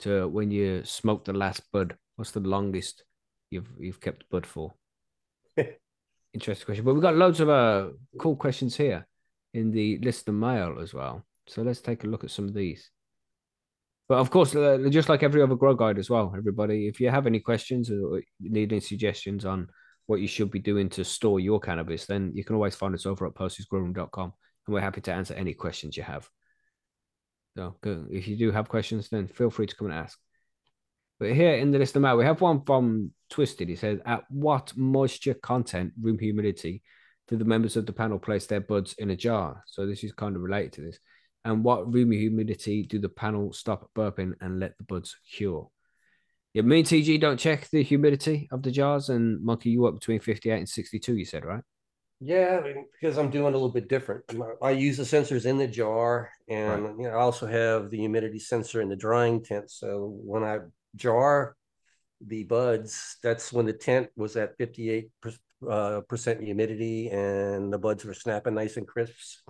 to 0.00 0.26
when 0.28 0.50
you 0.50 0.84
smoked 0.84 1.26
the 1.26 1.34
last 1.34 1.62
bud. 1.72 1.96
What's 2.16 2.32
the 2.32 2.40
longest 2.40 3.04
you've 3.50 3.70
you've 3.78 4.00
kept 4.00 4.28
bud 4.30 4.46
for? 4.46 4.74
Interesting 6.32 6.66
question. 6.66 6.84
But 6.84 6.94
we've 6.94 7.02
got 7.02 7.16
loads 7.16 7.40
of 7.40 7.48
uh 7.48 7.88
cool 8.18 8.36
questions 8.36 8.76
here 8.76 9.06
in 9.54 9.70
the 9.70 9.94
list 9.98 10.28
listener 10.28 10.34
mail 10.34 10.78
as 10.80 10.92
well. 10.92 11.24
So 11.46 11.62
let's 11.62 11.80
take 11.80 12.04
a 12.04 12.06
look 12.06 12.24
at 12.24 12.30
some 12.30 12.46
of 12.46 12.54
these. 12.54 12.90
But 14.08 14.18
of 14.18 14.30
course, 14.30 14.54
uh, 14.54 14.78
just 14.90 15.08
like 15.08 15.22
every 15.22 15.42
other 15.42 15.56
grow 15.56 15.74
guide 15.74 15.98
as 15.98 16.08
well, 16.08 16.32
everybody, 16.36 16.86
if 16.86 17.00
you 17.00 17.10
have 17.10 17.26
any 17.26 17.40
questions 17.40 17.90
or 17.90 18.22
need 18.38 18.72
any 18.72 18.80
suggestions 18.80 19.44
on 19.44 19.68
what 20.06 20.20
you 20.20 20.28
should 20.28 20.50
be 20.50 20.60
doing 20.60 20.88
to 20.90 21.04
store 21.04 21.40
your 21.40 21.58
cannabis, 21.58 22.06
then 22.06 22.30
you 22.34 22.44
can 22.44 22.54
always 22.54 22.76
find 22.76 22.94
us 22.94 23.06
over 23.06 23.26
at 23.26 23.34
percysgrowroom.com 23.34 24.32
and 24.66 24.74
we're 24.74 24.80
happy 24.80 25.00
to 25.00 25.12
answer 25.12 25.34
any 25.34 25.54
questions 25.54 25.96
you 25.96 26.04
have. 26.04 26.28
So 27.56 27.76
good. 27.80 28.08
if 28.10 28.28
you 28.28 28.36
do 28.36 28.52
have 28.52 28.68
questions, 28.68 29.08
then 29.08 29.26
feel 29.26 29.50
free 29.50 29.66
to 29.66 29.74
come 29.74 29.88
and 29.88 29.98
ask. 29.98 30.18
But 31.18 31.32
here 31.32 31.54
in 31.54 31.70
the 31.70 31.78
list 31.78 31.96
of 31.96 32.02
mail, 32.02 32.16
we 32.16 32.24
have 32.24 32.40
one 32.40 32.62
from 32.64 33.12
Twisted. 33.30 33.68
He 33.68 33.76
says, 33.76 34.00
At 34.04 34.24
what 34.30 34.76
moisture 34.76 35.34
content, 35.34 35.92
room 36.00 36.18
humidity, 36.18 36.82
do 37.28 37.36
the 37.36 37.44
members 37.44 37.76
of 37.76 37.86
the 37.86 37.92
panel 37.92 38.18
place 38.18 38.46
their 38.46 38.60
buds 38.60 38.94
in 38.98 39.10
a 39.10 39.16
jar? 39.16 39.64
So 39.66 39.86
this 39.86 40.04
is 40.04 40.12
kind 40.12 40.36
of 40.36 40.42
related 40.42 40.74
to 40.74 40.82
this 40.82 40.98
and 41.46 41.62
what 41.62 41.92
room 41.92 42.10
humidity 42.10 42.82
do 42.82 42.98
the 42.98 43.08
panel 43.08 43.52
stop 43.52 43.88
burping 43.94 44.32
and 44.40 44.58
let 44.58 44.76
the 44.78 44.84
buds 44.84 45.16
cure? 45.32 45.70
Yeah, 46.52 46.62
me 46.62 46.78
and 46.78 46.86
TG 46.86 47.20
don't 47.20 47.38
check 47.38 47.68
the 47.70 47.84
humidity 47.84 48.48
of 48.50 48.62
the 48.62 48.72
jars, 48.72 49.10
and 49.10 49.44
Monkey, 49.44 49.70
you 49.70 49.82
work 49.82 49.94
between 49.94 50.18
58 50.18 50.58
and 50.58 50.68
62, 50.68 51.16
you 51.16 51.24
said, 51.24 51.44
right? 51.44 51.62
Yeah, 52.18 52.62
because 53.00 53.16
I'm 53.16 53.30
doing 53.30 53.46
a 53.46 53.50
little 53.50 53.68
bit 53.68 53.88
different. 53.88 54.24
I 54.60 54.70
use 54.70 54.96
the 54.96 55.04
sensors 55.04 55.46
in 55.46 55.58
the 55.58 55.68
jar, 55.68 56.30
and 56.48 56.84
right. 56.84 56.94
you 56.98 57.04
know, 57.04 57.10
I 57.10 57.20
also 57.20 57.46
have 57.46 57.90
the 57.90 57.98
humidity 57.98 58.40
sensor 58.40 58.80
in 58.80 58.88
the 58.88 58.96
drying 58.96 59.44
tent. 59.44 59.70
So 59.70 60.18
when 60.24 60.42
I 60.42 60.60
jar 60.96 61.56
the 62.20 62.44
buds, 62.44 63.18
that's 63.22 63.52
when 63.52 63.66
the 63.66 63.72
tent 63.72 64.08
was 64.16 64.36
at 64.36 64.56
58 64.56 65.10
uh, 65.68 66.00
percent 66.08 66.42
humidity, 66.42 67.08
and 67.08 67.72
the 67.72 67.78
buds 67.78 68.04
were 68.04 68.14
snapping 68.14 68.54
nice 68.54 68.76
and 68.76 68.86
crisp. 68.86 69.48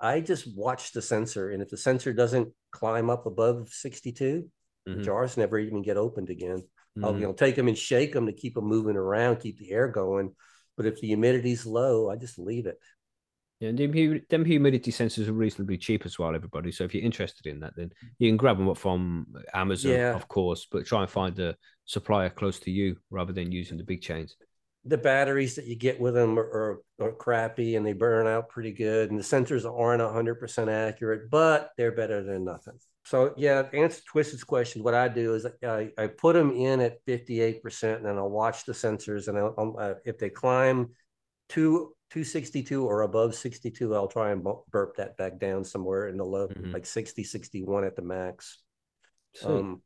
I 0.00 0.20
just 0.20 0.56
watch 0.56 0.92
the 0.92 1.02
sensor, 1.02 1.50
and 1.50 1.62
if 1.62 1.68
the 1.68 1.76
sensor 1.76 2.12
doesn't 2.12 2.48
climb 2.70 3.10
up 3.10 3.26
above 3.26 3.68
62, 3.70 4.48
mm-hmm. 4.88 4.98
the 4.98 5.04
jars 5.04 5.36
never 5.36 5.58
even 5.58 5.82
get 5.82 5.96
opened 5.96 6.30
again. 6.30 6.58
Mm-hmm. 6.58 7.04
I'll 7.04 7.14
you 7.14 7.26
know 7.26 7.32
take 7.32 7.56
them 7.56 7.68
and 7.68 7.76
shake 7.76 8.12
them 8.12 8.26
to 8.26 8.32
keep 8.32 8.54
them 8.54 8.64
moving 8.64 8.96
around, 8.96 9.36
keep 9.40 9.58
the 9.58 9.72
air 9.72 9.88
going. 9.88 10.34
But 10.76 10.86
if 10.86 11.00
the 11.00 11.08
humidity's 11.08 11.66
low, 11.66 12.08
I 12.08 12.16
just 12.16 12.38
leave 12.38 12.66
it. 12.66 12.78
Yeah, 13.60 13.70
and 13.70 14.24
them, 14.28 14.44
humidity 14.44 14.92
sensors 14.92 15.26
are 15.26 15.32
reasonably 15.32 15.78
cheap 15.78 16.06
as 16.06 16.16
well, 16.16 16.34
everybody. 16.34 16.70
So 16.70 16.84
if 16.84 16.94
you're 16.94 17.04
interested 17.04 17.46
in 17.48 17.58
that, 17.60 17.74
then 17.76 17.90
you 18.18 18.28
can 18.28 18.36
grab 18.36 18.56
them 18.56 18.68
up 18.68 18.78
from 18.78 19.26
Amazon, 19.52 19.92
yeah. 19.92 20.14
of 20.14 20.28
course, 20.28 20.68
but 20.70 20.86
try 20.86 21.02
and 21.02 21.10
find 21.10 21.36
a 21.40 21.56
supplier 21.84 22.30
close 22.30 22.60
to 22.60 22.70
you 22.70 22.96
rather 23.10 23.32
than 23.32 23.50
using 23.50 23.76
the 23.76 23.84
big 23.84 24.00
chains 24.00 24.36
the 24.84 24.98
batteries 24.98 25.54
that 25.56 25.66
you 25.66 25.76
get 25.76 26.00
with 26.00 26.14
them 26.14 26.38
are, 26.38 26.42
are, 26.42 27.06
are, 27.06 27.12
crappy 27.12 27.76
and 27.76 27.84
they 27.84 27.92
burn 27.92 28.26
out 28.26 28.48
pretty 28.48 28.72
good. 28.72 29.10
And 29.10 29.18
the 29.18 29.24
sensors 29.24 29.64
aren't 29.64 30.00
100% 30.00 30.68
accurate, 30.68 31.30
but 31.30 31.70
they're 31.76 31.92
better 31.92 32.22
than 32.22 32.44
nothing. 32.44 32.78
So, 33.04 33.34
yeah, 33.36 33.64
answer 33.72 34.00
Twisted's 34.10 34.44
question, 34.44 34.82
what 34.82 34.94
I 34.94 35.08
do 35.08 35.34
is 35.34 35.46
I, 35.62 35.90
I 35.98 36.06
put 36.06 36.34
them 36.34 36.52
in 36.52 36.80
at 36.80 37.04
58% 37.06 37.96
and 37.96 38.06
then 38.06 38.16
I'll 38.16 38.30
watch 38.30 38.64
the 38.64 38.72
sensors. 38.72 39.28
And 39.28 39.36
I'll, 39.36 39.76
uh, 39.78 39.94
if 40.04 40.18
they 40.18 40.30
climb 40.30 40.90
to 41.50 41.94
262 42.10 42.86
or 42.86 43.02
above 43.02 43.34
62, 43.34 43.94
I'll 43.94 44.08
try 44.08 44.30
and 44.30 44.46
burp 44.70 44.96
that 44.96 45.16
back 45.16 45.38
down 45.38 45.64
somewhere 45.64 46.08
in 46.08 46.16
the 46.16 46.24
low, 46.24 46.48
mm-hmm. 46.48 46.72
like 46.72 46.86
60, 46.86 47.22
61 47.22 47.84
at 47.84 47.96
the 47.96 48.02
max. 48.02 48.58
Um, 49.44 49.82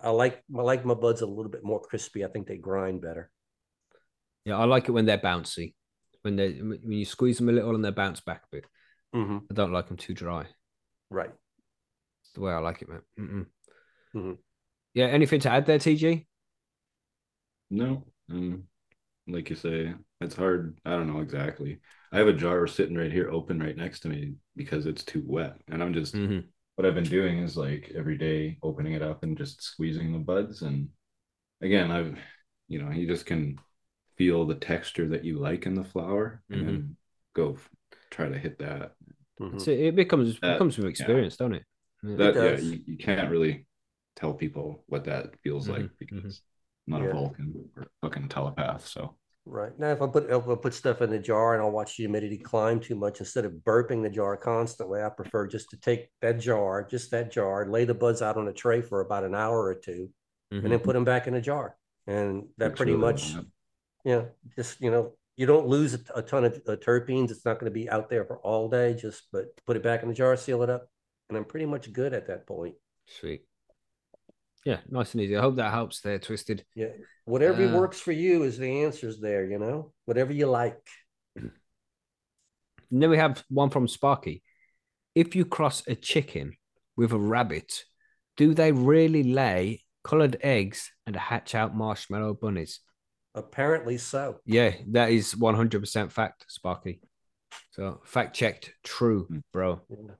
I 0.00 0.10
like 0.10 0.42
I 0.56 0.60
like 0.62 0.84
my 0.84 0.94
buds 0.94 1.22
a 1.22 1.26
little 1.26 1.50
bit 1.50 1.64
more 1.64 1.80
crispy. 1.80 2.24
I 2.24 2.28
think 2.28 2.46
they 2.46 2.58
grind 2.58 3.00
better. 3.00 3.30
Yeah, 4.44 4.58
I 4.58 4.64
like 4.64 4.88
it 4.88 4.92
when 4.92 5.06
they're 5.06 5.18
bouncy. 5.18 5.74
When 6.22 6.36
they 6.36 6.52
when 6.52 6.92
you 6.92 7.04
squeeze 7.04 7.38
them 7.38 7.48
a 7.48 7.52
little 7.52 7.74
and 7.74 7.84
they 7.84 7.90
bounce 7.90 8.20
back 8.20 8.42
a 8.44 8.56
bit. 8.56 8.66
Mm-hmm. 9.14 9.38
I 9.50 9.54
don't 9.54 9.72
like 9.72 9.88
them 9.88 9.96
too 9.96 10.14
dry. 10.14 10.46
Right. 11.08 11.30
It's 12.22 12.32
the 12.32 12.40
way 12.40 12.52
I 12.52 12.58
like 12.58 12.82
it, 12.82 12.88
man. 12.88 13.46
Mm-hmm. 14.14 14.32
Yeah. 14.92 15.06
Anything 15.06 15.40
to 15.40 15.50
add 15.50 15.66
there, 15.66 15.78
TG? 15.78 16.26
No. 17.70 18.04
Um, 18.30 18.64
like 19.26 19.50
you 19.50 19.56
say, 19.56 19.94
it's 20.20 20.36
hard. 20.36 20.78
I 20.84 20.90
don't 20.90 21.12
know 21.12 21.20
exactly. 21.20 21.80
I 22.12 22.18
have 22.18 22.28
a 22.28 22.32
jar 22.32 22.66
sitting 22.66 22.96
right 22.96 23.12
here, 23.12 23.30
open 23.30 23.60
right 23.60 23.76
next 23.76 24.00
to 24.00 24.08
me 24.08 24.34
because 24.56 24.86
it's 24.86 25.04
too 25.04 25.22
wet, 25.26 25.56
and 25.68 25.82
I'm 25.82 25.94
just. 25.94 26.14
Mm-hmm. 26.14 26.40
What 26.76 26.86
I've 26.88 26.96
been 26.96 27.04
doing 27.04 27.38
is 27.38 27.56
like 27.56 27.92
every 27.96 28.18
day 28.18 28.58
opening 28.60 28.94
it 28.94 29.02
up 29.02 29.22
and 29.22 29.38
just 29.38 29.62
squeezing 29.62 30.12
the 30.12 30.18
buds, 30.18 30.62
and 30.62 30.88
again, 31.62 31.90
I've, 31.90 32.18
you 32.66 32.82
know, 32.82 32.90
you 32.90 33.06
just 33.06 33.26
can 33.26 33.58
feel 34.16 34.46
the 34.46 34.54
texture 34.54 35.08
that 35.08 35.24
you 35.24 35.38
like 35.38 35.66
in 35.66 35.74
the 35.74 35.84
flower 35.84 36.42
and 36.50 36.58
mm-hmm. 36.58 36.66
then 36.66 36.96
go 37.34 37.56
try 38.10 38.28
to 38.28 38.38
hit 38.38 38.58
that. 38.58 38.92
Mm-hmm. 39.40 39.58
So 39.58 39.70
it 39.70 39.96
becomes 39.96 40.38
that, 40.40 40.54
becomes 40.54 40.76
from 40.76 40.86
experience, 40.86 41.36
yeah. 41.38 41.44
don't 41.44 41.54
it? 41.54 41.64
Yeah. 42.02 42.16
That 42.16 42.36
it 42.36 42.62
yeah, 42.62 42.70
you, 42.70 42.80
you 42.86 42.96
can't 42.98 43.30
really 43.30 43.66
tell 44.16 44.34
people 44.34 44.84
what 44.86 45.04
that 45.04 45.34
feels 45.42 45.68
mm-hmm. 45.68 45.82
like 45.82 45.90
because 45.98 46.40
mm-hmm. 46.88 46.92
not 46.92 47.02
yeah. 47.02 47.10
a 47.10 47.12
Vulcan 47.12 47.70
or 47.76 47.86
fucking 48.02 48.28
telepath. 48.28 48.86
So 48.86 49.16
right 49.44 49.78
now, 49.78 49.90
if 49.90 50.02
I 50.02 50.06
put 50.06 50.30
if 50.30 50.48
I 50.48 50.54
put 50.54 50.74
stuff 50.74 51.02
in 51.02 51.10
the 51.10 51.18
jar 51.18 51.54
and 51.54 51.62
I'll 51.62 51.70
watch 51.70 51.96
the 51.96 52.04
humidity 52.04 52.38
climb 52.38 52.80
too 52.80 52.94
much, 52.94 53.20
instead 53.20 53.44
of 53.44 53.52
burping 53.52 54.02
the 54.02 54.10
jar 54.10 54.36
constantly, 54.36 55.02
I 55.02 55.08
prefer 55.08 55.46
just 55.46 55.70
to 55.70 55.76
take 55.76 56.08
that 56.22 56.40
jar, 56.40 56.86
just 56.88 57.10
that 57.10 57.32
jar, 57.32 57.66
lay 57.66 57.84
the 57.84 57.94
buds 57.94 58.22
out 58.22 58.36
on 58.36 58.48
a 58.48 58.52
tray 58.52 58.80
for 58.80 59.00
about 59.00 59.24
an 59.24 59.34
hour 59.34 59.64
or 59.64 59.74
2 59.74 60.08
and 60.50 60.62
then 60.62 60.70
mm-hmm. 60.70 60.84
put 60.84 60.92
them 60.92 61.04
back 61.04 61.26
in 61.26 61.34
a 61.34 61.40
jar, 61.40 61.76
and 62.06 62.42
that 62.58 62.68
That's 62.68 62.76
pretty 62.76 62.92
really 62.92 63.02
much 63.02 63.34
you 64.04 64.12
know, 64.12 64.28
just 64.54 64.80
you 64.80 64.90
know, 64.90 65.12
you 65.36 65.46
don't 65.46 65.66
lose 65.66 65.94
a, 65.94 66.00
a 66.14 66.22
ton 66.22 66.44
of 66.44 66.60
uh, 66.68 66.76
terpenes. 66.76 67.30
It's 67.30 67.44
not 67.44 67.58
going 67.58 67.70
to 67.70 67.74
be 67.74 67.90
out 67.90 68.08
there 68.10 68.24
for 68.24 68.38
all 68.38 68.68
day. 68.68 68.94
Just 68.94 69.24
but 69.32 69.46
put 69.66 69.76
it 69.76 69.82
back 69.82 70.02
in 70.02 70.08
the 70.08 70.14
jar, 70.14 70.36
seal 70.36 70.62
it 70.62 70.70
up, 70.70 70.86
and 71.28 71.36
I'm 71.36 71.44
pretty 71.44 71.66
much 71.66 71.92
good 71.92 72.12
at 72.12 72.28
that 72.28 72.46
point. 72.46 72.74
Sweet. 73.06 73.44
Yeah, 74.64 74.78
nice 74.88 75.12
and 75.12 75.22
easy. 75.22 75.36
I 75.36 75.42
hope 75.42 75.56
that 75.56 75.72
helps 75.72 76.00
there, 76.00 76.18
Twisted. 76.18 76.64
Yeah. 76.74 76.88
Whatever 77.26 77.66
uh, 77.66 77.76
works 77.76 78.00
for 78.00 78.12
you 78.12 78.44
is 78.44 78.56
the 78.56 78.82
answers 78.84 79.20
there, 79.20 79.44
you 79.44 79.58
know? 79.58 79.92
Whatever 80.06 80.32
you 80.32 80.46
like. 80.46 80.80
And 81.36 81.52
then 83.02 83.10
we 83.10 83.18
have 83.18 83.44
one 83.48 83.70
from 83.70 83.88
Sparky. 83.88 84.42
If 85.14 85.34
you 85.34 85.44
cross 85.44 85.82
a 85.86 85.94
chicken 85.94 86.56
with 86.96 87.12
a 87.12 87.18
rabbit, 87.18 87.82
do 88.36 88.54
they 88.54 88.72
really 88.72 89.22
lay 89.22 89.82
colored 90.02 90.36
eggs 90.42 90.90
and 91.06 91.16
hatch 91.16 91.54
out 91.54 91.76
marshmallow 91.76 92.34
bunnies? 92.34 92.80
Apparently 93.34 93.98
so. 93.98 94.38
Yeah, 94.46 94.74
that 94.92 95.10
is 95.10 95.34
100% 95.34 96.12
fact, 96.12 96.44
Sparky. 96.48 97.00
So 97.72 98.00
fact 98.04 98.34
checked, 98.36 98.72
true, 98.82 99.24
hmm. 99.24 99.38
bro. 99.52 99.80
Yeah. 99.90 100.14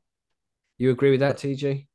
You 0.78 0.90
agree 0.90 1.12
with 1.12 1.20
that, 1.20 1.36
TJ? 1.36 1.86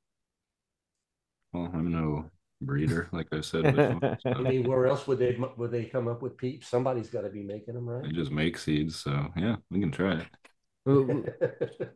Well, 1.52 1.70
I'm 1.74 1.92
no 1.92 2.30
breeder, 2.62 3.10
like 3.12 3.28
I 3.32 3.42
said 3.42 3.76
before. 3.76 4.18
So. 4.22 4.30
I 4.36 4.42
mean, 4.42 4.68
where 4.68 4.88
else 4.88 5.08
would 5.08 5.20
they 5.20 5.38
would 5.58 5.72
they 5.72 5.86
come 5.86 6.08
up 6.08 6.22
with 6.22 6.38
peeps? 6.38 6.68
Somebody's 6.68 7.10
got 7.10 7.22
to 7.22 7.30
be 7.30 7.44
making 7.44 7.76
them, 7.76 7.88
right? 7.88 8.04
They 8.04 8.12
just 8.12 8.32
make 8.32 8.58
seeds, 8.58 8.98
so 8.98 9.28
yeah, 9.36 9.58
we 9.70 9.80
can 9.80 9.92
try 9.92 10.22
it. 10.22 10.28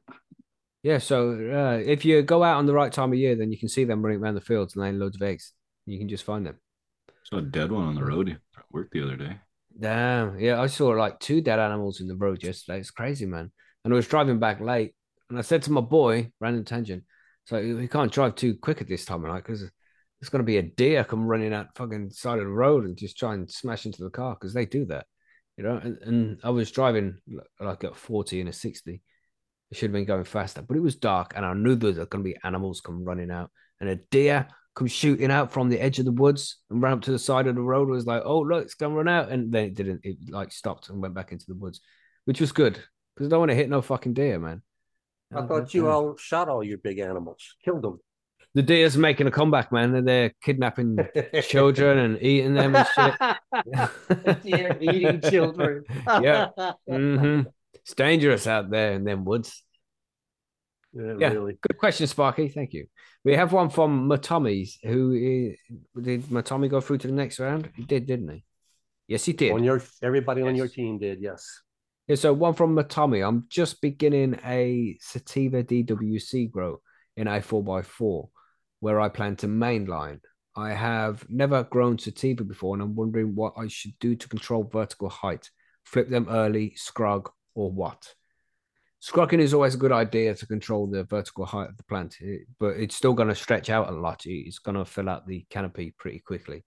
yeah, 0.84 0.98
so 0.98 1.32
uh, 1.32 1.82
if 1.84 2.06
you 2.06 2.22
go 2.22 2.44
out 2.44 2.58
on 2.58 2.66
the 2.66 2.74
right 2.74 2.92
time 2.92 3.12
of 3.12 3.18
year, 3.18 3.36
then 3.36 3.52
you 3.52 3.58
can 3.58 3.70
see 3.70 3.84
them 3.84 4.02
running 4.02 4.22
around 4.22 4.36
the 4.36 4.42
fields 4.42 4.76
and 4.76 4.84
laying 4.84 5.00
loads 5.00 5.16
of 5.16 5.22
eggs. 5.22 5.54
You 5.86 5.98
can 5.98 6.08
just 6.08 6.24
find 6.24 6.46
them. 6.46 6.60
Saw 7.24 7.38
a 7.38 7.42
dead 7.42 7.72
one 7.72 7.88
on 7.88 7.96
the 7.96 8.04
road 8.04 8.30
at 8.30 8.64
work 8.72 8.90
the 8.92 9.04
other 9.04 9.16
day. 9.16 9.38
Damn. 9.80 10.40
Yeah, 10.40 10.62
I 10.62 10.68
saw 10.68 10.90
like 10.90 11.20
two 11.20 11.42
dead 11.42 11.60
animals 11.60 12.00
in 12.02 12.08
the 12.08 12.16
road 12.16 12.44
yesterday. 12.44 12.80
It's 12.80 12.92
crazy, 12.92 13.26
man. 13.26 13.52
And 13.84 13.94
I 13.94 13.96
was 13.96 14.08
driving 14.08 14.40
back 14.40 14.62
late, 14.62 14.94
and 15.30 15.38
I 15.38 15.42
said 15.42 15.64
to 15.64 15.72
my 15.72 15.82
boy, 15.82 16.32
random 16.40 16.64
tangent, 16.64 17.04
so 17.46 17.60
we 17.60 17.88
can't 17.88 18.12
drive 18.12 18.36
too 18.36 18.56
quick 18.56 18.82
at 18.82 18.88
this 18.88 19.04
time, 19.04 19.26
of 19.26 19.32
night 19.32 19.44
Because 19.44 19.70
there's 20.24 20.30
going 20.30 20.40
to 20.40 20.46
be 20.46 20.56
a 20.56 20.62
deer 20.62 21.04
come 21.04 21.28
running 21.28 21.54
out 21.54 21.76
fucking 21.76 22.10
side 22.10 22.40
of 22.40 22.46
the 22.46 22.50
road 22.50 22.86
and 22.86 22.96
just 22.96 23.18
try 23.18 23.34
and 23.34 23.52
smash 23.52 23.86
into 23.86 24.06
the 24.06 24.10
car 24.10 24.38
because 24.40 24.54
they 24.54 24.66
do 24.66 24.86
that, 24.86 25.06
you 25.58 25.66
know. 25.66 25.76
And, 25.76 25.98
and 25.98 26.40
I 26.46 26.50
was 26.50 26.72
driving 26.72 27.18
like 27.60 27.84
at 27.84 27.98
40 27.98 28.40
and 28.40 28.48
a 28.48 28.54
60. 28.54 28.94
I 28.94 29.76
should 29.76 29.88
have 29.90 29.92
been 29.92 30.06
going 30.06 30.24
faster, 30.24 30.62
but 30.62 30.78
it 30.78 30.80
was 30.80 30.96
dark, 30.96 31.34
and 31.36 31.46
I 31.46 31.54
knew 31.54 31.76
there 31.76 31.90
was 31.90 31.98
going 31.98 32.24
to 32.24 32.30
be 32.30 32.38
animals 32.42 32.80
come 32.80 33.04
running 33.04 33.32
out, 33.32 33.52
and 33.82 33.90
a 33.90 33.98
deer 33.98 34.48
come 34.76 34.88
shooting 34.88 35.30
out 35.30 35.52
from 35.52 35.68
the 35.68 35.82
edge 35.82 36.00
of 36.00 36.06
the 36.06 36.12
woods 36.14 36.56
and 36.70 36.82
ran 36.82 36.94
up 36.94 37.02
to 37.02 37.12
the 37.12 37.20
side 37.20 37.48
of 37.48 37.56
the 37.56 37.62
road. 37.62 37.90
Was 37.90 38.06
like, 38.06 38.22
oh 38.24 38.40
look, 38.40 38.64
it's 38.64 38.76
gonna 38.76 38.96
run 38.96 39.10
out, 39.10 39.30
and 39.30 39.52
then 39.52 39.66
it 39.66 39.74
didn't. 39.74 40.06
It 40.06 40.18
like 40.30 40.54
stopped 40.54 40.88
and 40.88 41.02
went 41.02 41.16
back 41.16 41.34
into 41.34 41.48
the 41.50 41.56
woods, 41.56 41.82
which 42.24 42.40
was 42.40 42.54
good 42.54 42.80
because 43.14 43.28
I 43.28 43.30
don't 43.32 43.40
want 43.40 43.52
to 43.52 43.56
hit 43.56 43.70
no 43.70 43.82
fucking 43.82 44.14
deer, 44.14 44.40
man. 44.40 44.62
I 45.36 45.40
uh, 45.40 45.48
thought 45.48 45.74
you 45.74 45.90
all 45.90 46.16
shot 46.16 46.48
all 46.48 46.64
your 46.64 46.78
big 46.78 47.00
animals, 47.00 47.58
killed 47.66 47.82
them. 47.82 48.00
The 48.56 48.62
deer's 48.62 48.98
making 48.98 49.28
a 49.28 49.32
comeback, 49.32 49.72
man. 49.72 49.96
And 49.96 50.08
they're 50.08 50.34
kidnapping 50.42 50.98
children 51.44 51.98
and 51.98 52.22
eating 52.22 52.54
them 52.54 52.76
and 52.76 52.88
shit. 52.94 54.44
deer 54.44 54.78
eating 54.80 55.22
children. 55.22 55.84
yeah. 56.22 56.50
Mm-hmm. 56.90 57.50
It's 57.76 57.96
dangerous 57.96 58.48
out 58.48 58.70
there 58.70 58.94
in 58.94 59.04
them 59.04 59.26
woods. 59.26 59.62
Yeah, 60.94 61.16
yeah, 61.20 61.30
really. 61.30 61.58
Good 61.62 61.78
question, 61.78 62.08
Sparky. 62.08 62.48
Thank 62.48 62.74
you. 62.74 62.86
We 63.26 63.36
have 63.36 63.52
one 63.52 63.70
from 63.70 64.08
Matomi's. 64.08 64.78
Who 64.84 65.12
is, 65.14 65.58
did 66.02 66.24
Matomi 66.26 66.70
go 66.70 66.80
through 66.80 67.00
to 67.00 67.08
the 67.08 67.14
next 67.14 67.40
round? 67.40 67.70
He 67.76 67.84
did, 67.84 68.06
didn't 68.06 68.30
he? 68.30 68.44
Yes, 69.08 69.26
he 69.26 69.34
did. 69.34 69.52
On 69.52 69.64
your 69.64 69.82
everybody 70.02 70.42
yes. 70.42 70.48
on 70.48 70.56
your 70.56 70.68
team 70.68 71.00
did, 71.00 71.20
yes. 71.22 71.46
Yeah, 72.08 72.16
so 72.16 72.34
one 72.34 72.54
from 72.54 72.76
Matomi. 72.76 73.26
I'm 73.26 73.46
just 73.50 73.82
beginning 73.82 74.40
a 74.46 74.98
sativa 75.00 75.64
DWC 75.64 76.52
grow 76.52 76.80
in 77.18 77.28
a 77.28 77.42
four 77.42 77.80
x 77.80 77.88
four. 77.88 78.30
Where 78.84 79.00
I 79.00 79.08
plan 79.08 79.38
to 79.38 79.48
mainline. 79.48 80.20
I 80.58 80.74
have 80.74 81.26
never 81.30 81.64
grown 81.64 81.98
sativa 81.98 82.44
before, 82.44 82.76
and 82.76 82.84
I'm 82.84 82.96
wondering 82.98 83.34
what 83.34 83.54
I 83.58 83.70
should 83.70 83.98
do 84.02 84.14
to 84.14 84.28
control 84.28 84.66
vertical 84.66 85.08
height. 85.08 85.50
Flip 85.86 86.10
them 86.10 86.28
early, 86.30 86.76
scrog, 86.78 87.30
or 87.56 87.72
what? 87.72 88.14
Scrogging 89.00 89.40
is 89.40 89.54
always 89.54 89.76
a 89.76 89.78
good 89.78 89.94
idea 89.94 90.36
to 90.36 90.46
control 90.46 90.88
the 90.88 91.06
vertical 91.06 91.46
height 91.46 91.70
of 91.70 91.78
the 91.78 91.84
plant, 91.84 92.18
but 92.60 92.76
it's 92.76 92.98
still 92.98 93.14
going 93.14 93.30
to 93.30 93.36
stretch 93.36 93.70
out 93.70 93.88
a 93.88 93.94
lot. 93.94 94.24
It's 94.26 94.60
going 94.60 94.76
to 94.76 94.84
fill 94.84 95.08
out 95.08 95.26
the 95.28 95.46
canopy 95.50 95.96
pretty 95.98 96.20
quickly. 96.20 96.66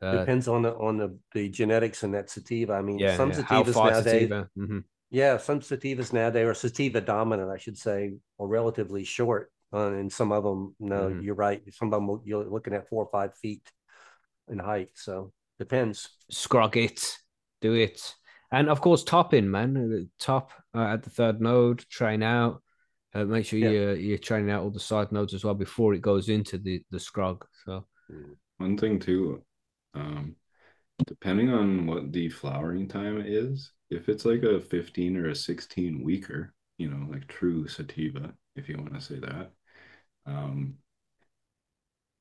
Uh, 0.00 0.18
Depends 0.18 0.46
on 0.46 0.62
the 0.62 0.74
on 0.76 0.98
the 0.98 1.18
the 1.34 1.48
genetics 1.48 2.04
in 2.04 2.12
that 2.12 2.30
sativa. 2.30 2.74
I 2.74 2.82
mean, 2.82 3.00
yeah, 3.00 3.16
some 3.16 3.30
yeah. 3.30 3.42
sativas 3.42 3.74
nowadays, 3.74 4.04
sativa? 4.04 4.48
Mhm. 4.56 4.84
yeah, 5.10 5.36
some 5.36 5.58
sativas 5.58 6.12
nowadays 6.12 6.46
are 6.46 6.54
sativa 6.54 7.00
dominant, 7.00 7.50
I 7.50 7.58
should 7.58 7.76
say, 7.76 8.14
or 8.38 8.46
relatively 8.46 9.02
short. 9.02 9.50
Uh, 9.72 9.92
and 9.92 10.12
some 10.12 10.32
of 10.32 10.42
them, 10.42 10.74
no, 10.80 11.08
Mhm. 11.08 11.22
you're 11.22 11.34
right. 11.34 11.62
Some 11.72 11.92
of 11.92 12.00
them 12.00 12.20
you're 12.24 12.44
looking 12.44 12.74
at 12.74 12.88
four 12.88 13.04
or 13.04 13.10
five 13.10 13.36
feet 13.38 13.70
in 14.48 14.58
height. 14.58 14.90
So 14.94 15.32
depends. 15.58 16.08
Scrog 16.32 16.76
it, 16.76 17.16
do 17.60 17.74
it, 17.74 18.14
and 18.50 18.68
of 18.68 18.80
course, 18.80 19.04
top 19.04 19.32
in, 19.34 19.50
man. 19.50 19.76
Uh, 19.76 20.06
Top 20.18 20.50
uh, 20.74 20.94
at 20.94 21.02
the 21.02 21.10
third 21.10 21.40
node, 21.40 21.80
train 21.88 22.22
out. 22.22 22.62
Uh, 23.14 23.24
make 23.24 23.46
sure 23.46 23.58
Yeah. 23.58 23.70
you're 23.70 23.96
you're 23.96 24.18
training 24.18 24.50
out 24.50 24.62
all 24.62 24.70
the 24.70 24.80
side 24.80 25.12
nodes 25.12 25.34
as 25.34 25.44
well 25.44 25.54
before 25.54 25.94
it 25.94 26.00
goes 26.02 26.28
into 26.28 26.58
the 26.58 26.84
the 26.90 26.98
scrog. 26.98 27.42
So 27.64 27.86
One 28.58 28.76
thing 28.76 28.98
too, 28.98 29.44
um, 29.94 30.36
depending 31.06 31.50
on 31.50 31.86
what 31.86 32.12
the 32.12 32.28
flowering 32.28 32.88
time 32.88 33.22
is, 33.24 33.72
if 33.88 34.08
it's 34.08 34.24
like 34.24 34.42
a 34.42 34.60
15 34.60 35.16
or 35.16 35.28
a 35.30 35.34
16 35.34 36.02
weeker, 36.02 36.52
you 36.78 36.88
know, 36.90 37.06
like 37.10 37.26
true 37.26 37.66
sativa, 37.68 38.34
if 38.56 38.68
you 38.68 38.76
want 38.76 38.94
to 38.94 39.00
say 39.00 39.18
that, 39.20 39.52
um, 40.26 40.78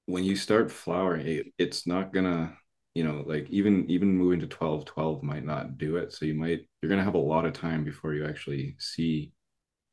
when 0.06 0.24
you 0.24 0.36
start 0.36 0.72
flowering, 0.72 1.26
it, 1.28 1.48
it's 1.58 1.86
not 1.88 2.14
gonna, 2.14 2.58
you 2.96 3.04
know, 3.04 3.24
like 3.26 3.50
even 3.50 3.90
even 3.90 4.16
moving 4.16 4.40
to 4.40 4.48
12, 4.48 4.86
12 4.86 5.24
might 5.24 5.46
not 5.46 5.78
do 5.78 5.98
it. 5.98 6.14
So 6.14 6.26
you 6.26 6.34
might 6.34 6.62
you're 6.82 6.90
gonna 6.90 7.04
have 7.04 7.14
a 7.16 7.18
lot 7.20 7.46
of 7.46 7.54
time 7.54 7.84
before 7.84 8.14
you 8.14 8.26
actually 8.26 8.76
see 8.80 9.32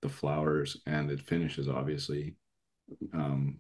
the 0.02 0.08
flowers 0.10 0.78
and 0.86 1.10
it 1.10 1.20
finishes, 1.22 1.68
obviously. 1.68 2.36
Um, 3.14 3.58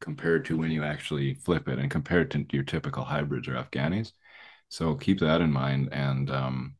compared 0.00 0.44
to 0.46 0.56
when 0.58 0.70
you 0.70 0.84
actually 0.84 1.34
flip 1.34 1.68
it 1.68 1.78
and 1.78 1.90
compared 1.90 2.30
to 2.32 2.44
your 2.52 2.64
typical 2.64 3.04
hybrids 3.04 3.48
or 3.48 3.54
Afghanis. 3.54 4.12
So 4.70 4.94
keep 4.96 5.20
that 5.20 5.40
in 5.42 5.52
mind. 5.52 5.90
And 5.92 6.30
um, 6.30 6.76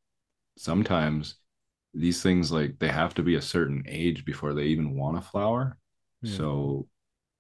sometimes 0.59 1.37
these 1.95 2.23
things 2.23 2.53
like 2.53 2.79
they 2.81 2.89
have 2.89 3.15
to 3.15 3.23
be 3.25 3.37
a 3.37 3.43
certain 3.43 3.85
age 3.89 4.25
before 4.25 4.55
they 4.55 4.65
even 4.67 4.97
want 4.97 5.17
to 5.17 5.29
flower. 5.31 5.79
So 6.25 6.89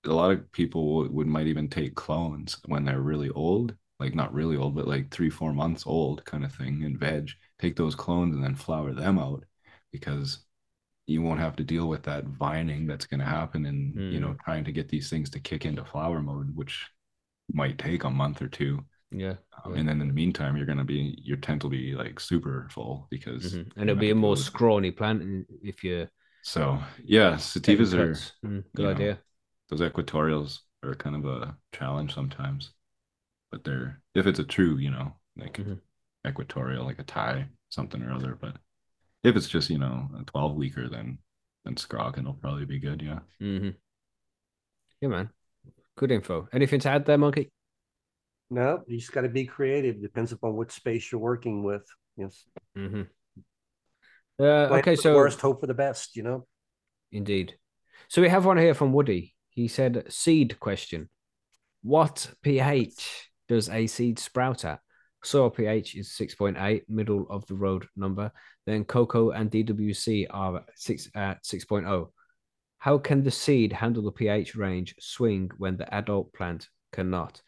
a 0.04 0.10
lot 0.12 0.32
of 0.32 0.50
people 0.52 0.96
would, 0.96 1.12
would 1.12 1.26
might 1.28 1.46
even 1.48 1.68
take 1.68 1.94
clones 1.96 2.58
when 2.66 2.84
they're 2.84 3.00
really 3.00 3.30
old, 3.30 3.76
like 4.00 4.14
not 4.14 4.34
really 4.34 4.56
old, 4.56 4.74
but 4.74 4.88
like 4.88 5.10
three, 5.10 5.30
four 5.30 5.52
months 5.54 5.86
old 5.86 6.24
kind 6.24 6.44
of 6.44 6.54
thing 6.54 6.82
in 6.82 6.98
veg. 6.98 7.30
Take 7.60 7.76
those 7.76 7.94
clones 7.96 8.34
and 8.36 8.44
then 8.44 8.56
flower 8.56 8.94
them 8.94 9.18
out 9.18 9.44
because 9.92 10.44
you 11.06 11.22
won't 11.22 11.40
have 11.40 11.56
to 11.56 11.64
deal 11.64 11.88
with 11.88 12.02
that 12.04 12.24
vining 12.26 12.86
that's 12.86 13.06
going 13.06 13.20
to 13.20 13.26
happen 13.26 13.66
and 13.66 14.02
you 14.08 14.20
know 14.20 14.36
trying 14.44 14.64
to 14.64 14.72
get 14.72 14.88
these 14.88 15.10
things 15.10 15.30
to 15.30 15.40
kick 15.40 15.64
into 15.66 15.84
flower 15.84 16.20
mode 16.22 16.54
which 16.54 16.88
might 17.52 17.78
take 17.78 18.04
a 18.04 18.10
month 18.10 18.42
or 18.42 18.48
two 18.48 18.84
yeah, 19.10 19.36
um, 19.64 19.74
Yeah. 19.74 19.80
and 19.80 19.88
then 19.88 20.00
in 20.00 20.08
the 20.08 20.14
meantime 20.14 20.56
you're 20.56 20.66
going 20.66 20.78
to 20.78 20.84
be 20.84 21.18
your 21.22 21.36
tent 21.36 21.62
will 21.62 21.70
be 21.70 21.94
like 21.94 22.18
super 22.20 22.68
full 22.70 23.06
because 23.10 23.44
Mhm. 23.54 23.72
and 23.76 23.90
it'll 23.90 24.00
be 24.00 24.10
a 24.10 24.14
more 24.14 24.36
scrawny 24.36 24.90
plant 24.90 25.46
if 25.62 25.84
you're 25.84 26.10
so 26.42 26.78
yeah 27.04 27.36
taking 27.62 27.86
sativas 27.86 27.94
are. 27.94 28.14
Mm, 28.44 28.64
good 28.74 28.82
you 28.82 28.84
know, 28.84 28.90
idea. 28.90 29.18
those 29.70 29.80
equatorials 29.82 30.60
are 30.82 30.94
kind 30.94 31.16
of 31.16 31.24
a 31.26 31.56
challenge 31.72 32.14
sometimes 32.14 32.72
but 33.50 33.64
they're 33.64 34.00
if 34.14 34.26
it's 34.26 34.38
a 34.40 34.44
true 34.44 34.76
you 34.78 34.90
know 34.90 35.12
like 35.36 35.58
Mhm. 35.58 35.80
equatorial 36.26 36.84
like 36.84 36.98
a 36.98 37.04
Thai 37.04 37.48
something 37.70 38.02
or 38.02 38.12
other 38.12 38.36
but 38.40 38.56
if 39.24 39.36
it's 39.36 39.48
just 39.48 39.70
you 39.70 39.78
know 39.78 40.10
a 40.20 40.24
12 40.24 40.56
weeker 40.56 40.88
then 40.88 41.18
then 41.64 41.76
scroggin 41.76 42.24
will 42.24 42.34
probably 42.34 42.64
be 42.66 42.78
good 42.80 43.02
yeah 43.02 43.20
Mm-hmm. 43.40 43.70
Yeah, 45.00 45.08
man. 45.08 45.30
Good 45.96 46.12
info. 46.12 46.48
Anything 46.52 46.80
to 46.80 46.90
add 46.90 47.06
there, 47.06 47.18
Monkey? 47.18 47.50
No, 48.50 48.84
you 48.86 48.98
just 48.98 49.12
got 49.12 49.22
to 49.22 49.28
be 49.28 49.46
creative. 49.46 50.00
Depends 50.00 50.32
upon 50.32 50.54
what 50.56 50.70
space 50.72 51.10
you're 51.10 51.20
working 51.20 51.62
with. 51.64 51.82
Yes. 52.16 52.44
hmm 52.76 53.02
Uh, 54.42 54.78
okay, 54.78 54.96
so 54.96 55.14
worst, 55.14 55.40
hope 55.40 55.60
for 55.60 55.66
the 55.66 55.74
best. 55.74 56.16
You 56.16 56.24
know. 56.24 56.46
Indeed. 57.12 57.54
So 58.08 58.20
we 58.20 58.28
have 58.28 58.44
one 58.44 58.58
here 58.58 58.74
from 58.74 58.92
Woody. 58.92 59.34
He 59.50 59.68
said, 59.68 60.04
seed 60.10 60.58
question. 60.58 61.08
What 61.82 62.30
pH 62.42 63.30
does 63.48 63.68
a 63.68 63.86
seed 63.86 64.18
sprout 64.18 64.64
at? 64.64 64.80
Soil 65.24 65.50
pH 65.50 65.94
is 65.94 66.08
6.8, 66.08 66.82
middle 66.88 67.26
of 67.30 67.46
the 67.46 67.54
road 67.54 67.86
number. 67.96 68.32
Then 68.66 68.84
coco 68.84 69.30
and 69.30 69.50
DWC 69.50 70.26
are 70.30 70.58
at 70.58 70.64
6 70.74 71.10
at 71.14 71.44
6.0. 71.44 72.08
How 72.78 72.98
can 72.98 73.22
the 73.22 73.30
seed 73.30 73.72
handle 73.72 74.02
the 74.02 74.10
pH 74.10 74.56
range 74.56 74.96
swing 74.98 75.50
when 75.58 75.76
the 75.76 75.92
adult 75.94 76.32
plant 76.32 76.68
cannot? 76.92 77.40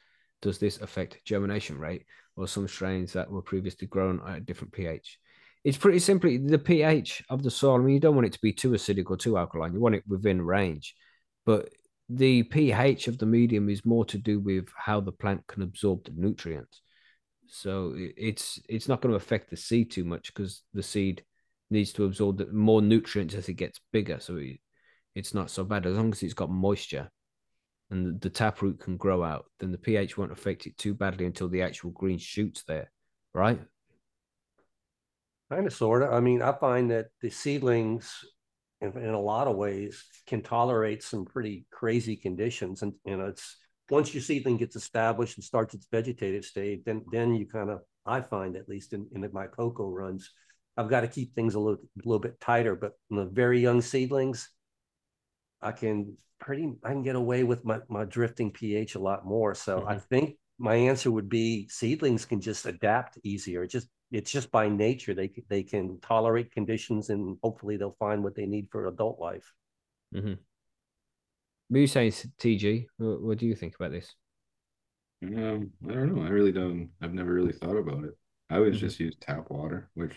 Does 0.42 0.58
this 0.58 0.80
affect 0.80 1.24
germination 1.24 1.78
rate 1.78 2.04
or 2.36 2.46
some 2.46 2.68
strains 2.68 3.12
that 3.14 3.30
were 3.30 3.42
previously 3.42 3.88
grown 3.88 4.20
at 4.28 4.38
a 4.38 4.40
different 4.40 4.72
pH? 4.72 5.18
It's 5.64 5.78
pretty 5.78 5.98
simply 5.98 6.36
the 6.36 6.58
pH 6.58 7.24
of 7.30 7.42
the 7.42 7.50
soil. 7.50 7.76
I 7.76 7.78
mean, 7.78 7.94
you 7.94 8.00
don't 8.00 8.14
want 8.14 8.26
it 8.26 8.34
to 8.34 8.40
be 8.40 8.52
too 8.52 8.70
acidic 8.70 9.10
or 9.10 9.16
too 9.16 9.38
alkaline. 9.38 9.72
You 9.72 9.80
want 9.80 9.94
it 9.94 10.04
within 10.06 10.42
range. 10.42 10.94
But 11.46 11.70
the 12.08 12.42
pH 12.42 13.08
of 13.08 13.16
the 13.16 13.26
medium 13.26 13.70
is 13.70 13.84
more 13.84 14.04
to 14.06 14.18
do 14.18 14.38
with 14.38 14.68
how 14.76 15.00
the 15.00 15.12
plant 15.12 15.46
can 15.46 15.62
absorb 15.62 16.04
the 16.04 16.12
nutrients. 16.14 16.82
So 17.46 17.94
it's 17.96 18.60
it's 18.68 18.88
not 18.88 19.00
going 19.00 19.12
to 19.12 19.16
affect 19.16 19.50
the 19.50 19.56
seed 19.56 19.90
too 19.90 20.04
much 20.04 20.34
because 20.34 20.62
the 20.74 20.82
seed 20.82 21.24
needs 21.70 21.92
to 21.94 22.04
absorb 22.04 22.38
the, 22.38 22.46
more 22.46 22.82
nutrients 22.82 23.34
as 23.34 23.48
it 23.48 23.54
gets 23.54 23.80
bigger. 23.90 24.20
So 24.20 24.36
it, 24.36 24.58
it's 25.14 25.32
not 25.32 25.50
so 25.50 25.64
bad 25.64 25.86
as 25.86 25.96
long 25.96 26.12
as 26.12 26.22
it's 26.22 26.34
got 26.34 26.50
moisture 26.50 27.08
and 27.90 28.06
the, 28.06 28.18
the 28.18 28.30
taproot 28.30 28.80
can 28.80 28.96
grow 28.96 29.22
out. 29.22 29.46
Then 29.60 29.72
the 29.72 29.78
pH 29.78 30.18
won't 30.18 30.32
affect 30.32 30.66
it 30.66 30.76
too 30.76 30.94
badly 30.94 31.24
until 31.24 31.48
the 31.48 31.62
actual 31.62 31.90
green 31.90 32.18
shoots 32.18 32.64
there, 32.64 32.90
right? 33.32 33.60
Kind 35.50 35.66
of, 35.66 35.72
sort 35.72 36.02
of. 36.02 36.12
I 36.12 36.20
mean, 36.20 36.42
I 36.42 36.52
find 36.52 36.90
that 36.90 37.08
the 37.20 37.30
seedlings, 37.30 38.24
in, 38.80 38.96
in 38.96 39.10
a 39.10 39.20
lot 39.20 39.46
of 39.46 39.56
ways, 39.56 40.04
can 40.26 40.42
tolerate 40.42 41.02
some 41.02 41.24
pretty 41.24 41.66
crazy 41.70 42.16
conditions. 42.16 42.82
And 42.82 42.94
you 43.04 43.16
know, 43.16 43.26
it's 43.26 43.56
once 43.90 44.14
your 44.14 44.22
seedling 44.22 44.56
gets 44.56 44.74
established 44.74 45.36
and 45.36 45.44
starts 45.44 45.74
its 45.74 45.86
vegetative 45.90 46.44
state, 46.44 46.84
then 46.86 47.04
then 47.12 47.34
you 47.34 47.46
kind 47.46 47.70
of, 47.70 47.80
I 48.06 48.22
find 48.22 48.56
at 48.56 48.68
least 48.68 48.94
in, 48.94 49.06
in 49.14 49.28
my 49.32 49.46
coco 49.46 49.88
runs, 49.90 50.30
I've 50.76 50.88
got 50.88 51.02
to 51.02 51.08
keep 51.08 51.34
things 51.34 51.54
a 51.54 51.60
little 51.60 51.80
a 51.82 52.08
little 52.08 52.20
bit 52.20 52.40
tighter. 52.40 52.74
But 52.74 52.92
in 53.10 53.16
the 53.18 53.26
very 53.26 53.60
young 53.60 53.82
seedlings, 53.82 54.48
I 55.60 55.72
can 55.72 56.16
pretty 56.40 56.72
I 56.82 56.90
can 56.90 57.02
get 57.02 57.16
away 57.16 57.44
with 57.44 57.64
my 57.64 57.80
my 57.88 58.04
drifting 58.04 58.50
pH 58.50 58.94
a 58.94 58.98
lot 59.00 59.26
more. 59.26 59.54
So 59.54 59.84
I 59.86 59.94
Mhm. 59.94 60.00
think 60.08 60.36
my 60.58 60.74
answer 60.74 61.10
would 61.10 61.28
be 61.28 61.68
seedlings 61.68 62.24
can 62.24 62.40
just 62.40 62.66
adapt 62.66 63.18
easier. 63.24 63.62
It 63.64 63.70
just 63.70 63.88
it's 64.14 64.30
just 64.30 64.50
by 64.52 64.68
nature 64.68 65.12
they 65.14 65.30
they 65.48 65.62
can 65.62 65.98
tolerate 66.00 66.52
conditions 66.52 67.10
and 67.10 67.36
hopefully 67.42 67.76
they'll 67.76 67.96
find 67.98 68.22
what 68.22 68.34
they 68.36 68.46
need 68.46 68.68
for 68.70 68.86
adult 68.86 69.18
life. 69.18 69.52
Mm-hmm. 70.14 70.34
What 71.68 71.76
are 71.78 71.80
you 71.80 71.86
saying, 71.86 72.12
TG? 72.38 72.86
What, 72.98 73.22
what 73.22 73.38
do 73.38 73.46
you 73.46 73.54
think 73.56 73.74
about 73.74 73.90
this? 73.90 74.14
Um, 75.22 75.70
I 75.88 75.92
don't 75.94 76.14
know. 76.14 76.22
I 76.22 76.28
really 76.28 76.52
don't. 76.52 76.90
I've 77.00 77.14
never 77.14 77.32
really 77.32 77.52
thought 77.52 77.76
about 77.76 78.04
it. 78.04 78.16
I 78.50 78.56
always 78.56 78.76
Mhm. 78.76 78.80
just 78.80 79.00
use 79.00 79.16
tap 79.20 79.50
water, 79.50 79.90
which, 79.94 80.14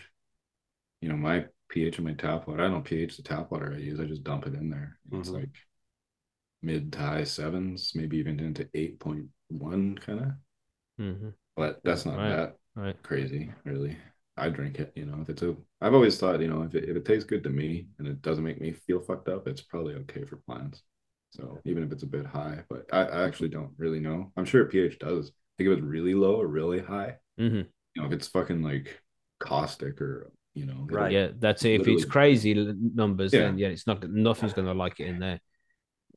you 1.00 1.08
know, 1.08 1.16
my 1.16 1.46
pH 1.68 1.98
of 1.98 2.04
my 2.04 2.12
tap 2.12 2.46
water. 2.46 2.62
I 2.64 2.68
don't 2.68 2.84
pH 2.84 3.16
the 3.16 3.22
tap 3.22 3.50
water 3.50 3.72
I 3.74 3.78
use. 3.78 3.98
I 3.98 4.04
just 4.04 4.22
dump 4.22 4.46
it 4.46 4.54
in 4.54 4.70
there. 4.70 4.98
It's 5.12 5.30
Mhm. 5.30 5.34
like 5.34 5.56
mid 6.62 6.92
to 6.92 6.98
high 6.98 7.24
sevens, 7.24 7.92
maybe 7.94 8.18
even 8.18 8.38
into 8.38 8.68
eight 8.74 9.00
point 9.00 9.26
one 9.48 9.96
kind 9.96 10.20
of. 10.20 10.32
Mm-hmm. 11.00 11.30
But 11.56 11.80
that's 11.82 12.04
not 12.04 12.18
Right. 12.18 12.28
that 12.28 12.58
Right. 12.78 12.96
crazy, 13.02 13.52
really. 13.64 13.96
I 14.36 14.50
drink 14.50 14.78
it. 14.78 14.92
You 14.94 15.06
know, 15.06 15.20
if 15.20 15.28
it's 15.28 15.42
a. 15.42 15.56
I've 15.80 15.94
always 15.94 16.18
thought, 16.18 16.40
you 16.40 16.48
know, 16.48 16.62
if 16.62 16.74
it 16.74 16.88
if 16.88 16.96
it 16.96 17.04
tastes 17.04 17.24
good 17.28 17.42
to 17.44 17.50
me 17.50 17.88
and 17.98 18.06
it 18.06 18.22
doesn't 18.22 18.44
make 18.44 18.60
me 18.60 18.72
feel 18.72 19.00
fucked 19.00 19.28
up, 19.28 19.48
it's 19.48 19.60
probably 19.62 19.94
okay 19.96 20.24
for 20.24 20.36
plants. 20.36 20.82
So 21.30 21.60
even 21.64 21.82
if 21.82 21.92
it's 21.92 22.04
a 22.04 22.06
bit 22.06 22.24
high, 22.26 22.62
but 22.70 22.86
I, 22.92 23.04
I 23.04 23.24
actually 23.24 23.50
don't 23.50 23.72
really 23.76 24.00
know. 24.00 24.32
I'm 24.36 24.44
sure 24.44 24.64
pH 24.64 24.98
does. 25.00 25.28
I 25.30 25.32
think 25.58 25.70
if 25.70 25.78
it's 25.78 25.86
really 25.86 26.14
low 26.14 26.36
or 26.36 26.46
really 26.46 26.80
high, 26.80 27.16
Mm-hmm. 27.38 27.68
you 27.94 28.02
know, 28.02 28.06
if 28.06 28.12
it's 28.12 28.28
fucking 28.28 28.62
like 28.62 29.00
caustic 29.40 30.00
or 30.00 30.32
you 30.54 30.66
know, 30.66 30.86
Right. 30.90 31.12
Yeah, 31.12 31.28
that's 31.38 31.64
it. 31.64 31.80
If 31.80 31.88
it's 31.88 32.04
crazy 32.04 32.54
numbers, 32.54 33.32
Yeah. 33.32 33.40
then 33.40 33.58
yeah, 33.58 33.68
it's 33.68 33.86
not 33.86 34.08
nothing's 34.08 34.52
gonna 34.52 34.74
like 34.74 35.00
it 35.00 35.06
in 35.08 35.18
there. 35.18 35.40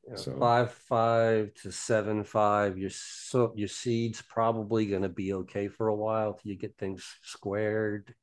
You 0.04 0.10
know, 0.10 0.16
So- 0.16 0.38
Five 0.38 0.72
five 0.72 1.54
to 1.54 1.72
seven 1.72 2.24
five. 2.24 2.76
Your 2.78 2.90
so 2.90 3.52
your 3.56 3.68
seeds 3.68 4.20
probably 4.22 4.86
going 4.86 5.02
to 5.02 5.08
be 5.08 5.32
okay 5.34 5.68
for 5.68 5.88
a 5.88 5.94
while 5.94 6.34
till 6.34 6.50
you 6.50 6.58
get 6.58 6.76
things 6.76 7.04
squared. 7.22 8.14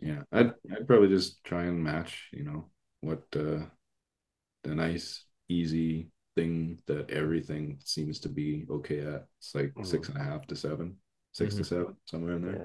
Yeah, 0.00 0.22
I'd 0.32 0.52
I'd 0.72 0.86
probably 0.86 1.08
just 1.08 1.44
try 1.44 1.64
and 1.64 1.82
match, 1.82 2.28
you 2.32 2.44
know, 2.44 2.70
what 3.00 3.22
uh 3.36 3.66
the 4.64 4.74
nice, 4.74 5.24
easy, 5.48 6.10
thing 6.36 6.80
that 6.86 7.10
everything 7.10 7.78
seems 7.84 8.20
to 8.20 8.28
be 8.28 8.66
okay 8.70 9.00
at. 9.00 9.26
It's 9.38 9.54
like 9.54 9.74
Mhm. 9.74 9.86
six 9.86 10.08
and 10.08 10.18
a 10.18 10.22
half 10.22 10.46
to 10.48 10.56
seven, 10.56 10.96
6 11.32 11.54
to 11.56 11.62
Mhm. 11.62 11.66
seven, 11.66 11.96
somewhere 12.04 12.36
in 12.36 12.42
there. 12.42 12.56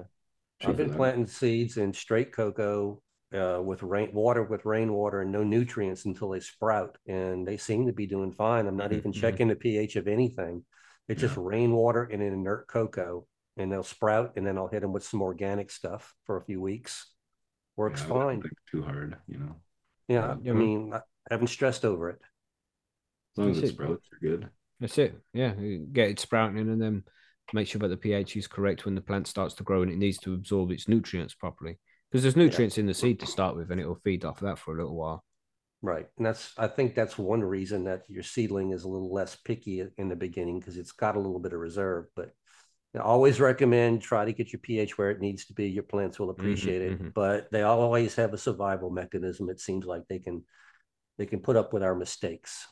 Yeah. 0.60 0.68
I've 0.68 0.76
been 0.76 0.94
planting 0.94 1.26
seeds 1.26 1.76
in 1.76 1.92
straight 1.92 2.32
cocoa 2.32 3.02
uh, 3.34 3.60
with 3.62 3.82
rain 3.82 4.10
water 4.12 4.42
with 4.42 4.64
rainwater 4.64 5.22
and 5.22 5.32
no 5.32 5.42
nutrients 5.42 6.04
until 6.04 6.30
they 6.30 6.40
sprout, 6.40 6.96
and 7.06 7.46
they 7.46 7.56
seem 7.56 7.86
to 7.86 7.92
be 7.92 8.06
doing 8.06 8.32
fine. 8.32 8.66
I'm 8.66 8.76
not 8.76 8.92
even 8.92 9.12
mhm. 9.12 9.20
checking 9.20 9.48
the 9.48 9.56
pH 9.56 9.96
of 9.96 10.08
anything. 10.08 10.64
It's 11.08 11.20
just 11.20 11.36
rainwater 11.36 12.04
and 12.04 12.22
an 12.22 12.32
inert 12.32 12.66
coco, 12.68 13.26
and 13.56 13.70
they'll 13.70 13.82
sprout, 13.82 14.32
and 14.36 14.46
then 14.46 14.58
I'll 14.58 14.68
hit 14.68 14.80
them 14.82 14.92
with 14.92 15.04
some 15.04 15.22
organic 15.22 15.70
stuff 15.70 16.14
for 16.24 16.36
a 16.36 16.44
few 16.44 16.60
weeks. 16.60 17.10
Works 17.76 18.00
Yeah, 18.02 18.08
fine. 18.08 18.42
too 18.70 18.82
hard, 18.82 19.16
you 19.28 19.38
know. 19.38 19.56
Yeah, 20.08 20.36
Yeah, 20.42 20.50
I 20.52 20.54
mean, 20.54 20.92
I 20.94 21.00
haven't 21.30 21.48
stressed 21.48 21.84
over 21.84 22.10
it. 22.10 22.20
As 23.34 23.38
long 23.38 23.50
as 23.50 23.56
That's 23.56 23.68
it 23.68 23.72
it. 23.72 23.74
sprouts, 23.74 24.08
you're 24.20 24.38
good. 24.38 24.50
That's 24.80 24.98
it. 24.98 25.14
Yeah, 25.32 25.54
you 25.58 25.86
get 25.92 26.10
it 26.10 26.20
sprouting 26.20 26.58
and 26.58 26.80
then 26.80 27.04
make 27.52 27.68
sure 27.68 27.78
that 27.80 27.88
the 27.88 27.96
pH 27.96 28.36
is 28.36 28.46
correct 28.46 28.84
when 28.84 28.94
the 28.94 29.00
plant 29.00 29.26
starts 29.26 29.54
to 29.54 29.62
grow 29.62 29.82
and 29.82 29.90
it 29.90 29.98
needs 29.98 30.18
to 30.18 30.34
absorb 30.34 30.70
its 30.70 30.88
nutrients 30.88 31.34
properly. 31.34 31.78
Because 32.10 32.22
there's 32.22 32.36
nutrients 32.36 32.78
in 32.78 32.86
the 32.86 32.94
seed 32.94 33.20
to 33.20 33.26
start 33.26 33.56
with, 33.56 33.70
and 33.70 33.80
it 33.80 33.86
will 33.86 34.00
feed 34.04 34.24
off 34.24 34.40
that 34.40 34.58
for 34.58 34.74
a 34.74 34.78
little 34.78 34.96
while. 34.96 35.24
Right. 35.82 36.06
And 36.16 36.26
that's, 36.26 36.52
I 36.56 36.68
think 36.68 36.94
that's 36.94 37.18
one 37.18 37.42
reason 37.42 37.84
that 37.84 38.02
your 38.08 38.22
seedling 38.22 38.70
is 38.72 38.84
a 38.84 38.88
little 38.88 39.12
less 39.12 39.36
picky 39.36 39.84
in 39.98 40.08
the 40.08 40.16
beginning 40.16 40.58
because 40.58 40.76
it's 40.76 40.92
got 40.92 41.16
a 41.16 41.20
little 41.20 41.38
bit 41.38 41.52
of 41.52 41.60
reserve. 41.60 42.06
But 42.14 42.32
I 42.94 43.00
always 43.00 43.40
recommend 43.40 44.02
try 44.02 44.24
to 44.24 44.32
get 44.32 44.52
your 44.52 44.60
pH 44.60 44.96
where 44.96 45.10
it 45.10 45.20
needs 45.20 45.46
to 45.46 45.54
be. 45.54 45.68
Your 45.68 45.82
plants 45.82 46.18
will 46.18 46.30
appreciate 46.30 46.82
it, 46.82 47.02
mhm. 47.02 47.14
but 47.14 47.50
they 47.50 47.62
always 47.62 48.14
have 48.16 48.32
a 48.32 48.38
survival 48.38 48.90
mechanism. 48.90 49.50
It 49.50 49.60
seems 49.60 49.84
like 49.84 50.02
they 50.08 50.18
can 50.18 50.44
they 51.18 51.26
can 51.26 51.40
put 51.40 51.56
up 51.56 51.72
with 51.72 51.82
our 51.82 51.94
mistakes. 51.94 52.66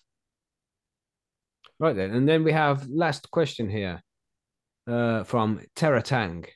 Right 1.78 1.96
then, 1.96 2.10
and 2.12 2.28
then 2.28 2.44
we 2.44 2.52
have 2.52 2.88
last 2.88 3.30
question 3.30 3.68
here 3.68 4.02
uh, 4.86 5.24
from 5.24 5.60
Teratang. 5.76 6.46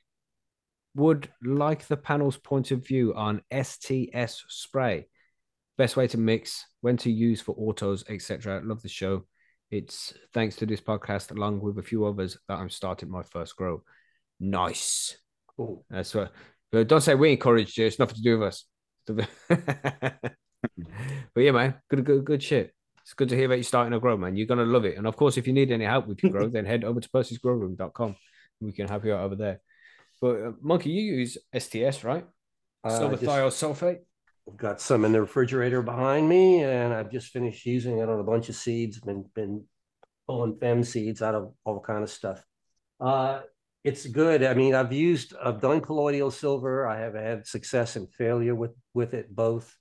Would 0.98 1.28
like 1.44 1.86
the 1.86 1.96
panel's 1.96 2.36
point 2.36 2.72
of 2.72 2.84
view 2.84 3.14
on 3.14 3.42
STS 3.52 4.44
spray, 4.48 5.06
best 5.76 5.96
way 5.96 6.08
to 6.08 6.18
mix, 6.18 6.64
when 6.80 6.96
to 6.96 7.10
use 7.12 7.40
for 7.40 7.54
autos, 7.56 8.02
etc. 8.08 8.60
Love 8.64 8.82
the 8.82 8.88
show. 8.88 9.24
It's 9.70 10.12
thanks 10.34 10.56
to 10.56 10.66
this 10.66 10.80
podcast, 10.80 11.30
along 11.30 11.60
with 11.60 11.78
a 11.78 11.84
few 11.84 12.04
others, 12.04 12.36
that 12.48 12.58
I'm 12.58 12.68
starting 12.68 13.12
my 13.12 13.22
first 13.22 13.54
grow. 13.54 13.84
Nice. 14.40 15.16
Cool. 15.56 15.84
Uh, 15.88 15.98
That's 15.98 16.14
what. 16.16 16.32
But 16.72 16.88
don't 16.88 17.00
say 17.00 17.14
we 17.14 17.30
encouraged 17.30 17.78
you. 17.78 17.86
It's 17.86 18.00
nothing 18.00 18.16
to 18.16 18.22
do 18.22 18.40
with 18.40 18.48
us. 18.48 18.64
but 19.06 19.28
yeah, 21.36 21.52
man, 21.52 21.76
good, 21.88 22.04
good, 22.04 22.24
good 22.24 22.42
shit. 22.42 22.74
It's 23.02 23.14
good 23.14 23.28
to 23.28 23.36
hear 23.36 23.46
about 23.46 23.54
you're 23.54 23.62
starting 23.62 23.92
a 23.92 24.00
grow, 24.00 24.16
man. 24.16 24.34
You're 24.34 24.48
gonna 24.48 24.64
love 24.64 24.84
it. 24.84 24.98
And 24.98 25.06
of 25.06 25.14
course, 25.14 25.36
if 25.36 25.46
you 25.46 25.52
need 25.52 25.70
any 25.70 25.84
help 25.84 26.08
with 26.08 26.24
your 26.24 26.32
grow, 26.32 26.48
then 26.50 26.64
head 26.64 26.82
over 26.82 26.98
to 26.98 27.08
percysgrowroom.com. 27.08 28.16
We 28.60 28.72
can 28.72 28.88
help 28.88 29.04
you 29.04 29.14
out 29.14 29.22
over 29.22 29.36
there. 29.36 29.60
But 30.20 30.42
uh, 30.42 30.52
Monkey, 30.60 30.90
you 30.90 31.14
use 31.16 31.38
STS, 31.56 32.04
right? 32.04 32.26
Uh, 32.84 32.98
Silver 32.98 33.16
just- 33.16 33.26
thiosulfate. 33.26 33.98
I've 34.48 34.56
got 34.56 34.80
some 34.80 35.04
in 35.04 35.12
the 35.12 35.20
refrigerator 35.20 35.82
behind 35.82 36.26
me, 36.26 36.62
and 36.62 36.94
I've 36.94 37.10
just 37.10 37.28
finished 37.28 37.66
using 37.66 37.98
it 37.98 38.08
on 38.08 38.18
a 38.18 38.24
bunch 38.24 38.48
of 38.48 38.54
seeds. 38.54 38.98
Been 38.98 39.26
been 39.34 39.64
pulling 40.26 40.56
fem 40.56 40.84
seeds 40.84 41.20
out 41.20 41.34
of 41.34 41.52
all 41.64 41.80
kind 41.80 42.02
of 42.02 42.08
stuff. 42.10 42.42
Uh, 42.98 43.42
it's 43.84 44.06
good. 44.06 44.42
I 44.42 44.54
mean, 44.54 44.74
I've 44.74 44.92
used, 44.92 45.34
I've 45.42 45.60
done 45.60 45.80
colloidal 45.80 46.30
silver. 46.30 46.86
I 46.86 46.98
have 47.00 47.14
had 47.14 47.46
success 47.46 47.96
and 47.96 48.12
failure 48.14 48.54
with 48.54 48.72
with 48.94 49.12
it 49.12 49.34
both, 49.34 49.76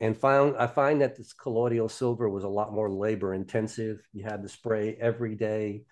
and 0.00 0.16
found 0.16 0.56
I 0.56 0.68
find 0.68 1.02
that 1.02 1.16
this 1.16 1.34
colloidal 1.34 1.88
silver 1.90 2.30
was 2.30 2.44
a 2.44 2.48
lot 2.48 2.72
more 2.72 2.90
labor 2.90 3.34
intensive. 3.34 4.00
You 4.14 4.24
had 4.24 4.42
to 4.42 4.48
spray 4.48 4.96
every 4.98 5.34
day, 5.34 5.82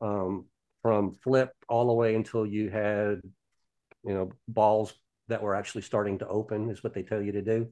um, 0.00 0.46
from 0.86 1.14
flip 1.14 1.50
all 1.68 1.86
the 1.88 1.92
way 1.92 2.14
until 2.14 2.46
you 2.46 2.70
had, 2.70 3.20
you 4.04 4.14
know, 4.14 4.30
balls 4.48 4.94
that 5.28 5.42
were 5.42 5.54
actually 5.54 5.82
starting 5.82 6.18
to 6.18 6.28
open 6.28 6.70
is 6.70 6.82
what 6.84 6.94
they 6.94 7.02
tell 7.02 7.20
you 7.20 7.32
to 7.32 7.42
do. 7.42 7.68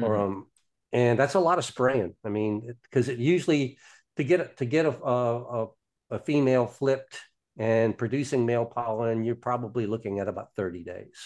Or 0.00 0.16
Mhm. 0.16 0.20
um, 0.26 0.46
and 0.92 1.18
that's 1.18 1.34
a 1.34 1.40
lot 1.40 1.58
of 1.58 1.64
spraying. 1.64 2.14
I 2.24 2.28
mean, 2.28 2.74
because 2.82 3.08
it, 3.08 3.18
usually 3.18 3.78
to 4.16 4.24
get 4.24 4.56
to 4.58 4.64
get 4.66 4.86
a, 4.86 4.94
a 5.04 5.64
a 5.64 5.68
a 6.10 6.18
female 6.18 6.66
flipped 6.66 7.20
and 7.58 7.96
producing 7.98 8.46
male 8.46 8.66
pollen, 8.66 9.24
you're 9.24 9.34
probably 9.50 9.86
looking 9.86 10.20
at 10.20 10.28
about 10.28 10.54
thirty 10.56 10.84
days. 10.84 11.18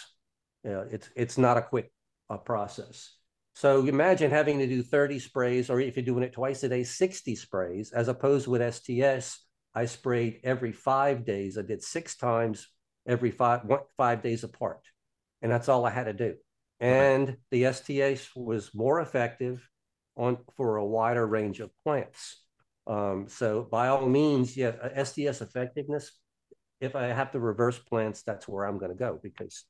Yeah, 0.64 0.84
it's 0.90 1.10
it's 1.16 1.38
not 1.38 1.56
a 1.58 1.62
quick 1.62 1.92
uh, 2.30 2.38
process. 2.38 3.14
So 3.54 3.86
imagine 3.86 4.30
having 4.30 4.58
to 4.60 4.66
do 4.66 4.82
30 4.82 5.18
sprays, 5.18 5.70
or 5.70 5.80
if 5.80 5.96
you're 5.96 6.04
doing 6.04 6.22
it 6.24 6.32
twice 6.32 6.62
a 6.62 6.68
day, 6.68 6.84
60 6.84 7.34
sprays, 7.34 7.92
as 7.92 8.08
opposed 8.08 8.46
with 8.46 8.62
STS, 8.62 9.40
I 9.74 9.86
sprayed 9.86 10.40
every 10.44 10.72
five 10.72 11.24
days. 11.24 11.58
I 11.58 11.62
did 11.62 11.82
six 11.82 12.16
times 12.16 12.68
every 13.06 13.30
five 13.30 13.64
one, 13.64 13.80
five 13.96 14.22
days 14.22 14.44
apart, 14.44 14.80
and 15.42 15.50
that's 15.50 15.68
all 15.68 15.84
I 15.84 15.90
had 15.90 16.04
to 16.04 16.12
do. 16.12 16.34
And 16.80 17.36
the 17.50 17.72
STS 17.72 18.34
was 18.36 18.74
more 18.74 19.00
effective 19.00 19.68
on 20.16 20.38
for 20.56 20.76
a 20.76 20.86
wider 20.86 21.26
range 21.26 21.60
of 21.60 21.70
plants. 21.84 22.42
Um, 22.86 23.26
so 23.28 23.66
by 23.70 23.88
all 23.88 24.08
means, 24.08 24.56
yeah, 24.56 24.72
uh, 24.82 25.04
STS 25.04 25.40
effectiveness. 25.40 26.12
If 26.80 26.94
I 26.94 27.06
have 27.06 27.32
to 27.32 27.40
reverse 27.40 27.78
plants, 27.78 28.22
that's 28.22 28.46
where 28.46 28.64
I'm 28.64 28.78
going 28.78 28.92
to 28.92 28.98
go 28.98 29.18
because 29.22 29.64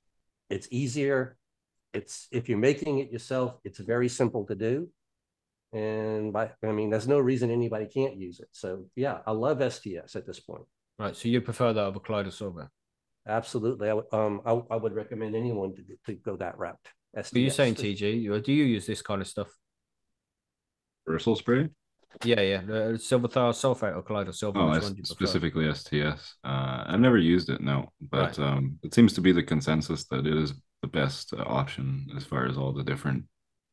it's 0.50 0.68
easier. 0.70 1.36
It's 1.94 2.28
if 2.30 2.48
you're 2.48 2.58
making 2.58 2.98
it 2.98 3.10
yourself, 3.10 3.58
it's 3.64 3.78
very 3.78 4.08
simple 4.08 4.46
to 4.46 4.54
do. 4.54 4.88
And 5.72 6.32
by 6.32 6.50
I 6.64 6.72
mean, 6.72 6.90
there's 6.90 7.08
no 7.08 7.18
reason 7.18 7.50
anybody 7.50 7.86
can't 7.86 8.16
use 8.16 8.40
it. 8.40 8.48
So 8.52 8.86
yeah, 8.96 9.18
I 9.26 9.32
love 9.32 9.60
STS 9.72 10.16
at 10.16 10.26
this 10.26 10.40
point. 10.40 10.64
Right. 10.98 11.14
So 11.14 11.28
you 11.28 11.40
prefer 11.40 11.72
that 11.72 11.84
over 11.84 12.00
colloidal 12.00 12.32
silver? 12.32 12.70
Absolutely. 13.26 13.90
I 13.90 13.94
would 13.94 14.06
um 14.12 14.40
I, 14.46 14.52
I 14.70 14.76
would 14.76 14.94
recommend 14.94 15.34
anyone 15.36 15.74
to, 15.74 15.82
to 16.06 16.14
go 16.14 16.36
that 16.36 16.58
route. 16.58 16.78
STS. 17.20 17.34
Are 17.34 17.38
you 17.40 17.50
saying 17.50 17.74
TG? 17.74 18.28
Or 18.30 18.40
do 18.40 18.52
you 18.52 18.64
use 18.64 18.86
this 18.86 19.02
kind 19.02 19.20
of 19.20 19.28
stuff? 19.28 19.48
Versal 21.08 21.36
spray? 21.36 21.68
Yeah, 22.24 22.40
yeah. 22.40 22.62
Uh, 22.74 22.96
silver 22.96 23.28
thiosulfate 23.28 23.94
or 23.96 24.02
colloidal 24.02 24.32
silver? 24.32 24.58
Oh, 24.60 24.72
S- 24.72 24.82
one 24.82 24.92
do 24.94 24.98
you 24.98 25.04
prefer? 25.04 25.14
specifically 25.14 25.72
STS. 25.72 26.34
Uh, 26.44 26.84
I've 26.86 27.00
never 27.00 27.18
used 27.18 27.48
it, 27.50 27.60
no, 27.60 27.92
but 28.10 28.38
Right. 28.38 28.46
um, 28.48 28.78
it 28.82 28.94
seems 28.94 29.12
to 29.14 29.20
be 29.20 29.32
the 29.32 29.42
consensus 29.42 30.04
that 30.06 30.26
it 30.26 30.36
is 30.36 30.54
the 30.82 30.88
best 30.88 31.32
uh, 31.34 31.42
option 31.46 32.06
as 32.16 32.24
far 32.24 32.46
as 32.46 32.56
all 32.56 32.72
the 32.72 32.82
different 32.84 33.24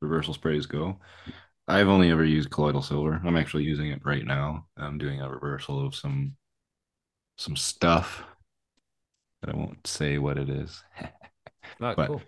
reversal 0.01 0.33
sprays 0.33 0.65
go. 0.65 0.99
I've 1.67 1.87
only 1.87 2.11
ever 2.11 2.23
used 2.23 2.51
colloidal 2.51 2.81
silver. 2.81 3.19
I'm 3.25 3.37
actually 3.37 3.63
using 3.63 3.89
it 3.89 4.01
right 4.05 4.25
now. 4.25 4.67
I'm 4.77 4.97
doing 4.97 5.21
a 5.21 5.29
reversal 5.29 5.85
of 5.85 5.95
some 5.95 6.35
some 7.37 7.55
stuff 7.55 8.23
that 9.41 9.53
I 9.53 9.57
won't 9.57 9.85
say 9.85 10.17
what 10.17 10.37
it 10.37 10.49
is. 10.49 10.83
Right, 11.79 11.95
but 11.97 12.07
cool. 12.07 12.21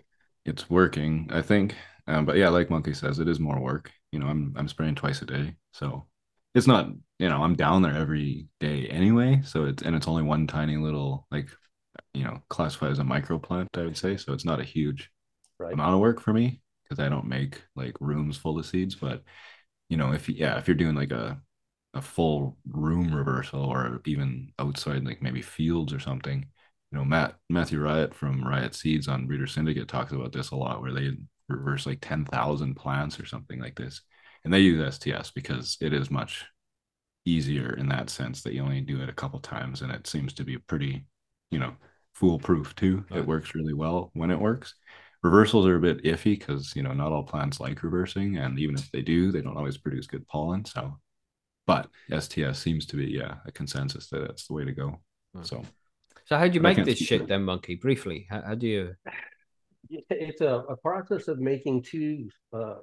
it's 0.44 0.68
working, 0.68 1.28
I 1.32 1.42
think. 1.42 1.76
Um, 2.06 2.24
but 2.24 2.36
yeah, 2.36 2.48
like 2.48 2.70
Monkey 2.70 2.94
says, 2.94 3.18
it 3.20 3.28
is 3.28 3.38
more 3.38 3.60
work. 3.60 3.92
You 4.12 4.18
know, 4.18 4.26
I'm 4.26 4.54
I'm 4.56 4.68
spraying 4.68 4.96
twice 4.96 5.22
a 5.22 5.26
day, 5.26 5.54
so 5.72 6.06
it's 6.54 6.66
not. 6.66 6.88
You 7.20 7.28
know, 7.28 7.42
I'm 7.42 7.56
down 7.56 7.82
there 7.82 7.96
every 7.96 8.48
day 8.60 8.86
anyway. 8.88 9.42
So 9.44 9.64
it's 9.64 9.82
and 9.82 9.94
it's 9.94 10.08
only 10.08 10.22
one 10.22 10.46
tiny 10.46 10.76
little 10.76 11.26
like, 11.30 11.48
you 12.12 12.24
know, 12.24 12.42
classified 12.48 12.92
as 12.92 12.98
a 12.98 13.04
micro 13.04 13.38
plant, 13.38 13.68
I 13.74 13.84
would 13.84 13.96
say. 13.96 14.16
So 14.16 14.32
it's 14.32 14.44
not 14.44 14.60
a 14.60 14.64
huge 14.64 15.10
right. 15.60 15.72
amount 15.72 15.94
of 15.94 16.00
work 16.00 16.20
for 16.20 16.32
me 16.32 16.60
because 16.88 17.04
I 17.04 17.08
don't 17.08 17.26
make 17.26 17.62
like 17.76 17.96
rooms 18.00 18.36
full 18.36 18.58
of 18.58 18.66
seeds. 18.66 18.94
But 18.94 19.22
you 19.88 19.96
know, 19.96 20.12
if 20.12 20.28
yeah, 20.28 20.58
if 20.58 20.68
you're 20.68 20.76
doing 20.76 20.94
like 20.96 21.12
a 21.12 21.40
a 21.94 22.02
full 22.02 22.56
room 22.68 23.14
reversal 23.14 23.62
or 23.64 24.00
even 24.06 24.52
outside 24.58 25.04
like 25.04 25.22
maybe 25.22 25.42
fields 25.42 25.92
or 25.92 26.00
something, 26.00 26.46
you 26.92 26.98
know, 26.98 27.04
Matt 27.04 27.36
Matthew 27.48 27.80
Riot 27.80 28.14
from 28.14 28.46
Riot 28.46 28.74
Seeds 28.74 29.08
on 29.08 29.26
Reader 29.26 29.46
Syndicate 29.46 29.88
talks 29.88 30.12
about 30.12 30.32
this 30.32 30.50
a 30.50 30.56
lot, 30.56 30.80
where 30.82 30.92
they 30.92 31.12
reverse 31.48 31.86
like 31.86 31.98
ten 32.00 32.24
thousand 32.24 32.74
plants 32.76 33.18
or 33.20 33.26
something 33.26 33.60
like 33.60 33.76
this, 33.76 34.02
and 34.44 34.52
they 34.52 34.60
use 34.60 34.80
STS 34.80 35.30
because 35.30 35.76
it 35.80 35.92
is 35.92 36.10
much 36.10 36.44
easier 37.24 37.74
in 37.74 37.88
that 37.88 38.10
sense 38.10 38.42
that 38.42 38.54
you 38.54 38.62
only 38.62 38.80
do 38.80 39.00
it 39.02 39.08
a 39.08 39.14
couple 39.14 39.40
times, 39.40 39.82
and 39.82 39.92
it 39.92 40.06
seems 40.06 40.32
to 40.34 40.44
be 40.44 40.58
pretty, 40.58 41.04
you 41.50 41.58
know, 41.58 41.74
foolproof 42.14 42.74
too. 42.74 43.04
Right. 43.10 43.20
It 43.20 43.26
works 43.26 43.54
really 43.54 43.74
well 43.74 44.10
when 44.14 44.30
it 44.30 44.40
works. 44.40 44.74
Reversals 45.22 45.66
are 45.66 45.76
a 45.76 45.80
bit 45.80 46.04
iffy 46.04 46.38
because 46.38 46.74
you 46.76 46.82
know 46.82 46.92
not 46.92 47.12
all 47.12 47.24
plants 47.24 47.58
like 47.60 47.82
reversing, 47.82 48.36
and 48.36 48.58
even 48.58 48.76
if 48.76 48.90
they 48.92 49.02
do, 49.02 49.32
they 49.32 49.40
don't 49.40 49.56
always 49.56 49.76
produce 49.76 50.06
good 50.06 50.26
pollen. 50.28 50.64
So, 50.64 50.96
but 51.66 51.88
STS 52.16 52.58
seems 52.58 52.86
to 52.86 52.96
be 52.96 53.06
yeah 53.06 53.36
a 53.46 53.52
consensus 53.52 54.08
that 54.10 54.20
that's 54.20 54.46
the 54.46 54.54
way 54.54 54.64
to 54.64 54.72
go. 54.72 55.00
Right. 55.34 55.46
So 55.46 55.64
So 56.26 56.36
how 56.36 56.46
do 56.46 56.54
you 56.54 56.60
make 56.60 56.84
this 56.84 56.98
shit 56.98 57.22
it. 57.22 57.28
then, 57.28 57.44
Monkey? 57.44 57.74
Briefly, 57.74 58.26
how, 58.30 58.42
how 58.42 58.54
do 58.54 58.66
you? 58.66 58.94
It's 59.90 60.40
a, 60.42 60.62
a 60.68 60.76
process 60.76 61.28
of 61.28 61.38
making 61.38 61.82
two 61.82 62.28
uh, 62.52 62.74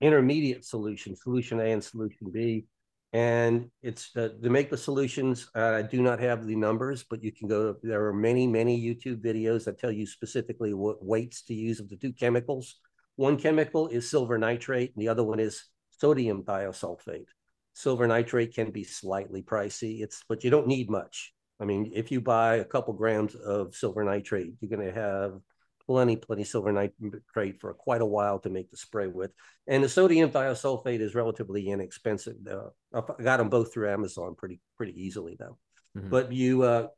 intermediate 0.00 0.64
solutions, 0.64 1.22
solution 1.22 1.60
A 1.60 1.66
and 1.72 1.84
solution 1.84 2.30
B. 2.32 2.64
And 3.12 3.70
it's 3.82 4.14
uh, 4.16 4.28
to 4.42 4.50
make 4.50 4.68
the 4.70 4.76
solutions. 4.76 5.48
Uh, 5.54 5.76
I 5.76 5.82
do 5.82 6.02
not 6.02 6.20
have 6.20 6.46
the 6.46 6.54
numbers, 6.54 7.04
but 7.08 7.22
you 7.22 7.32
can 7.32 7.48
go. 7.48 7.74
There 7.82 8.04
are 8.06 8.12
many, 8.12 8.46
many 8.46 8.78
YouTube 8.78 9.22
videos 9.22 9.64
that 9.64 9.78
tell 9.78 9.90
you 9.90 10.06
specifically 10.06 10.74
what 10.74 11.02
weights 11.02 11.42
to 11.44 11.54
use 11.54 11.80
of 11.80 11.88
the 11.88 11.96
two 11.96 12.12
chemicals. 12.12 12.76
One 13.16 13.38
chemical 13.38 13.88
is 13.88 14.10
silver 14.10 14.36
nitrate, 14.36 14.92
and 14.94 15.02
the 15.02 15.08
other 15.08 15.24
one 15.24 15.40
is 15.40 15.64
sodium 15.90 16.42
thiosulfate. 16.44 17.28
silver 17.72 18.06
nitrate 18.06 18.54
can 18.54 18.70
be 18.70 18.84
slightly 18.84 19.42
pricey. 19.42 20.02
It's 20.02 20.22
but 20.28 20.44
you 20.44 20.50
don't 20.50 20.66
need 20.66 20.90
much. 20.90 21.32
I 21.60 21.64
mean, 21.64 21.90
if 21.94 22.12
you 22.12 22.20
buy 22.20 22.56
a 22.56 22.64
couple 22.64 22.94
grams 22.94 23.34
of 23.34 23.74
silver 23.74 24.04
nitrate, 24.04 24.52
you're 24.60 24.76
going 24.76 24.86
to 24.86 25.00
have 25.00 25.40
plenty, 25.88 26.16
plenty 26.16 26.44
silver 26.44 26.70
nitrate 26.70 27.60
for 27.60 27.72
quite 27.72 28.02
a 28.02 28.06
while 28.06 28.38
to 28.40 28.50
make 28.50 28.70
the 28.70 28.76
spray 28.76 29.06
with. 29.06 29.32
And 29.66 29.82
the 29.82 29.88
sodium 29.88 30.30
thiosulfate 30.30 31.00
is 31.00 31.14
relatively 31.14 31.68
inexpensive. 31.68 32.36
Uh, 32.48 32.68
I 32.94 33.22
got 33.22 33.38
them 33.38 33.48
both 33.48 33.72
through 33.72 33.90
Amazon 33.90 34.34
pretty 34.36 34.60
pretty 34.76 35.02
easily 35.02 35.36
though. 35.38 35.58
Mhm. 35.96 36.10
But 36.10 36.30
you 36.32 36.62
uh, 36.62 36.88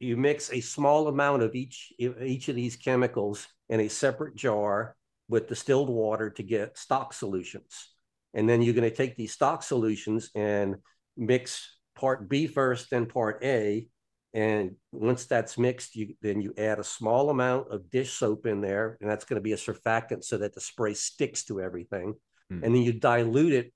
you 0.00 0.16
mix 0.16 0.52
a 0.52 0.60
small 0.60 1.06
amount 1.08 1.42
of 1.42 1.54
each 1.54 1.92
each 1.98 2.48
of 2.48 2.56
these 2.56 2.76
chemicals 2.76 3.46
in 3.68 3.80
a 3.80 3.88
separate 3.88 4.34
jar 4.34 4.96
with 5.28 5.48
distilled 5.48 5.88
water 5.88 6.28
to 6.30 6.42
get 6.42 6.76
stock 6.76 7.14
solutions. 7.14 7.94
And 8.34 8.48
then 8.48 8.60
you're 8.60 8.74
going 8.74 8.90
to 8.90 8.94
take 8.94 9.16
these 9.16 9.32
stock 9.32 9.62
solutions 9.62 10.30
and 10.34 10.76
mix 11.16 11.78
part 11.94 12.28
B 12.28 12.48
first, 12.48 12.90
then 12.90 13.06
part 13.06 13.44
A. 13.44 13.86
And 14.34 14.72
once 14.92 15.26
that's 15.26 15.56
mixed, 15.56 15.94
you 15.94 16.14
then 16.20 16.40
you 16.42 16.52
add 16.58 16.80
a 16.80 16.84
small 16.84 17.30
amount 17.30 17.70
of 17.70 17.88
dish 17.88 18.12
soap 18.12 18.46
in 18.46 18.60
there, 18.60 18.98
and 19.00 19.08
that's 19.08 19.24
going 19.24 19.36
to 19.36 19.42
be 19.42 19.52
a 19.52 19.56
surfactant 19.56 20.24
so 20.24 20.38
that 20.38 20.54
the 20.54 20.60
spray 20.60 20.94
sticks 20.94 21.44
to 21.44 21.60
everything. 21.60 22.14
Hmm. 22.50 22.64
And 22.64 22.74
then 22.74 22.82
you 22.82 22.92
dilute 22.92 23.52
it 23.52 23.72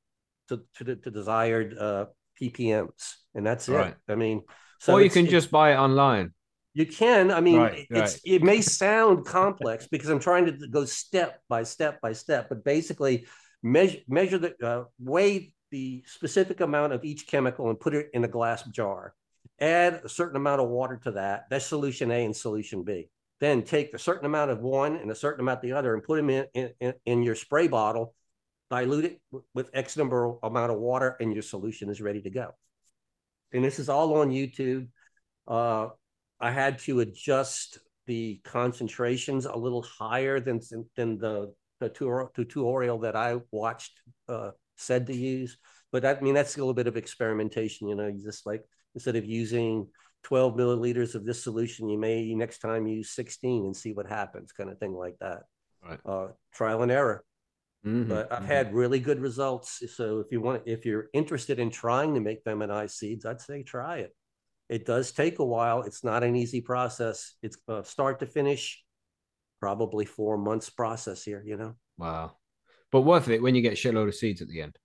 to, 0.49 0.63
to 0.77 0.85
the 0.85 0.97
to 0.97 1.11
desired 1.11 1.79
uh, 1.79 2.07
ppms, 2.41 3.15
and 3.35 3.47
that's 3.47 3.69
Right. 3.69 3.91
it. 3.91 4.13
I 4.13 4.17
mean, 4.17 4.43
so 4.81 4.95
or 4.95 5.03
you 5.03 5.11
can 5.11 5.27
just 5.27 5.51
buy 5.51 5.73
it 5.73 5.77
online. 5.77 6.33
you 6.75 6.87
can. 6.87 7.31
I 7.31 7.41
mean, 7.41 7.59
Right, 7.59 7.87
it's 7.91 8.21
it 8.25 8.43
may 8.43 8.61
sound 8.61 9.27
complex 9.27 9.87
because 9.87 10.09
I'm 10.09 10.21
trying 10.21 10.47
to 10.47 10.69
go 10.69 10.85
step 10.85 11.41
by 11.49 11.63
step 11.63 12.01
by 12.01 12.13
step, 12.13 12.49
but 12.49 12.65
basically 12.65 13.27
measure 13.63 13.99
measure 14.09 14.39
the 14.39 14.55
uh, 14.63 14.85
weigh 14.99 15.53
the 15.71 16.03
specific 16.07 16.61
amount 16.61 16.93
of 16.93 17.05
each 17.05 17.27
chemical 17.27 17.69
and 17.69 17.79
put 17.79 17.95
it 17.95 18.09
in 18.13 18.25
a 18.25 18.29
glass 18.29 18.63
jar. 18.65 19.15
Add 19.61 20.03
a 20.05 20.09
certain 20.09 20.37
amount 20.37 20.61
of 20.61 20.69
water 20.69 21.01
to 21.05 21.13
that. 21.13 21.47
That's 21.51 21.67
solution 21.67 22.11
A 22.11 22.25
and 22.25 22.37
solution 22.37 22.85
B. 22.85 23.09
Then 23.41 23.63
take 23.63 23.95
a 23.95 23.99
certain 23.99 24.27
amount 24.27 24.51
of 24.51 24.61
one 24.61 24.97
and 24.97 25.11
a 25.11 25.15
certain 25.15 25.41
amount 25.41 25.63
the 25.63 25.73
other 25.73 25.95
and 25.95 26.03
put 26.03 26.17
them 26.17 26.31
in 26.31 26.47
in, 26.55 26.71
in, 26.81 26.95
in 27.07 27.23
your 27.23 27.35
spray 27.35 27.69
bottle. 27.69 28.15
Dilute 28.71 29.05
it 29.07 29.21
with 29.55 29.71
X 29.73 29.97
number 29.97 30.35
amount 30.43 30.71
of 30.71 30.79
water, 30.79 31.17
and 31.21 31.33
your 31.33 31.43
solution 31.43 31.89
is 31.89 32.03
ready 32.03 32.21
to 32.21 32.31
go. 32.31 32.51
And 33.53 33.65
this 33.65 33.79
is 33.79 33.89
all 33.89 34.19
on 34.19 34.31
YouTube. 34.31 34.89
Uh, 35.47 35.89
I 36.39 36.51
had 36.51 36.79
to 36.81 37.01
adjust 37.01 37.79
the 38.07 38.41
concentrations 38.45 39.47
a 39.47 39.57
little 39.57 39.83
higher 39.83 40.39
than 40.41 40.61
than 40.97 41.19
the 41.19 41.55
the 41.81 41.89
tutorial 42.35 42.99
that 43.01 43.17
I 43.17 43.37
watched 43.51 44.01
uh, 44.29 44.51
said 44.77 45.07
to 45.07 45.17
use. 45.17 45.59
But 45.93 46.05
I 46.05 46.21
mean 46.21 46.35
that's 46.35 46.57
a 46.57 46.59
little 46.59 46.75
bit 46.75 46.87
of 46.87 46.97
experimentation. 46.97 47.89
You 47.89 47.95
know, 47.95 48.07
you 48.07 48.23
just 48.23 48.47
like 48.47 48.63
instead 48.95 49.17
of 49.17 49.25
using 49.25 49.89
12 50.25 50.55
milliliters 50.55 51.15
of 51.15 51.25
this 51.25 51.43
solution, 51.43 51.89
you 51.89 51.99
may 51.99 52.35
next 52.35 52.59
time 52.59 52.87
use 52.87 53.11
16 53.11 53.67
and 53.67 53.77
see 53.77 53.93
what 53.93 54.09
happens, 54.09 54.53
kind 54.53 54.71
of 54.71 54.79
thing 54.79 54.95
like 54.95 55.17
that. 55.21 55.43
Right. 55.83 56.01
Uh, 56.05 56.29
trial 56.53 56.83
and 56.83 56.91
error 56.93 57.25
Mhm, 57.87 58.09
but 58.09 58.33
I've 58.33 58.43
mhm. 58.43 58.47
had 58.47 58.75
really 58.75 58.99
good 58.99 59.21
results. 59.21 59.83
So 59.95 60.21
if 60.21 60.33
you 60.33 60.41
want, 60.41 60.63
if 60.67 60.85
you're 60.85 61.09
interested 61.13 61.59
in 61.59 61.71
trying 61.71 62.15
to 62.15 62.21
make 62.21 62.43
feminized 62.43 62.97
seeds, 62.97 63.25
I'd 63.25 63.41
say 63.41 63.63
try 63.63 63.99
it. 63.99 64.15
It 64.69 64.85
does 64.85 65.13
take 65.13 65.39
a 65.39 65.45
while. 65.45 65.83
It's 65.83 66.05
not 66.05 66.23
an 66.23 66.37
easy 66.37 66.61
process. 66.61 67.35
It's 67.43 67.57
uh, 67.69 67.83
start 67.83 68.21
to 68.21 68.27
finish, 68.27 68.83
probably 69.61 70.05
four 70.05 70.37
months 70.37 70.69
process 70.69 71.23
here. 71.23 71.43
You 71.47 71.57
know, 71.57 71.75
wow, 71.97 72.37
but 72.91 73.03
worth 73.03 73.29
it 73.29 73.43
when 73.43 73.55
you 73.55 73.63
get 73.63 73.73
a 73.73 73.77
shitload 73.77 74.09
of 74.09 74.15
seeds 74.15 74.43
at 74.43 74.49
the 74.49 74.61
end. 74.61 74.77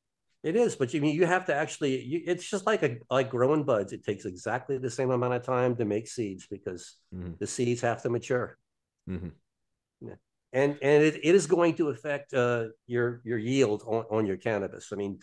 It 0.43 0.55
is. 0.55 0.75
But 0.75 0.93
you 0.93 1.01
mean 1.01 1.15
you 1.15 1.25
have 1.25 1.45
to 1.47 1.55
actually? 1.55 2.03
You, 2.03 2.21
it's 2.25 2.49
just 2.49 2.65
like 2.65 2.83
a 2.83 2.97
like 3.09 3.29
growing 3.29 3.63
buds. 3.63 3.93
It 3.93 4.03
takes 4.03 4.25
exactly 4.25 4.77
the 4.77 4.89
same 4.89 5.11
amount 5.11 5.33
of 5.33 5.43
time 5.43 5.75
to 5.77 5.85
make 5.85 6.07
seeds 6.07 6.47
because 6.47 6.97
Mhm, 7.11 7.37
the 7.39 7.47
seeds 7.47 7.81
have 7.81 8.01
to 8.03 8.09
mature. 8.09 8.57
mhm. 9.07 9.31
and 10.51 10.77
and 10.81 11.03
it, 11.03 11.15
it 11.23 11.35
is 11.35 11.47
going 11.47 11.75
to 11.75 11.89
affect 11.89 12.33
uh, 12.33 12.65
your 12.87 13.21
your 13.23 13.37
yield 13.37 13.83
on, 13.87 14.05
on 14.11 14.25
your 14.25 14.37
cannabis. 14.37 14.91
I 14.91 14.95
mean, 14.95 15.19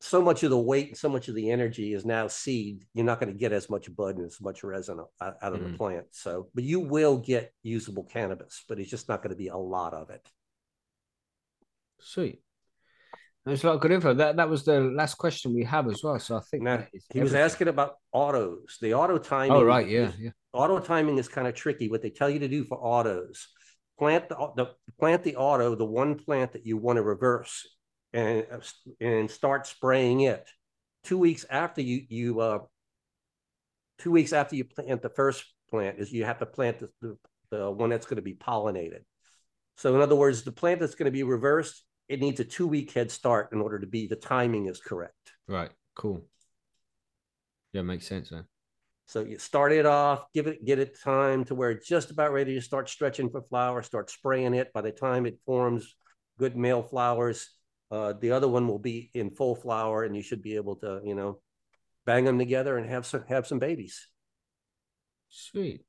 so 0.00 0.20
much 0.22 0.42
of 0.42 0.50
the 0.50 0.58
weight 0.58 0.88
and 0.88 0.96
so 0.96 1.08
much 1.08 1.28
of 1.28 1.34
the 1.34 1.50
energy 1.50 1.94
is 1.94 2.04
now 2.04 2.28
seed. 2.28 2.84
You're 2.94 3.06
not 3.06 3.18
going 3.20 3.32
to 3.32 3.38
get 3.38 3.52
as 3.52 3.70
much 3.70 3.94
bud 3.94 4.16
and 4.16 4.26
as 4.26 4.40
much 4.40 4.62
resin 4.62 5.00
out, 5.20 5.36
out 5.42 5.52
of 5.54 5.60
Mhm. 5.60 5.72
the 5.72 5.78
plant. 5.78 6.06
So, 6.12 6.48
but 6.54 6.64
you 6.64 6.80
will 6.80 7.18
get 7.18 7.52
usable 7.62 8.04
cannabis, 8.04 8.64
but 8.68 8.78
it's 8.78 8.90
just 8.90 9.08
not 9.08 9.22
going 9.22 9.30
to 9.30 9.36
be 9.36 9.48
a 9.48 9.56
lot 9.56 9.94
of 9.94 10.10
it. 10.10 10.28
Sweet. 12.00 12.42
There's 13.46 13.62
a 13.62 13.68
lot 13.68 13.76
of 13.76 13.80
good 13.80 13.92
info. 13.92 14.12
That 14.12 14.36
that 14.36 14.48
was 14.48 14.64
the 14.64 14.80
last 14.80 15.14
question 15.14 15.54
we 15.54 15.62
have 15.62 15.86
as 15.86 16.02
well. 16.02 16.18
So 16.18 16.36
I 16.36 16.40
think 16.40 16.64
Now, 16.64 16.84
he 17.12 17.20
was 17.20 17.32
asking 17.32 17.68
about 17.68 17.94
autos. 18.12 18.76
The 18.80 18.94
auto 18.94 19.18
timing. 19.18 19.52
Oh 19.52 19.62
right, 19.62 19.88
yeah, 19.88 20.08
is- 20.08 20.18
yeah. 20.18 20.30
auto 20.52 20.80
timing 20.80 21.18
is 21.18 21.28
kind 21.28 21.46
of 21.46 21.54
tricky. 21.54 21.88
What 21.88 22.02
they 22.02 22.10
tell 22.10 22.28
you 22.28 22.40
to 22.40 22.48
do 22.48 22.64
for 22.64 22.76
autos, 22.76 23.46
plant 24.00 24.28
the, 24.28 24.34
the 24.56 24.66
plant 24.98 25.22
the 25.22 25.36
auto, 25.36 25.76
the 25.76 25.84
one 25.84 26.16
plant 26.16 26.52
that 26.54 26.66
you 26.66 26.76
want 26.76 26.96
to 26.96 27.02
reverse, 27.02 27.64
and 28.12 28.44
and 29.00 29.30
start 29.30 29.68
spraying 29.68 30.22
it. 30.22 30.44
Two 31.04 31.18
weeks 31.18 31.46
after 31.48 31.82
you 31.82 32.02
you 32.08 32.40
uh, 32.40 32.58
two 33.98 34.10
weeks 34.10 34.32
after 34.32 34.56
you 34.56 34.64
plant 34.64 35.02
the 35.02 35.08
first 35.08 35.44
plant 35.70 36.00
is 36.00 36.12
you 36.12 36.24
have 36.24 36.40
to 36.40 36.46
plant 36.46 36.80
the, 36.80 36.88
the, 37.00 37.16
the 37.50 37.70
one 37.70 37.90
that's 37.90 38.06
going 38.06 38.16
to 38.16 38.22
be 38.22 38.34
pollinated. 38.34 39.04
So 39.76 39.94
in 39.94 40.00
other 40.00 40.16
words, 40.16 40.42
the 40.42 40.50
plant 40.52 40.80
that's 40.80 40.96
going 40.96 41.06
to 41.06 41.12
be 41.12 41.22
reversed, 41.22 41.84
it 42.08 42.20
needs 42.20 42.40
a 42.40 42.44
two 42.44 42.66
week 42.66 42.92
head 42.92 43.10
start 43.10 43.52
in 43.52 43.60
order 43.60 43.78
to 43.78 43.86
be 43.86 44.06
the 44.06 44.16
timing 44.16 44.66
is 44.66 44.80
correct. 44.80 45.32
Right, 45.48 45.70
cool. 45.94 46.24
Yeah, 47.72 47.82
makes 47.82 48.06
sense. 48.06 48.30
Then. 48.30 48.46
So 49.06 49.20
you 49.20 49.38
start 49.38 49.72
it 49.72 49.86
off, 49.86 50.24
give 50.34 50.46
it, 50.46 50.64
get 50.64 50.78
it 50.78 50.98
time 51.00 51.44
to 51.44 51.54
where 51.54 51.70
it's 51.70 51.86
just 51.86 52.10
about 52.10 52.32
ready 52.32 52.54
to 52.54 52.60
start 52.60 52.88
stretching 52.88 53.30
for 53.30 53.42
flower, 53.42 53.82
start 53.82 54.10
spraying 54.10 54.54
it. 54.54 54.72
By 54.72 54.80
the 54.80 54.90
time 54.90 55.26
it 55.26 55.38
forms 55.46 55.94
good 56.38 56.56
male 56.56 56.82
flowers, 56.82 57.50
uh, 57.90 58.14
the 58.20 58.32
other 58.32 58.48
one 58.48 58.66
will 58.66 58.80
be 58.80 59.10
in 59.14 59.30
full 59.30 59.54
flower 59.54 60.02
and 60.02 60.16
you 60.16 60.22
should 60.22 60.42
be 60.42 60.56
able 60.56 60.76
to, 60.76 61.00
you 61.04 61.14
know, 61.14 61.40
bang 62.04 62.24
them 62.24 62.38
together 62.38 62.76
and 62.78 62.88
have 62.88 63.06
some, 63.06 63.24
have 63.28 63.46
some 63.46 63.60
babies. 63.60 64.08
Sweet. 65.28 65.84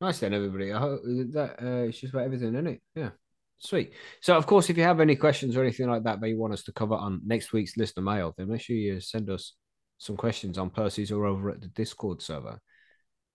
Nice 0.00 0.20
then, 0.20 0.34
everybody. 0.34 0.72
I 0.72 0.78
hope 0.78 1.00
that 1.04 1.56
uh, 1.60 1.88
it's 1.88 1.98
just 1.98 2.12
about 2.12 2.26
everything, 2.26 2.54
isn't 2.54 2.66
it? 2.66 2.82
Yeah. 2.94 3.10
Sweet. 3.58 3.92
So, 4.20 4.36
of 4.36 4.46
course, 4.46 4.68
if 4.68 4.76
you 4.76 4.82
have 4.82 5.00
any 5.00 5.16
questions 5.16 5.56
or 5.56 5.62
anything 5.62 5.88
like 5.88 6.02
that 6.04 6.20
that 6.20 6.28
you 6.28 6.38
want 6.38 6.52
us 6.52 6.64
to 6.64 6.72
cover 6.72 6.94
on 6.94 7.22
next 7.24 7.52
week's 7.52 7.76
listener 7.76 8.02
mail, 8.02 8.34
then 8.36 8.48
make 8.48 8.60
sure 8.60 8.76
you 8.76 9.00
send 9.00 9.30
us 9.30 9.54
some 9.98 10.16
questions 10.16 10.58
on 10.58 10.70
Percy's 10.70 11.10
or 11.10 11.24
over 11.24 11.50
at 11.50 11.60
the 11.60 11.68
Discord 11.68 12.20
server. 12.20 12.60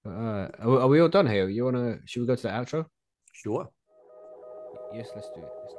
Uh, 0.05 0.09
are, 0.59 0.69
we- 0.69 0.77
are 0.77 0.87
we 0.87 0.99
all 0.99 1.09
done 1.09 1.27
here? 1.27 1.49
You 1.49 1.65
wanna? 1.65 1.97
Should 2.05 2.21
we 2.21 2.27
go 2.27 2.35
to 2.35 2.41
the 2.43 2.49
outro? 2.49 2.85
Sure. 3.33 3.67
Yes, 4.93 5.09
let's 5.15 5.29
do 5.29 5.41
it. 5.41 5.49
Let's 5.61 5.73
do 5.73 5.78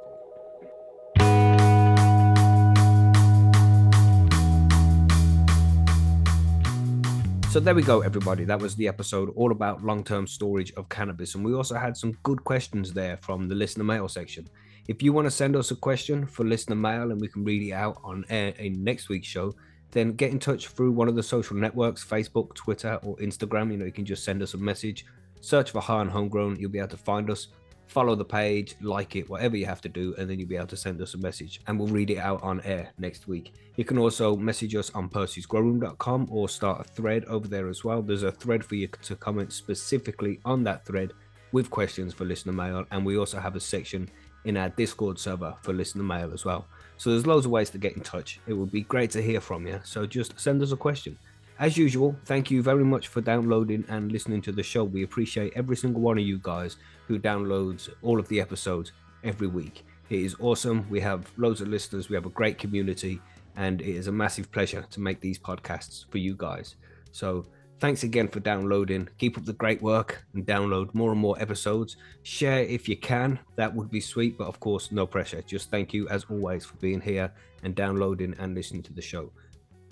So 7.51 7.59
there 7.59 7.75
we 7.75 7.83
go, 7.83 7.99
everybody. 7.99 8.45
That 8.45 8.61
was 8.61 8.77
the 8.77 8.87
episode 8.87 9.33
all 9.35 9.51
about 9.51 9.83
long-term 9.83 10.25
storage 10.27 10.71
of 10.77 10.87
cannabis, 10.87 11.35
and 11.35 11.43
we 11.43 11.53
also 11.53 11.75
had 11.75 11.97
some 11.97 12.13
good 12.23 12.45
questions 12.45 12.93
there 12.93 13.17
from 13.17 13.49
the 13.49 13.55
listener 13.55 13.83
mail 13.83 14.07
section. 14.07 14.47
If 14.87 15.03
you 15.03 15.11
want 15.11 15.25
to 15.25 15.31
send 15.31 15.57
us 15.57 15.69
a 15.69 15.75
question 15.75 16.25
for 16.25 16.45
listener 16.45 16.77
mail 16.77 17.11
and 17.11 17.19
we 17.19 17.27
can 17.27 17.43
read 17.43 17.67
it 17.67 17.73
out 17.73 17.99
on 18.05 18.23
air 18.29 18.53
in 18.57 18.85
next 18.85 19.09
week's 19.09 19.27
show, 19.27 19.53
then 19.91 20.13
get 20.13 20.31
in 20.31 20.39
touch 20.39 20.69
through 20.69 20.93
one 20.93 21.09
of 21.09 21.15
the 21.17 21.23
social 21.23 21.57
networks, 21.57 22.05
Facebook, 22.05 22.55
Twitter, 22.55 22.97
or 23.03 23.17
Instagram. 23.17 23.69
You 23.69 23.79
know, 23.79 23.85
you 23.85 23.91
can 23.91 24.05
just 24.05 24.23
send 24.23 24.41
us 24.41 24.53
a 24.53 24.57
message, 24.57 25.05
search 25.41 25.71
for 25.71 25.81
High 25.81 25.95
on 25.95 26.07
Homegrown, 26.07 26.55
you'll 26.57 26.71
be 26.71 26.79
able 26.79 26.87
to 26.87 26.95
find 26.95 27.29
us 27.29 27.49
follow 27.91 28.15
the 28.15 28.23
page, 28.23 28.75
like 28.79 29.17
it, 29.17 29.29
whatever 29.29 29.57
you 29.57 29.65
have 29.65 29.81
to 29.81 29.89
do, 29.89 30.15
and 30.17 30.29
then 30.29 30.39
you'll 30.39 30.47
be 30.47 30.55
able 30.55 30.67
to 30.67 30.77
send 30.77 31.01
us 31.01 31.13
a 31.13 31.17
message 31.17 31.59
and 31.67 31.77
we'll 31.77 31.89
read 31.89 32.09
it 32.09 32.19
out 32.19 32.41
on 32.41 32.61
air 32.61 32.89
next 32.97 33.27
week. 33.27 33.53
You 33.75 33.83
can 33.83 33.97
also 33.97 34.37
message 34.37 34.75
us 34.75 34.89
on 34.91 35.09
percysgrowroom.com 35.09 36.27
or 36.31 36.47
start 36.47 36.79
a 36.79 36.83
thread 36.85 37.25
over 37.25 37.49
there 37.49 37.67
as 37.67 37.83
well. 37.83 38.01
There's 38.01 38.23
a 38.23 38.31
thread 38.31 38.63
for 38.63 38.75
you 38.75 38.87
to 38.87 39.15
comment 39.17 39.51
specifically 39.51 40.39
on 40.45 40.63
that 40.63 40.85
thread 40.85 41.11
with 41.51 41.69
questions 41.69 42.13
for 42.13 42.23
listener 42.23 42.53
mail, 42.53 42.85
and 42.91 43.05
we 43.05 43.17
also 43.17 43.39
have 43.39 43.57
a 43.57 43.59
section 43.59 44.09
in 44.45 44.55
our 44.55 44.69
Discord 44.69 45.19
server 45.19 45.53
for 45.61 45.73
listener 45.73 46.03
mail 46.03 46.31
as 46.33 46.45
well. 46.45 46.65
So 46.95 47.09
there's 47.09 47.27
loads 47.27 47.45
of 47.45 47.51
ways 47.51 47.69
to 47.71 47.77
get 47.77 47.97
in 47.97 48.01
touch. 48.01 48.39
It 48.47 48.53
would 48.53 48.71
be 48.71 48.83
great 48.83 49.11
to 49.11 49.21
hear 49.21 49.41
from 49.41 49.67
you. 49.67 49.81
So 49.83 50.05
just 50.05 50.39
send 50.39 50.61
us 50.61 50.71
a 50.71 50.77
question. 50.77 51.17
As 51.61 51.77
usual, 51.77 52.15
thank 52.25 52.49
you 52.49 52.63
very 52.63 52.83
much 52.83 53.09
for 53.09 53.21
downloading 53.21 53.85
and 53.87 54.11
listening 54.11 54.41
to 54.41 54.51
the 54.51 54.63
show. 54.63 54.83
We 54.83 55.03
appreciate 55.03 55.53
every 55.55 55.77
single 55.77 56.01
one 56.01 56.17
of 56.17 56.23
you 56.23 56.39
guys 56.41 56.77
who 57.07 57.19
downloads 57.19 57.87
all 58.01 58.19
of 58.19 58.27
the 58.29 58.41
episodes 58.41 58.93
every 59.23 59.45
week. 59.45 59.85
It 60.09 60.21
is 60.21 60.35
awesome. 60.39 60.89
We 60.89 60.99
have 61.01 61.31
loads 61.37 61.61
of 61.61 61.67
listeners, 61.67 62.09
we 62.09 62.15
have 62.15 62.25
a 62.25 62.29
great 62.29 62.57
community, 62.57 63.21
and 63.57 63.79
it 63.79 63.95
is 63.95 64.07
a 64.07 64.11
massive 64.11 64.51
pleasure 64.51 64.87
to 64.89 64.99
make 64.99 65.21
these 65.21 65.37
podcasts 65.37 66.05
for 66.09 66.17
you 66.17 66.33
guys. 66.35 66.77
So, 67.11 67.45
Thanks 67.79 68.03
again 68.03 68.27
for 68.27 68.39
downloading. 68.39 69.09
Keep 69.17 69.39
up 69.39 69.45
the 69.45 69.53
great 69.53 69.81
work 69.81 70.23
and 70.35 70.45
download 70.45 70.93
more 70.93 71.13
and 71.13 71.19
more 71.19 71.35
episodes. 71.41 71.97
Share 72.21 72.59
if 72.59 72.87
you 72.87 72.95
can. 72.95 73.39
That 73.55 73.73
would 73.73 73.89
be 73.89 73.99
sweet, 73.99 74.37
but 74.37 74.45
of 74.45 74.59
course, 74.59 74.91
no 74.91 75.07
pressure. 75.07 75.41
Just 75.41 75.71
thank 75.71 75.91
you 75.91 76.07
as 76.09 76.23
always 76.29 76.63
for 76.63 76.75
being 76.75 77.01
here 77.01 77.33
and 77.63 77.73
downloading 77.73 78.35
and 78.37 78.53
listening 78.53 78.83
to 78.83 78.93
the 78.93 79.01
show. 79.01 79.31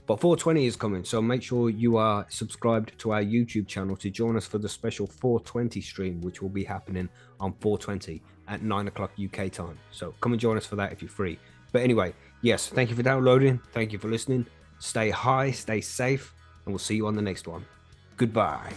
But 0.09 0.21
420 0.21 0.65
is 0.65 0.75
coming, 0.75 1.03
so 1.03 1.21
make 1.21 1.43
sure 1.43 1.69
you 1.69 1.97
are 1.97 2.25
subscribed 2.29 2.97
to 2.97 3.11
our 3.11 3.21
YouTube 3.21 3.67
channel 3.67 3.95
to 3.97 4.09
join 4.09 4.37
us 4.37 4.47
for 4.47 4.57
the 4.57 4.67
special 4.67 5.05
420 5.05 5.79
stream, 5.81 6.19
which 6.21 6.41
will 6.41 6.49
be 6.49 6.63
happening 6.63 7.07
on 7.39 7.53
420 7.59 8.19
at 8.47 8.63
9 8.63 8.87
o'clock 8.87 9.11
UK 9.23 9.51
time. 9.51 9.77
So 9.91 10.15
come 10.19 10.31
and 10.31 10.41
join 10.41 10.57
us 10.57 10.65
for 10.65 10.77
that 10.77 10.91
if 10.91 11.03
you're 11.03 11.09
free. 11.09 11.37
But 11.71 11.83
anyway, 11.83 12.15
yes, 12.41 12.69
thank 12.69 12.89
you 12.89 12.95
for 12.95 13.03
downloading. 13.03 13.61
Thank 13.71 13.93
you 13.93 13.99
for 13.99 14.07
listening. 14.07 14.47
Stay 14.79 15.11
high, 15.11 15.51
stay 15.51 15.79
safe, 15.79 16.33
and 16.65 16.73
we'll 16.73 16.79
see 16.79 16.95
you 16.95 17.05
on 17.05 17.15
the 17.15 17.21
next 17.21 17.47
one. 17.47 17.63
Goodbye. 18.17 18.73